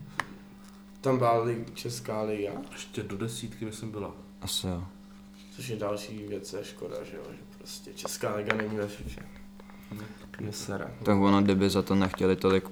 Tam 1.02 1.18
byla 1.18 1.44
lig, 1.44 1.74
Česká 1.74 2.22
liga, 2.22 2.52
Ještě 2.72 3.04
do 3.04 3.18
desítky 3.18 3.66
myslím 3.66 3.92
byla. 3.92 4.12
Asi 4.42 4.68
jo. 4.68 4.84
což 5.56 5.68
je 5.68 5.76
další 5.76 6.18
věc, 6.28 6.54
je 6.54 6.64
škoda, 6.64 6.96
že 7.04 7.18
jo. 7.18 7.24
že 7.32 7.38
Prostě 7.58 7.94
Česká 7.94 8.36
liga 8.36 8.56
není 8.56 8.76
ve 8.78 8.88
FIFA. 8.88 9.22
Tak 11.04 11.18
ono, 11.18 11.42
kdyby 11.42 11.70
za 11.70 11.82
to 11.82 11.96
nechtěli 11.96 12.36
tolik 12.36 12.64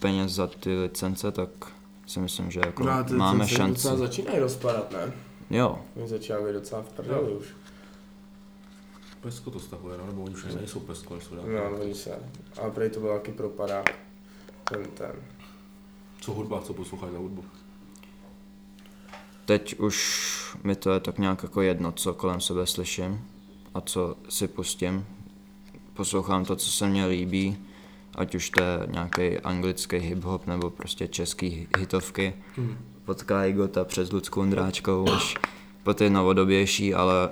peněz 0.00 0.32
za 0.32 0.46
ty 0.46 0.78
licence, 0.78 1.32
tak 1.32 1.48
si 2.06 2.20
myslím, 2.20 2.50
že 2.50 2.60
jako 2.66 2.84
No 2.84 3.04
máme 3.16 3.48
šanci. 3.48 3.88
začínají 3.88 4.38
rozpadat, 4.38 4.92
ne? 4.92 5.12
Jo, 5.50 5.78
Oni 5.96 6.08
začínají 6.08 6.44
být 6.44 6.52
docela 6.52 6.82
v 6.82 6.88
prdeli 6.88 7.32
už. 7.32 7.46
Pesko 9.20 9.50
to 9.50 9.60
stahuje, 9.60 9.98
no, 9.98 10.06
nebo 10.06 10.22
oni 10.22 10.34
už 10.34 10.44
ani 10.44 10.56
nejsou 10.56 10.80
Pesko, 10.80 11.14
ale 11.14 11.22
jsou 11.22 11.34
dál. 11.34 11.44
No, 11.70 11.80
oni 11.80 11.94
se. 11.94 12.18
Ale 12.60 12.70
prej 12.70 12.90
to 12.90 13.00
byl 13.00 13.14
taky 13.14 13.32
propadák. 13.32 13.94
Ten, 14.64 14.84
ten. 14.84 15.12
Co 16.20 16.32
hudba, 16.32 16.60
co 16.62 16.74
poslouchají 16.74 17.12
za 17.12 17.18
hudbu? 17.18 17.44
teď 19.48 19.78
už 19.78 19.96
mi 20.64 20.76
to 20.76 20.90
je 20.90 21.00
tak 21.00 21.18
nějak 21.18 21.42
jako 21.42 21.62
jedno, 21.62 21.92
co 21.92 22.14
kolem 22.14 22.40
sebe 22.40 22.66
slyším 22.66 23.24
a 23.74 23.80
co 23.80 24.16
si 24.28 24.48
pustím. 24.48 25.06
Poslouchám 25.94 26.44
to, 26.44 26.56
co 26.56 26.70
se 26.70 26.86
mně 26.86 27.06
líbí, 27.06 27.56
ať 28.14 28.34
už 28.34 28.50
to 28.50 28.62
je 28.62 28.78
nějaký 28.86 29.38
anglický 29.38 29.96
hip-hop 29.96 30.40
nebo 30.46 30.70
prostě 30.70 31.08
český 31.08 31.68
hitovky. 31.78 32.34
Hmm. 32.56 32.78
Od 33.08 33.22
Kajgota 33.22 33.84
přes 33.84 34.12
Ludskou 34.12 34.44
Ndráčkovou 34.44 35.12
až 35.12 35.36
po 35.82 35.94
ty 35.94 36.10
novodobější, 36.10 36.94
ale 36.94 37.28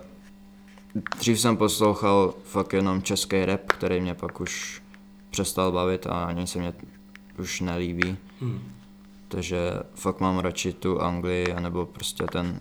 dřív 1.18 1.40
jsem 1.40 1.56
poslouchal 1.56 2.34
fakt 2.44 2.72
jenom 2.72 3.02
český 3.02 3.44
rap, 3.44 3.60
který 3.66 4.00
mě 4.00 4.14
pak 4.14 4.40
už 4.40 4.82
přestal 5.30 5.72
bavit 5.72 6.06
a 6.06 6.24
ani 6.24 6.46
se 6.46 6.58
mě 6.58 6.72
už 7.38 7.60
nelíbí. 7.60 8.16
Hmm. 8.40 8.60
Takže 9.28 9.58
fakt 9.94 10.20
mám 10.20 10.38
radši 10.38 10.72
tu 10.72 11.00
Anglii, 11.00 11.52
anebo 11.52 11.86
prostě 11.86 12.24
ten... 12.32 12.60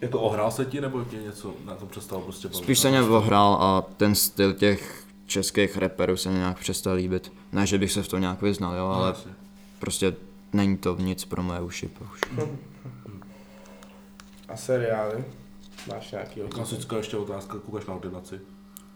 Jako 0.00 0.20
ohrál 0.20 0.50
se 0.50 0.64
ti, 0.64 0.80
nebo 0.80 1.04
tě 1.04 1.16
něco 1.16 1.54
na 1.64 1.74
to 1.74 1.86
přestalo 1.86 2.22
prostě 2.22 2.48
bavit? 2.48 2.62
Spíš 2.62 2.78
se 2.78 2.90
mě 2.90 3.02
ohrál 3.02 3.54
a 3.54 3.82
ten 3.96 4.14
styl 4.14 4.52
těch 4.52 5.04
českých 5.26 5.76
rapperů 5.76 6.16
se 6.16 6.28
mě 6.30 6.38
nějak 6.38 6.58
přestal 6.58 6.94
líbit. 6.94 7.32
Ne, 7.52 7.66
že 7.66 7.78
bych 7.78 7.92
se 7.92 8.02
v 8.02 8.08
tom 8.08 8.20
nějak 8.20 8.42
vyznal, 8.42 8.74
jo, 8.74 8.88
No, 8.88 8.94
ale 8.94 9.08
jasně. 9.08 9.32
prostě 9.78 10.14
není 10.52 10.76
to 10.76 10.96
nic 10.98 11.24
pro 11.24 11.42
moje 11.42 11.60
uši. 11.60 11.90
Už. 12.12 12.20
A 14.48 14.56
seriály? 14.56 15.24
Máš 15.88 16.10
nějaký 16.10 16.40
Klasická 16.40 16.96
ještě 16.96 17.16
otázka, 17.16 17.58
koukáš 17.58 17.86
na 17.86 17.94
ordinaci? 17.94 18.40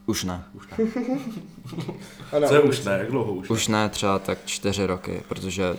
už 0.06 0.24
ne. 0.24 0.44
Už 0.54 0.68
ne. 0.68 2.48
Co 2.48 2.54
je 2.54 2.60
už 2.60 2.84
ne, 2.84 2.92
jak 2.92 3.10
dlouho 3.10 3.32
už? 3.32 3.50
Už 3.50 3.68
ne 3.68 3.88
třeba 3.88 4.18
tak 4.18 4.38
čtyři 4.44 4.86
roky, 4.86 5.22
protože 5.28 5.76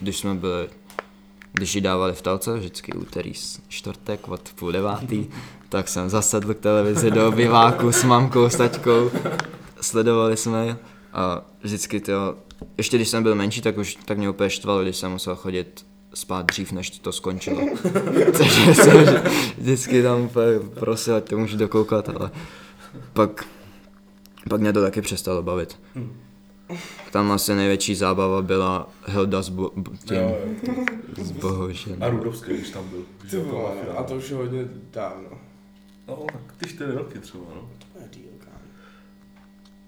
když 0.00 0.16
jsme 0.18 0.34
byli, 0.34 0.68
když 1.52 1.74
ji 1.74 1.80
dávali 1.80 2.12
v 2.12 2.22
telce, 2.22 2.56
vždycky 2.58 2.92
úterý, 2.92 3.32
čtvrtek 3.68 4.28
od 4.28 4.52
půl 4.52 4.72
devátý, 4.72 5.26
tak 5.68 5.88
jsem 5.88 6.08
zasedl 6.10 6.54
k 6.54 6.60
televizi 6.60 7.10
do 7.10 7.28
obyváku 7.28 7.92
s 7.92 8.04
mamkou, 8.04 8.48
s 8.48 8.56
taťkou, 8.56 9.10
sledovali 9.80 10.36
jsme 10.36 10.78
a 11.12 11.42
vždycky 11.60 12.00
to, 12.00 12.36
ještě 12.78 12.96
když 12.96 13.08
jsem 13.08 13.22
byl 13.22 13.34
menší, 13.34 13.60
tak 13.60 13.78
už 13.78 13.94
tak 14.04 14.18
mě 14.18 14.30
úplně 14.30 14.50
štvalo, 14.50 14.82
když 14.82 14.96
jsem 14.96 15.10
musel 15.12 15.36
chodit 15.36 15.86
spát 16.14 16.46
dřív, 16.46 16.72
než 16.72 16.90
to 16.90 17.12
skončilo. 17.12 17.60
Takže 18.38 18.74
jsem 18.74 19.22
vždycky 19.58 20.02
tam 20.02 20.30
prosil, 20.74 21.14
ať 21.16 21.28
to 21.28 21.38
můžu 21.38 21.56
dokoukat, 21.56 22.08
ale 22.08 22.30
pak, 23.12 23.44
pak 24.50 24.60
mě 24.60 24.72
to 24.72 24.82
taky 24.82 25.00
přestalo 25.02 25.42
bavit. 25.42 25.78
Tam 27.10 27.32
asi 27.32 27.54
největší 27.54 27.94
zábava 27.94 28.42
byla 28.42 28.90
Hilda 29.06 29.42
s, 29.42 29.48
bo- 29.48 29.70
tím, 30.04 30.16
Jo, 30.16 30.38
jo. 30.68 30.84
s 31.24 31.30
Bohožem. 31.30 32.02
A 32.02 32.08
Rudovský, 32.08 32.52
když 32.52 32.70
tam 32.70 32.88
byl. 32.88 33.02
Ty 33.30 33.36
vole, 33.36 33.70
no, 33.88 33.98
a 33.98 34.02
to 34.02 34.14
už 34.14 34.30
je 34.30 34.36
hodně 34.36 34.64
dávno. 34.92 35.28
No, 36.08 36.18
tak 36.32 36.54
ty 36.56 36.68
čtyři 36.68 36.92
roky 36.92 37.18
třeba, 37.18 37.44
no. 37.54 37.70
To 37.92 37.98
je 37.98 38.08
díl, 38.12 38.22
kámo. 38.38 38.56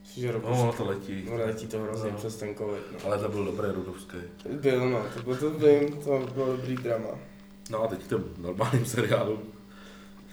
Myslím, 0.02 0.03
že 0.16 0.32
No, 0.32 0.62
ono 0.62 0.72
to 0.72 0.84
letí. 0.84 1.24
No, 1.30 1.36
letí 1.46 1.66
to 1.66 1.78
hrozně 1.82 2.10
No. 2.10 2.16
přes 2.18 2.36
ten 2.36 2.54
covid, 2.54 2.82
no. 2.92 2.98
Ale 3.06 3.18
to 3.18 3.28
byl 3.28 3.44
dobrý 3.44 3.66
Rudovský. 3.70 4.16
Byl, 4.60 4.90
no, 4.90 5.02
to 5.14 5.22
bylo 5.22 5.36
to 5.36 5.50
vím, 5.50 5.92
to 6.04 6.28
bylo 6.34 6.56
dobrý 6.56 6.74
drama. 6.76 7.08
No 7.70 7.82
a 7.82 7.86
teď 7.86 8.02
k 8.04 8.06
těm 8.08 8.24
normálním 8.38 8.86
seriálům. 8.86 9.38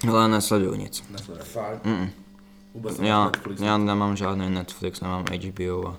Ale 0.09 0.27
nesleduju 0.27 0.75
nic. 0.75 1.03
Nesleduješ. 1.09 1.47
Fakt. 1.49 1.85
Mm-mm. 1.85 2.09
Vůbec 2.73 2.99
Já, 2.99 3.25
Netflix. 3.25 3.61
já 3.61 3.77
nemám 3.77 4.17
žádný 4.17 4.49
Netflix, 4.49 5.01
nemám 5.01 5.25
HBO 5.25 5.87
a 5.87 5.97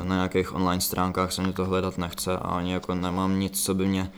eh, 0.00 0.04
na 0.04 0.14
nějakých 0.14 0.54
online 0.54 0.80
stránkách 0.80 1.32
se 1.32 1.42
mě 1.42 1.52
to 1.52 1.64
hledat 1.64 1.98
nechce 1.98 2.32
a 2.32 2.48
ani 2.48 2.72
jako 2.72 2.94
nemám 2.94 3.40
nic, 3.40 3.64
co 3.64 3.74
by 3.74 3.86
mě 3.86 4.12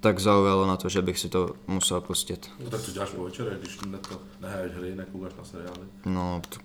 tak 0.00 0.18
zaujalo 0.18 0.66
na 0.66 0.76
to, 0.76 0.88
že 0.88 1.02
bych 1.02 1.18
si 1.18 1.28
to 1.28 1.50
musel 1.66 2.00
pustit. 2.00 2.50
No, 2.64 2.70
tak 2.70 2.80
co 2.80 2.90
děláš 2.92 3.10
po 3.10 3.24
večerech, 3.24 3.58
když 3.58 3.80
ne 3.80 3.98
to 3.98 4.20
nehraješ 4.40 4.72
hry, 4.72 4.94
nekoukáš 4.94 5.32
na 5.38 5.44
seriály? 5.44 5.80
No, 6.06 6.42
t- 6.48 6.58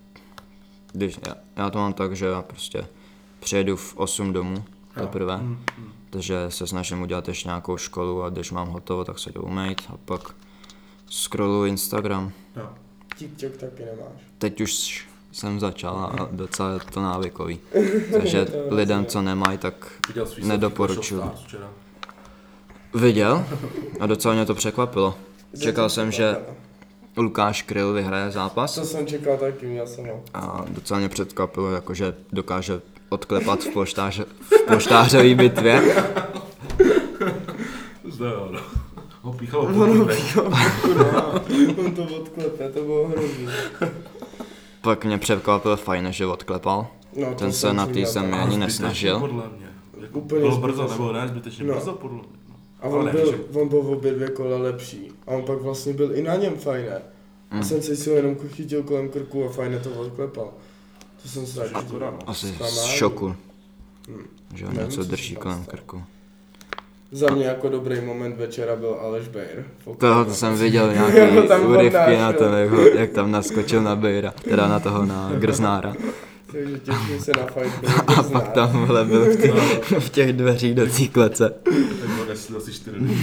když, 0.94 1.20
já, 1.28 1.36
já 1.56 1.70
to 1.70 1.78
mám 1.78 1.94
tak, 1.94 2.16
že 2.16 2.26
já 2.26 2.42
prostě 2.42 2.88
přijedu 3.40 3.76
v 3.76 3.98
8 3.98 4.34
domů 4.34 4.64
teprve, 4.96 5.38
Mm, 5.38 5.48
mm. 5.78 5.92
takže 6.10 6.46
se 6.50 6.68
snažím 6.68 7.02
udělat 7.02 7.28
ještě 7.28 7.48
nějakou 7.48 7.78
školu 7.78 8.24
a 8.24 8.30
když 8.30 8.52
mám 8.52 8.68
hotovo, 8.68 9.04
tak 9.04 9.20
se 9.20 9.32
jdu 9.32 9.42
umýt 9.42 9.82
a 9.94 9.98
pak 10.06 10.22
scrolluji 11.10 11.70
Instagram. 11.72 12.32
Jo. 12.56 12.70
TikTok 13.18 13.58
taky 13.58 13.84
nemáš. 13.84 14.22
Teď 14.38 14.62
už 14.62 15.08
jsem 15.32 15.60
začal 15.60 15.96
a 15.98 16.28
docela 16.32 16.74
je 16.74 16.80
to 16.80 17.02
návykový. 17.02 17.60
Takže 18.12 18.48
lidem, 18.70 19.06
co 19.06 19.22
nemají, 19.22 19.58
tak 19.58 19.92
Nedoporučuju. 20.44 21.32
Viděl 22.94 23.46
a 24.00 24.06
docela 24.06 24.34
mě 24.34 24.46
to 24.46 24.56
překvapilo. 24.56 25.16
Čekal 25.62 25.90
jsem, 25.90 26.12
že. 26.12 26.38
Lukáš 27.18 27.62
Kryl 27.62 27.94
vyhraje 27.94 28.32
zápas 28.32 28.76
To 28.76 28.86
jsem 28.86 29.08
čekal 29.08 29.38
taky, 29.38 29.66
měl 29.66 29.88
jsem 29.88 30.06
ho. 30.08 30.22
a 30.34 30.66
docela 30.70 31.00
mě 31.00 31.10
překvapilo, 31.10 31.72
jakože 31.72 32.14
dokáže 32.32 32.82
odklepat 33.10 33.60
v, 33.64 33.70
poštáře, 33.74 34.26
v 34.42 34.62
poštářové 34.74 35.36
bitvě. 35.36 35.82
Zde 38.10 38.26
jo, 38.26 38.48
no. 38.52 38.60
Ho 39.22 39.34
píchalo 39.34 39.66
po 39.66 39.72
no, 39.72 40.08
on 41.86 41.92
to 41.96 42.04
odklepe, 42.04 42.70
to 42.70 42.82
bylo 42.82 43.08
hrozný. 43.08 43.48
Pak 44.82 45.06
mě 45.06 45.18
překvapil 45.18 45.78
fajn, 45.78 46.08
že 46.12 46.26
odklepal. 46.26 46.88
No, 47.16 47.36
Ten 47.36 47.54
se 47.54 47.74
na 47.74 47.88
jsem 47.94 48.32
tak. 48.32 48.40
ani 48.40 48.58
nesnažil. 48.58 49.20
Podle 49.20 49.44
mě. 49.58 49.68
Jako 50.02 50.20
Úplně 50.20 50.42
bylo 50.42 50.58
brzo, 50.58 50.76
zbytečně. 50.88 51.02
nebo 51.04 51.14
ne, 51.14 51.28
zbytečně 51.28 51.66
No. 51.66 51.74
brzo 51.74 51.94
podle 51.94 52.18
mě. 52.18 52.26
A 52.84 52.88
Ale 52.88 53.00
on 53.00 53.10
byl, 53.12 53.32
že- 53.32 53.60
on 53.60 53.68
byl 53.70 53.82
v 53.82 53.90
obě 53.92 54.12
dvě 54.12 54.30
kola 54.30 54.58
lepší. 54.58 55.12
A 55.28 55.32
on 55.32 55.44
pak 55.44 55.62
vlastně 55.62 55.94
byl 55.94 56.16
i 56.16 56.22
na 56.22 56.36
něm 56.36 56.54
fajné. 56.56 57.02
A 57.52 57.56
Mm. 57.56 57.64
jsem 57.64 57.82
se 57.82 57.96
si 57.96 58.10
ho 58.10 58.16
jenom 58.16 58.36
chytil 58.48 58.84
kolem 58.84 59.10
krku 59.10 59.46
a 59.46 59.50
fajně 59.50 59.80
to 59.80 59.90
odklepal. 59.92 60.52
To 61.24 61.30
jsem 61.30 61.46
se 61.46 61.70
Škoda, 61.88 62.12
no. 62.12 62.20
Asi 62.28 62.48
z 62.48 62.84
šoku, 62.86 63.36
Hm. 64.10 64.24
že 64.56 64.66
Nevím, 64.66 64.82
něco 64.82 65.04
drží 65.04 65.36
kolem 65.36 65.64
krku. 65.66 66.04
Za 67.12 67.34
mě 67.36 67.46
jako 67.46 67.70
dobrý 67.70 68.02
moment 68.02 68.38
večera 68.38 68.76
byl 68.76 68.98
Aleš 69.02 69.28
Bejr. 69.28 69.66
Toho 69.98 70.26
to 70.26 70.34
jsem 70.34 70.56
viděl 70.56 70.94
nějaký 70.94 71.48
tam 71.48 71.66
úryvky 71.66 72.18
na 72.18 72.34
tom, 72.34 72.54
jak, 72.54 72.72
jak 72.96 73.12
tam 73.12 73.32
naskočil 73.32 73.82
na 73.82 73.96
Bejra, 73.96 74.32
teda 74.32 74.68
na 74.68 74.80
toho 74.80 75.06
na 75.06 75.32
Grznára. 75.36 75.96
Takže 76.54 76.80
těším 76.80 77.20
se 77.20 77.32
na 77.38 77.46
fight. 77.46 78.10
A 78.20 78.24
pak 78.24 78.48
tam 78.52 78.86
vole 78.86 79.06
byl 79.06 79.26
v, 79.26 79.42
těch, 79.42 79.54
v 80.00 80.10
těch 80.10 80.34
dveřích 80.34 80.76
do 80.76 80.86
té 80.86 81.08
klece. 81.08 81.50
Tak 82.00 82.10
bylo 82.10 82.26
nesl 82.26 82.58
asi 82.58 82.74
čtyři 82.74 83.00
dny. 83.00 83.18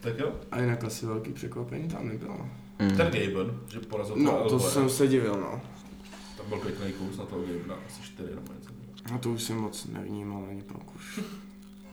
Tak 0.00 0.18
jo. 0.18 0.32
A 0.50 0.60
jinak 0.60 0.84
asi 0.84 1.06
velký 1.06 1.32
překvapení 1.32 1.88
tam 1.88 2.08
nebylo. 2.08 2.36
Mm. 2.78 2.88
Ten 2.96 3.06
Gaben, 3.06 3.52
že 3.72 3.80
porazil 3.80 4.16
No, 4.16 4.30
to 4.32 4.38
Elboje. 4.42 4.70
jsem 4.70 4.88
se 4.90 5.06
divil, 5.08 5.32
no. 5.40 5.60
Tam 6.36 6.46
byl 6.48 6.58
pěkný 6.58 6.92
kurz 6.92 7.16
na 7.18 7.24
toho 7.24 7.42
Gabena, 7.42 7.74
asi 7.86 8.02
čtyři 8.02 8.28
nebo 8.34 8.52
něco. 8.58 8.70
A 9.14 9.18
to 9.18 9.30
už 9.30 9.42
jsem 9.42 9.56
moc 9.56 9.86
nevnímal 9.92 10.44
ani 10.50 10.62
pokuš. 10.62 11.20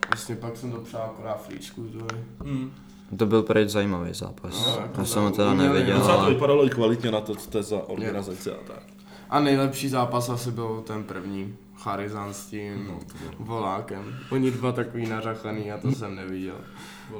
Vlastně 0.09 0.35
pak 0.35 0.57
jsem 0.57 0.71
to 0.71 0.77
přál 0.77 1.01
akorát 1.01 1.45
flíčku, 1.45 1.83
to 1.83 2.15
je. 2.15 2.23
Hmm. 2.43 2.71
To 3.17 3.25
byl 3.25 3.43
prej 3.43 3.69
zajímavý 3.69 4.13
zápas. 4.13 4.65
No, 4.67 4.81
jako 4.81 5.01
Já 5.01 5.05
jsem 5.05 5.23
ho 5.23 5.31
teda 5.31 5.53
neviděl, 5.53 5.97
Docela 5.97 6.15
to 6.15 6.21
ale 6.21 6.33
vypadalo 6.33 6.65
i 6.65 6.69
kvalitně 6.69 7.11
na 7.11 7.21
to, 7.21 7.35
co 7.35 7.49
to 7.49 7.57
je 7.57 7.63
za 7.63 7.77
organizace 7.89 8.51
a 8.51 8.57
tak. 8.67 8.83
A 9.29 9.39
nejlepší 9.39 9.89
zápas 9.89 10.29
asi 10.29 10.51
byl 10.51 10.83
ten 10.87 11.03
první. 11.03 11.55
Charizan 11.75 12.33
s 12.33 12.45
tím 12.45 12.87
No, 12.87 12.99
volákem. 13.39 14.15
Oni 14.29 14.51
dva 14.51 14.71
takový 14.71 15.07
nařachaný 15.07 15.71
a 15.71 15.77
to 15.77 15.91
jsem 15.91 16.15
neviděl. 16.15 16.55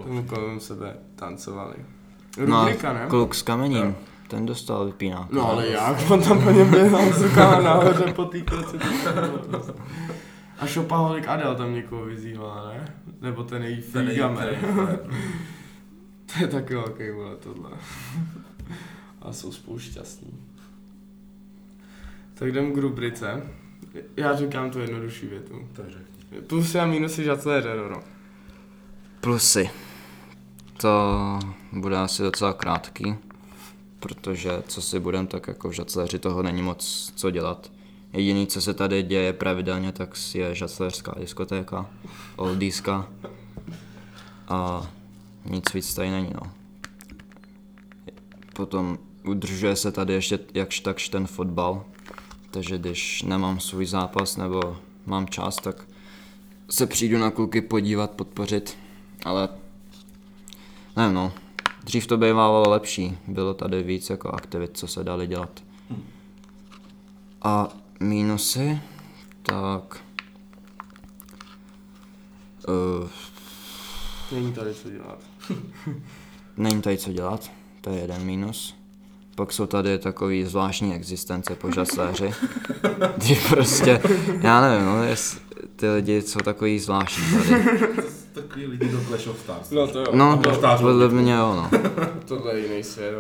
Tam 0.06 0.24
kolem 0.28 0.60
sebe 0.60 0.96
tancovali. 1.16 1.76
no, 2.48 2.60
Rubrika, 2.60 2.94
ne? 2.94 3.06
kluk 3.10 3.36
s 3.36 3.42
kamením, 3.42 3.78
Jo. 3.86 3.96
ten 4.28 4.46
dostal 4.46 4.86
vypínák. 4.86 5.32
No 5.32 5.50
ale 5.52 5.68
jak? 5.68 6.12
On 6.12 6.22
tam 6.24 6.44
po 6.44 6.52
něm 6.52 6.72
běhal 6.72 7.12
rukama 7.22 7.62
nahoře 7.62 8.14
po 8.14 8.26
té 8.26 8.42
kleci. 8.42 8.78
A 10.60 10.68
šopaholik 10.68 11.28
Adel 11.28 11.56
tam 11.56 11.74
někoho 11.74 12.06
vyzývá, 12.06 12.72
ne? 12.74 12.96
Nebo 13.22 13.44
ten 13.44 13.64
její 13.64 13.82
Figamer. 13.82 14.58
To 16.34 16.42
je 16.42 16.48
taky 16.48 16.76
velký 16.76 17.12
vole 17.12 17.36
tohle. 17.36 17.70
A 19.22 19.34
jsou 19.34 19.52
spolu 19.52 19.80
šťastní. 19.80 20.34
Tak 22.40 22.48
jdem 22.48 22.74
k 22.74 22.78
rubrice. 22.78 23.44
Já 24.18 24.36
říkám 24.36 24.72
tu 24.72 24.80
jednodušší 24.80 25.28
větu. 25.28 25.68
Tak 25.74 25.86
řekni. 25.86 26.42
Plusy 26.48 26.80
a 26.80 26.86
minusy 26.86 27.24
žacléře, 27.24 27.76
no. 27.90 28.02
Plusy. 29.22 29.70
To 30.78 31.40
bude 31.72 31.98
asi 31.98 32.24
docela 32.24 32.54
krátký. 32.54 33.16
protože 34.00 34.64
co 34.68 34.82
si 34.82 35.00
budem, 35.00 35.28
tak 35.28 35.48
jako 35.48 35.70
v 35.70 35.72
žacléři 35.72 36.20
toho 36.20 36.44
není 36.44 36.62
moc 36.62 37.14
co 37.16 37.32
dělat. 37.32 37.72
Jediný, 38.14 38.48
co 38.48 38.62
se 38.62 38.74
tady 38.74 39.04
děje 39.04 39.34
pravidelně, 39.34 39.92
tak 39.92 40.10
je 40.34 40.56
žacléřská 40.56 41.16
diskotéka, 41.20 41.90
oldieska 42.36 43.08
a 44.48 44.88
nic 45.46 45.74
víc 45.74 45.94
tady 45.94 46.12
není, 46.12 46.32
no. 46.34 46.52
Potom 48.54 49.00
udržuje 49.26 49.76
se 49.76 49.92
tady 49.92 50.14
ještě 50.14 50.40
jakž 50.54 50.80
takž 50.80 51.10
ten 51.10 51.28
fotbal, 51.28 51.86
takže 52.52 52.78
když 52.78 53.22
nemám 53.22 53.60
svůj 53.60 53.86
zápas 53.86 54.38
nebo 54.38 54.78
mám 55.06 55.28
čas, 55.28 55.56
tak 55.56 55.88
se 56.70 56.88
přijdu 56.88 57.18
na 57.18 57.32
kluky 57.32 57.62
podívat, 57.62 58.12
podpořit, 58.12 58.78
ale 59.26 59.50
nevím 60.98 61.14
no, 61.14 61.34
dřív 61.84 62.08
to 62.08 62.18
bývalo 62.18 62.70
lepší, 62.70 63.18
bylo 63.28 63.54
tady 63.54 63.84
víc 63.84 64.10
jako 64.10 64.30
aktivit, 64.30 64.78
co 64.78 64.88
se 64.88 65.04
dali 65.04 65.28
dělat. 65.28 65.64
A 67.42 67.68
mínusy, 68.00 68.82
tak... 69.44 70.04
Uh, 72.68 73.10
Není 74.32 74.54
tady 74.54 74.74
co 74.74 74.90
dělat. 74.90 75.20
Není 76.58 76.82
tady 76.82 76.98
co 76.98 77.12
dělat, 77.14 77.52
to 77.82 77.90
je 77.90 78.00
jeden 78.00 78.26
mínus. 78.26 78.77
Pak 79.38 79.52
jsou 79.54 79.66
tady 79.66 80.00
takový 80.00 80.46
zvláštní 80.46 80.96
existence 80.96 81.56
po 81.56 81.72
žasléři, 81.72 82.34
kdy 83.18 83.38
prostě, 83.50 84.02
já 84.42 84.62
nevím, 84.62 84.86
no, 84.86 85.04
jest, 85.04 85.42
ty 85.76 85.90
lidi 85.90 86.22
jsou 86.22 86.40
takový 86.40 86.80
zvláštní 86.80 87.24
tady. 87.38 87.66
Takový 88.34 88.66
lidi 88.68 88.90
do 88.90 89.02
Clash 89.08 89.28
of 89.28 89.40
Stars. 89.40 89.70
No 89.72 89.88
to 89.88 90.00
jo. 90.00 90.06
No, 90.14 90.42
podle 90.82 91.10
mě 91.10 91.34
jo, 91.34 91.56
no. 91.56 91.80
Tohle 92.26 92.54
je 92.56 92.68
jiný 92.68 92.84
svět. 92.84 93.14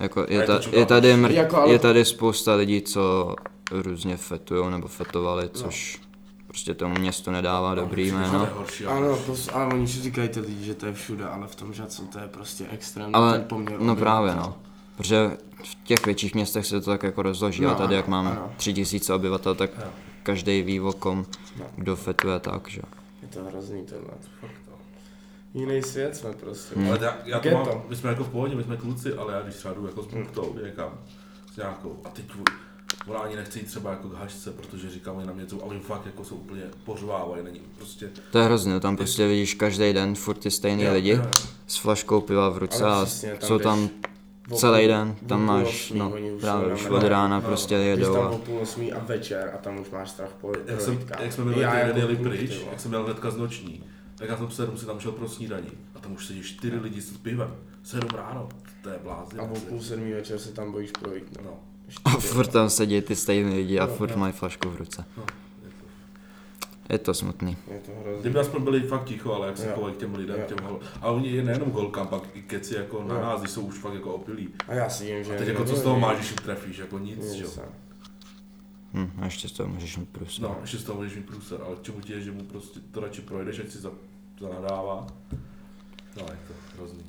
Jako 0.00 0.26
je, 0.28 0.42
to 0.42 0.58
ta, 0.58 0.68
je, 0.72 0.86
tady 0.86 1.14
mr- 1.14 1.30
Jako 1.30 1.56
ale- 1.56 1.72
je 1.72 1.78
tady 1.78 2.04
spousta 2.04 2.54
lidí, 2.54 2.82
co 2.82 3.34
různě 3.70 4.16
fetujou 4.16 4.68
nebo 4.70 4.88
fetovali, 4.88 5.48
což 5.52 6.00
prostě 6.46 6.74
tomu 6.74 6.94
městu 6.98 7.30
nedává 7.30 7.74
dobrý 7.74 8.10
To 8.10 8.16
je 8.16 8.22
jméno. 8.22 8.48
horší. 8.56 8.86
Ano, 8.86 9.16
pos, 9.26 9.48
ale 9.52 9.74
oni 9.74 9.88
si 9.88 10.02
říkají 10.02 10.28
ty 10.28 10.40
lidi, 10.40 10.64
že 10.64 10.74
to 10.74 10.86
je 10.86 10.92
všude, 10.92 11.24
ale 11.24 11.46
v 11.46 11.54
tom 11.54 11.72
žacu 11.72 12.06
to 12.06 12.18
je 12.18 12.28
prostě 12.28 12.64
extrémní 12.72 13.14
Ale, 13.14 13.32
ten 13.32 13.44
poměr. 13.44 13.80
no 13.80 13.96
právě 13.96 14.34
no. 14.34 14.54
Protože 15.00 15.36
v 15.64 15.74
těch 15.84 16.06
větších 16.06 16.34
městech 16.34 16.66
se 16.66 16.80
to 16.80 16.90
tak 16.90 17.02
jako 17.02 17.22
rozloží, 17.22 17.62
No, 17.62 17.70
a 17.70 17.74
tady 17.74 17.94
jak 17.94 18.08
máme 18.08 18.30
ano. 18.30 18.52
tři 18.56 18.72
tisíce 18.74 19.14
obyvatel, 19.14 19.54
tak 19.54 19.70
Jo. 19.78 19.84
každý 20.22 20.62
ví 20.62 20.80
o 20.80 20.92
kom, 20.92 21.26
No. 21.58 21.64
kdo 21.76 21.96
fetuje 21.96 22.40
tak, 22.40 22.68
že. 22.68 22.80
Je 23.22 23.28
to 23.28 23.44
hrozný 23.44 23.84
tohle. 23.86 24.10
Fakt, 24.40 24.50
no. 24.70 24.72
Jiný 25.60 25.82
svět 25.82 26.16
jsme 26.16 26.32
prostě. 26.32 26.74
Hmm. 26.74 26.88
Ale 26.88 26.98
já, 27.02 27.16
já 27.24 27.40
to 27.40 27.50
mám, 27.50 27.68
my 27.88 27.96
jsme 27.96 28.10
jako 28.10 28.24
v 28.24 28.28
pohodě, 28.28 28.54
my 28.56 28.62
jsme 28.62 28.76
kluci, 28.76 29.14
ale 29.14 29.32
já 29.34 29.42
když 29.42 29.54
třeba 29.54 29.74
jdu 29.74 29.86
jako 29.86 30.02
s 30.02 30.06
buktou 30.06 30.56
někam, 30.64 30.90
s 31.52 31.56
nějakou, 31.56 31.96
a 32.04 32.08
teď 32.08 32.24
ona 33.06 33.18
ani 33.20 33.36
nechce 33.36 33.58
jít 33.58 33.66
třeba 33.66 33.90
jako 33.90 34.08
k 34.08 34.14
hašce, 34.14 34.50
protože 34.50 34.90
říkám, 34.90 35.16
oni 35.16 35.26
na 35.26 35.32
mě 35.32 35.46
to, 35.46 35.56
a 35.62 35.64
oni 35.64 35.80
fakt 35.80 36.06
jako 36.06 36.24
jsou 36.24 36.34
úplně 36.34 36.62
pořvávají, 36.84 37.44
není 37.44 37.60
prostě... 37.78 38.10
To 38.32 38.38
je 38.38 38.44
hrozně, 38.44 38.80
tam 38.80 38.96
prostě 38.96 39.26
vidíš 39.28 39.54
každý 39.54 39.92
den 39.92 40.14
furt 40.14 40.38
ty 40.38 40.50
stejný 40.50 40.82
Jo, 40.82 40.92
lidi 40.92 41.10
jo, 41.10 41.16
jo. 41.16 41.30
s 41.66 41.76
flaškou 41.76 42.20
piva 42.20 42.48
v 42.48 42.58
ruce 42.58 42.84
a 42.84 43.06
jsou 43.40 43.58
tam 43.58 43.88
celý 44.56 44.80
půl- 44.80 44.88
den, 44.88 45.16
tam 45.26 45.44
máš, 45.44 45.66
osmí, 45.66 45.98
no 45.98 46.12
právě 46.40 46.74
už 46.74 46.86
od 46.86 47.02
rána 47.02 47.36
No. 47.36 47.42
prostě 47.46 47.74
Když 47.74 47.86
jedou 47.86 48.14
tam 48.14 48.24
a 48.24 48.28
o 48.30 48.38
půl 48.38 48.58
osmí 48.58 48.92
a 48.92 48.98
večer 49.04 49.50
a 49.54 49.58
tam 49.58 49.80
už 49.80 49.90
máš 49.90 50.10
strach 50.10 50.30
po 50.40 50.52
Jak 50.66 50.80
jsem, 50.80 50.98
jak 51.20 51.32
jsme 51.32 51.44
byli 51.44 51.60
jako 51.60 51.98
jeli 51.98 52.16
kluk, 52.16 52.28
pryč, 52.28 52.50
ty 52.50 52.56
vole. 52.56 52.68
jak 52.70 52.80
jsem 52.80 52.90
měl 52.90 53.04
hnedka 53.04 53.30
z 53.30 53.36
noční, 53.36 53.84
tak 54.14 54.28
já 54.28 54.36
jsem 54.36 54.50
sedm 54.50 54.76
si 54.78 54.86
tam 54.86 55.00
šel 55.00 55.12
pro 55.12 55.28
snídaní 55.28 55.70
a 55.94 55.98
tam 55.98 56.12
už 56.12 56.26
sedí 56.26 56.42
čtyři 56.42 56.76
lidi 56.76 57.00
s 57.00 57.10
pivem, 57.16 57.54
sedm 57.82 58.08
ráno, 58.16 58.48
to 58.82 58.88
je 58.88 58.98
blázně. 59.02 59.38
A 59.38 59.42
o 59.42 59.54
půl 59.54 59.80
sedmí 59.80 60.12
večer 60.12 60.38
se 60.38 60.52
tam 60.52 60.72
bojíš 60.72 60.90
projít. 60.90 61.24
No. 61.44 61.50
No, 61.50 61.56
a 62.04 62.10
furt 62.10 62.46
tam 62.46 62.70
sedí 62.70 63.00
ty 63.00 63.16
stejný 63.16 63.54
lidi 63.56 63.78
a 63.78 63.86
Jo, 63.86 63.94
furt 63.94 64.10
jo. 64.10 64.16
mají 64.16 64.32
flašku 64.32 64.70
v 64.70 64.76
ruce. 64.76 65.04
no, 65.16 65.22
je 66.92 66.98
to. 66.98 67.14
Smutný. 67.14 67.56
Je 67.70 67.78
to 67.78 67.92
hrozný. 68.02 68.20
Kdyby 68.20 68.38
aspoň 68.38 68.64
byli 68.64 68.80
fakt 68.80 69.04
ticho, 69.04 69.34
ale 69.34 69.46
jak 69.46 69.58
se 69.58 69.66
Jo. 69.66 69.72
chovají 69.74 69.94
k 69.94 69.98
těm 69.98 70.14
lidem, 70.14 70.36
Jo. 70.40 70.46
těm 70.48 70.58
hol... 70.64 70.80
A 71.00 71.10
oni 71.10 71.28
je 71.30 71.42
nejenom 71.42 71.70
holkám, 71.70 72.06
pak 72.06 72.22
i 72.34 72.42
keci 72.42 72.74
jako 72.74 73.04
na 73.04 73.14
Jo. 73.14 73.22
nás, 73.22 73.40
když 73.40 73.52
jsou 73.52 73.62
už 73.62 73.78
fakt 73.78 73.94
jako 73.94 74.14
opilí. 74.14 74.48
A 74.68 74.74
já 74.74 74.88
si 74.90 75.04
vím, 75.14 75.24
že... 75.24 75.34
A 75.34 75.38
teď 75.38 75.48
jako 75.48 75.64
co 75.64 75.76
z 75.76 75.82
toho 75.82 76.00
máš, 76.00 76.16
když 76.16 76.30
jim 76.30 76.38
trefíš, 76.38 76.78
jako 76.78 76.98
nic, 76.98 77.32
že 77.32 77.44
jo. 77.44 77.50
Hm, 78.94 79.10
a 79.20 79.24
ještě 79.24 79.48
z 79.48 79.52
toho 79.52 79.68
můžeš 79.68 79.96
mít 79.96 80.08
průser. 80.08 80.42
No, 80.42 80.58
ještě 80.60 80.78
z 80.78 80.84
toho 80.84 80.98
můžeš 80.98 81.16
mít 81.16 81.26
průser, 81.26 81.58
ale 81.66 81.76
k 81.76 81.82
čemu 81.82 82.00
ti 82.00 82.12
je, 82.12 82.20
že 82.20 82.32
mu 82.32 82.44
prostě 82.44 82.80
to 82.90 83.00
radši 83.00 83.20
projdeš, 83.22 83.58
ať 83.58 83.70
si 83.70 83.78
za, 83.78 83.90
zanadává. 84.40 85.06
No, 86.16 86.22
je 86.22 86.38
to 86.48 86.54
hrozný. 86.76 87.04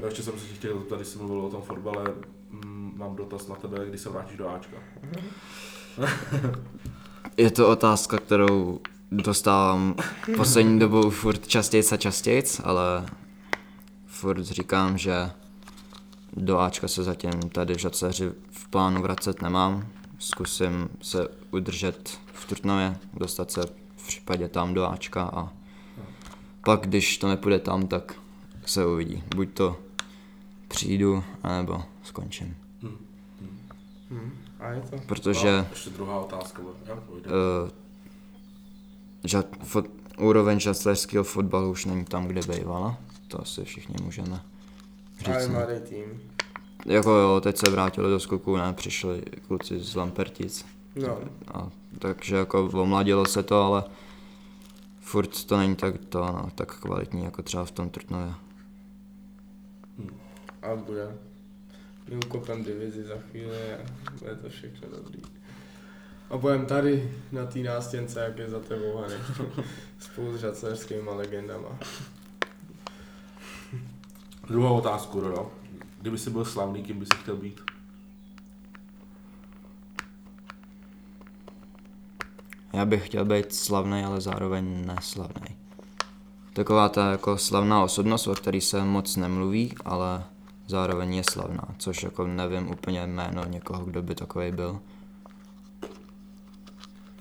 No, 0.00 0.06
ještě 0.06 0.22
jsem 0.22 0.38
se 0.38 0.46
tě 0.46 0.54
chtěl 0.54 0.78
zeptat, 0.78 0.96
když 0.96 1.08
jsi 1.08 1.18
mluvil 1.18 1.40
o 1.40 1.50
tom 1.50 1.62
fotbale, 1.62 2.04
mm, 2.50 2.92
mám 2.96 3.16
dotaz 3.16 3.48
na 3.48 3.54
tebe, 3.54 3.86
když 3.88 4.00
se 4.00 4.08
vrátíš 4.10 4.36
do 4.36 4.48
Ačka. 4.48 4.76
Je 7.36 7.50
to 7.50 7.68
otázka, 7.68 8.18
kterou 8.18 8.80
dostávám 9.16 9.94
poslední 10.36 10.78
dobou 10.78 11.10
furt 11.10 11.46
častěji 11.48 11.82
a 11.92 11.96
častěji, 11.96 12.42
ale 12.64 13.06
furt 14.06 14.42
říkám, 14.44 14.98
že 14.98 15.30
do 16.36 16.58
Ačka 16.58 16.88
se 16.88 17.02
zatím 17.02 17.32
tady 17.32 17.74
v 17.74 17.78
Žaceři 17.78 18.32
v 18.50 18.68
plánu 18.68 19.02
vracet 19.02 19.42
nemám. 19.42 19.86
Zkusím 20.18 20.88
se 21.02 21.28
udržet 21.50 22.18
v 22.32 22.46
Trutnově, 22.46 22.96
dostat 23.14 23.50
se 23.50 23.60
v 23.96 24.06
případě 24.06 24.48
tam 24.48 24.74
do 24.74 24.88
Ačka 24.90 25.22
a 25.22 25.52
pak, 26.64 26.80
když 26.80 27.18
to 27.18 27.28
nepůjde 27.28 27.58
tam, 27.58 27.86
tak 27.86 28.14
se 28.66 28.86
uvidí. 28.86 29.24
Buď 29.36 29.48
to 29.54 29.76
přijdu, 30.68 31.24
anebo 31.42 31.82
skončím. 32.02 32.56
Hm. 32.82 32.96
Hm. 34.10 34.30
A 34.60 34.68
je 34.68 34.80
to? 34.80 34.96
Protože 35.06 35.52
No, 35.52 35.66
ještě 35.70 35.90
druhá 35.90 36.20
otázka, 36.20 36.62
pojde. 37.06 37.30
uh, 37.30 37.70
ža- 39.24 39.44
fot, 39.64 39.86
úroveň 40.18 40.60
žaslerského 40.60 41.24
fotbalu 41.24 41.70
už 41.70 41.84
není 41.84 42.04
tam, 42.04 42.26
kde 42.26 42.40
bývala. 42.56 42.98
To 43.28 43.40
asi 43.40 43.64
všichni 43.64 43.94
můžeme 44.04 44.40
Ale 45.26 45.40
říct. 45.40 45.48
no. 45.48 45.54
mladý 45.54 45.80
tým. 45.88 46.04
Jako 46.86 47.10
jo, 47.10 47.40
teď 47.40 47.56
se 47.56 47.70
vrátili 47.70 48.10
do 48.10 48.20
skoku, 48.20 48.56
ne, 48.56 48.72
přišli 48.72 49.22
kluci 49.46 49.78
z 49.80 49.94
Lampertic. 49.94 50.64
No. 50.96 51.18
A, 51.54 51.70
takže 51.98 52.36
jako 52.36 52.64
omladilo 52.72 53.26
se 53.26 53.42
to, 53.42 53.62
ale 53.62 53.84
furt 55.00 55.44
to 55.44 55.56
není 55.56 55.76
tak, 55.76 55.94
to, 56.08 56.18
no, 56.18 56.48
tak 56.54 56.80
kvalitní 56.80 57.24
jako 57.24 57.42
třeba 57.42 57.64
v 57.64 57.70
tom 57.70 57.90
Trutnově. 57.90 58.34
A 60.62 60.76
bude. 60.76 61.16
My 62.08 62.16
ukopem 62.16 62.64
divizi 62.64 63.04
za 63.04 63.14
chvíli 63.30 63.72
a 63.74 63.78
bude 64.18 64.36
to 64.36 64.48
všechno 64.48 64.88
dobrý. 64.96 65.20
A 66.32 66.36
budeme 66.36 66.66
tady 66.66 67.12
na 67.32 67.46
té 67.46 67.58
nástěnce, 67.58 68.20
jak 68.20 68.38
je 68.38 68.50
za 68.50 68.60
tebou 68.60 68.96
Hany. 68.96 69.14
Spolu 69.98 70.36
s 70.36 70.40
žacerskýma 70.40 71.14
legendama. 71.14 71.68
Druhá 74.48 74.70
otázku, 74.70 75.20
Rodo. 75.20 75.52
Kdyby 76.00 76.18
jsi 76.18 76.30
byl 76.30 76.44
slavný, 76.44 76.82
kým 76.82 76.98
by 76.98 77.06
si 77.06 77.22
chtěl 77.22 77.36
být? 77.36 77.60
Já 82.72 82.84
bych 82.84 83.06
chtěl 83.06 83.24
být 83.24 83.54
slavný, 83.54 84.04
ale 84.04 84.20
zároveň 84.20 84.86
neslavný. 84.86 85.56
Taková 86.52 86.88
ta 86.88 87.10
jako 87.10 87.38
slavná 87.38 87.82
osobnost, 87.82 88.26
o 88.26 88.34
který 88.34 88.60
se 88.60 88.84
moc 88.84 89.16
nemluví, 89.16 89.74
ale 89.84 90.24
zároveň 90.66 91.14
je 91.14 91.22
slavná, 91.30 91.64
což 91.78 92.02
jako 92.02 92.26
nevím 92.26 92.70
úplně 92.70 93.06
jméno 93.06 93.44
někoho, 93.46 93.84
kdo 93.84 94.02
by 94.02 94.14
takový 94.14 94.52
byl. 94.52 94.80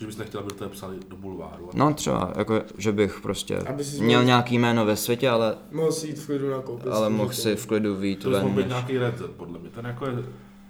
Že 0.02 0.08
bys 0.08 0.18
nechtěl, 0.18 0.40
aby 0.40 0.54
to 0.54 0.70
psali 0.70 0.98
do 1.08 1.16
bulváru? 1.16 1.70
No 1.74 1.94
třeba, 1.94 2.34
jako, 2.38 2.62
že 2.78 2.92
bych 2.92 3.20
prostě 3.22 3.60
měl 4.00 4.20
mohl- 4.20 4.26
nějaký 4.26 4.58
jméno 4.60 4.86
ve 4.86 4.96
světě, 4.96 5.30
ale, 5.30 5.58
Mohl 5.72 5.92
si 5.92 6.08
jít 6.08 6.20
v 6.20 6.26
klidu 6.26 6.50
nakoupit. 6.50 6.88
ale 6.88 7.08
si 7.08 7.14
mohl 7.14 7.34
si 7.34 7.56
v 7.56 7.66
klidu 7.68 7.96
výjít 7.96 8.24
To 8.24 8.30
ven. 8.30 8.48
být 8.50 8.56
než- 8.56 8.68
nějaký 8.68 8.98
Red 8.98 9.16
podle 9.38 9.60
mě. 9.60 9.70
Ten 9.70 9.86
jako, 9.86 10.06
je, 10.06 10.14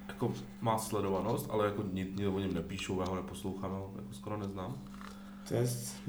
jako 0.07 0.33
má 0.61 0.77
sledovanost, 0.77 1.47
ale 1.49 1.65
jako 1.65 1.83
nikdy 1.93 2.27
o 2.27 2.39
něm 2.39 2.53
nepíšou, 2.53 2.99
já 2.99 3.05
ho 3.07 3.15
neposlouchám, 3.15 3.71
ho 3.71 3.91
jako 3.95 4.13
skoro 4.13 4.37
neznám. 4.37 4.75
To 5.47 5.53
je, 5.53 5.67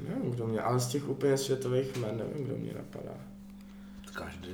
nevím 0.09 0.31
kdo 0.31 0.47
mě, 0.47 0.61
ale 0.61 0.79
z 0.79 0.87
těch 0.87 1.09
úplně 1.09 1.37
světových 1.37 1.95
jmen 1.97 2.17
nevím, 2.17 2.45
kdo 2.45 2.55
mě 2.57 2.73
napadá. 2.73 3.15
Každý. 4.13 4.49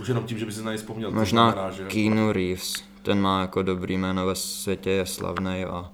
Už 0.00 0.08
jenom 0.08 0.24
tím, 0.24 0.38
že 0.38 0.46
by 0.46 0.52
si 0.52 0.62
na 0.62 0.70
něj 0.70 0.78
vzpomněl. 0.78 1.10
Možná 1.10 1.70
Keanu 1.88 2.32
Reeves, 2.32 2.74
ten 3.02 3.20
má 3.20 3.40
jako 3.40 3.62
dobrý 3.62 3.98
jméno 3.98 4.26
ve 4.26 4.34
světě, 4.34 4.90
je 4.90 5.06
slavný 5.06 5.64
a 5.64 5.92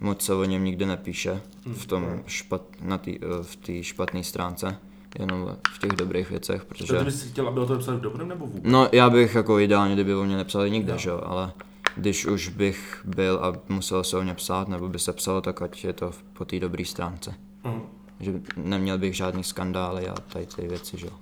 moc 0.00 0.22
se 0.22 0.34
o 0.34 0.44
něm 0.44 0.64
nikdy 0.64 0.86
nepíše 0.86 1.40
v 1.72 1.86
tom 1.86 2.22
špat, 2.26 2.62
na 2.80 2.98
tý, 2.98 3.18
eh, 3.22 3.42
v 3.42 3.56
té 3.56 3.82
špatné 3.82 4.24
stránce, 4.24 4.78
jenom 5.18 5.56
v 5.74 5.78
těch 5.78 5.90
dobrých 5.92 6.30
věcech, 6.30 6.64
Takže... 6.64 6.84
protože... 6.84 6.98
Ty 6.98 7.04
bys 7.04 7.22
chtěl, 7.22 7.48
aby 7.48 7.60
o 7.60 7.66
to 7.66 7.78
psali 7.78 7.96
v 7.96 8.00
dobrém 8.00 8.28
nebo 8.28 8.46
vůbec? 8.46 8.62
No 8.72 8.88
já 8.92 9.10
bych 9.10 9.34
jako 9.34 9.58
ideálně, 9.58 9.94
kdyby 9.94 10.14
o 10.14 10.24
mě 10.24 10.36
nepsali 10.36 10.70
nikde, 10.70 10.98
že 10.98 11.10
jo, 11.10 11.20
ale 11.24 11.52
když 11.96 12.26
už 12.26 12.48
bych 12.48 13.00
byl 13.04 13.40
a 13.42 13.52
musel 13.68 14.04
se 14.04 14.18
o 14.18 14.22
mě 14.22 14.34
psát, 14.34 14.68
nebo 14.68 14.88
by 14.88 14.98
se 14.98 15.12
psalo, 15.12 15.40
tak 15.40 15.62
ať 15.62 15.84
je 15.84 15.92
to 15.92 16.12
po 16.32 16.44
té 16.44 16.60
dobré 16.60 16.84
stránce. 16.84 17.34
Mhm. 17.64 17.82
Že 18.20 18.32
neměl 18.56 18.98
bych 18.98 19.16
žádný 19.16 19.44
skandály 19.44 20.08
a 20.08 20.14
tady 20.14 20.46
ty 20.46 20.68
věci, 20.68 20.98
že 20.98 21.06
jo, 21.06 21.12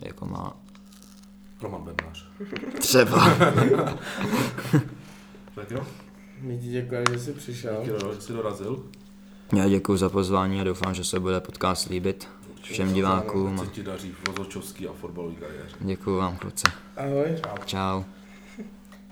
jako 0.00 0.26
má 0.26 0.56
Roman 1.62 1.82
Bednář. 1.82 2.28
Třeba. 2.78 3.36
Tak 5.54 5.70
jo, 5.70 5.86
My 6.40 6.58
ti 6.58 6.66
děkujeme, 6.66 7.04
že 7.12 7.18
jsi 7.18 7.32
přišel. 7.32 7.76
díky, 7.84 8.14
že 8.14 8.20
jsi 8.20 8.32
dorazil. 8.32 8.84
Já 9.56 9.68
děkuji 9.68 9.96
za 9.96 10.08
pozvání 10.08 10.60
a 10.60 10.64
doufám, 10.64 10.94
že 10.94 11.04
se 11.04 11.20
bude 11.20 11.40
podcast 11.40 11.88
líbit 11.88 12.28
všem 12.62 12.92
divákům. 12.94 13.60
Ať 13.60 13.66
se 13.66 13.72
ti 13.72 13.82
daří 13.82 14.12
v 14.12 14.28
rozhodčovský 14.28 14.88
a 14.88 14.92
fotbalové 14.92 15.34
kariéře. 15.34 15.76
Děkuji 15.80 16.16
vám, 16.16 16.36
kluci. 16.36 16.64
Ahoj. 16.96 17.26
Čau. 17.64 18.02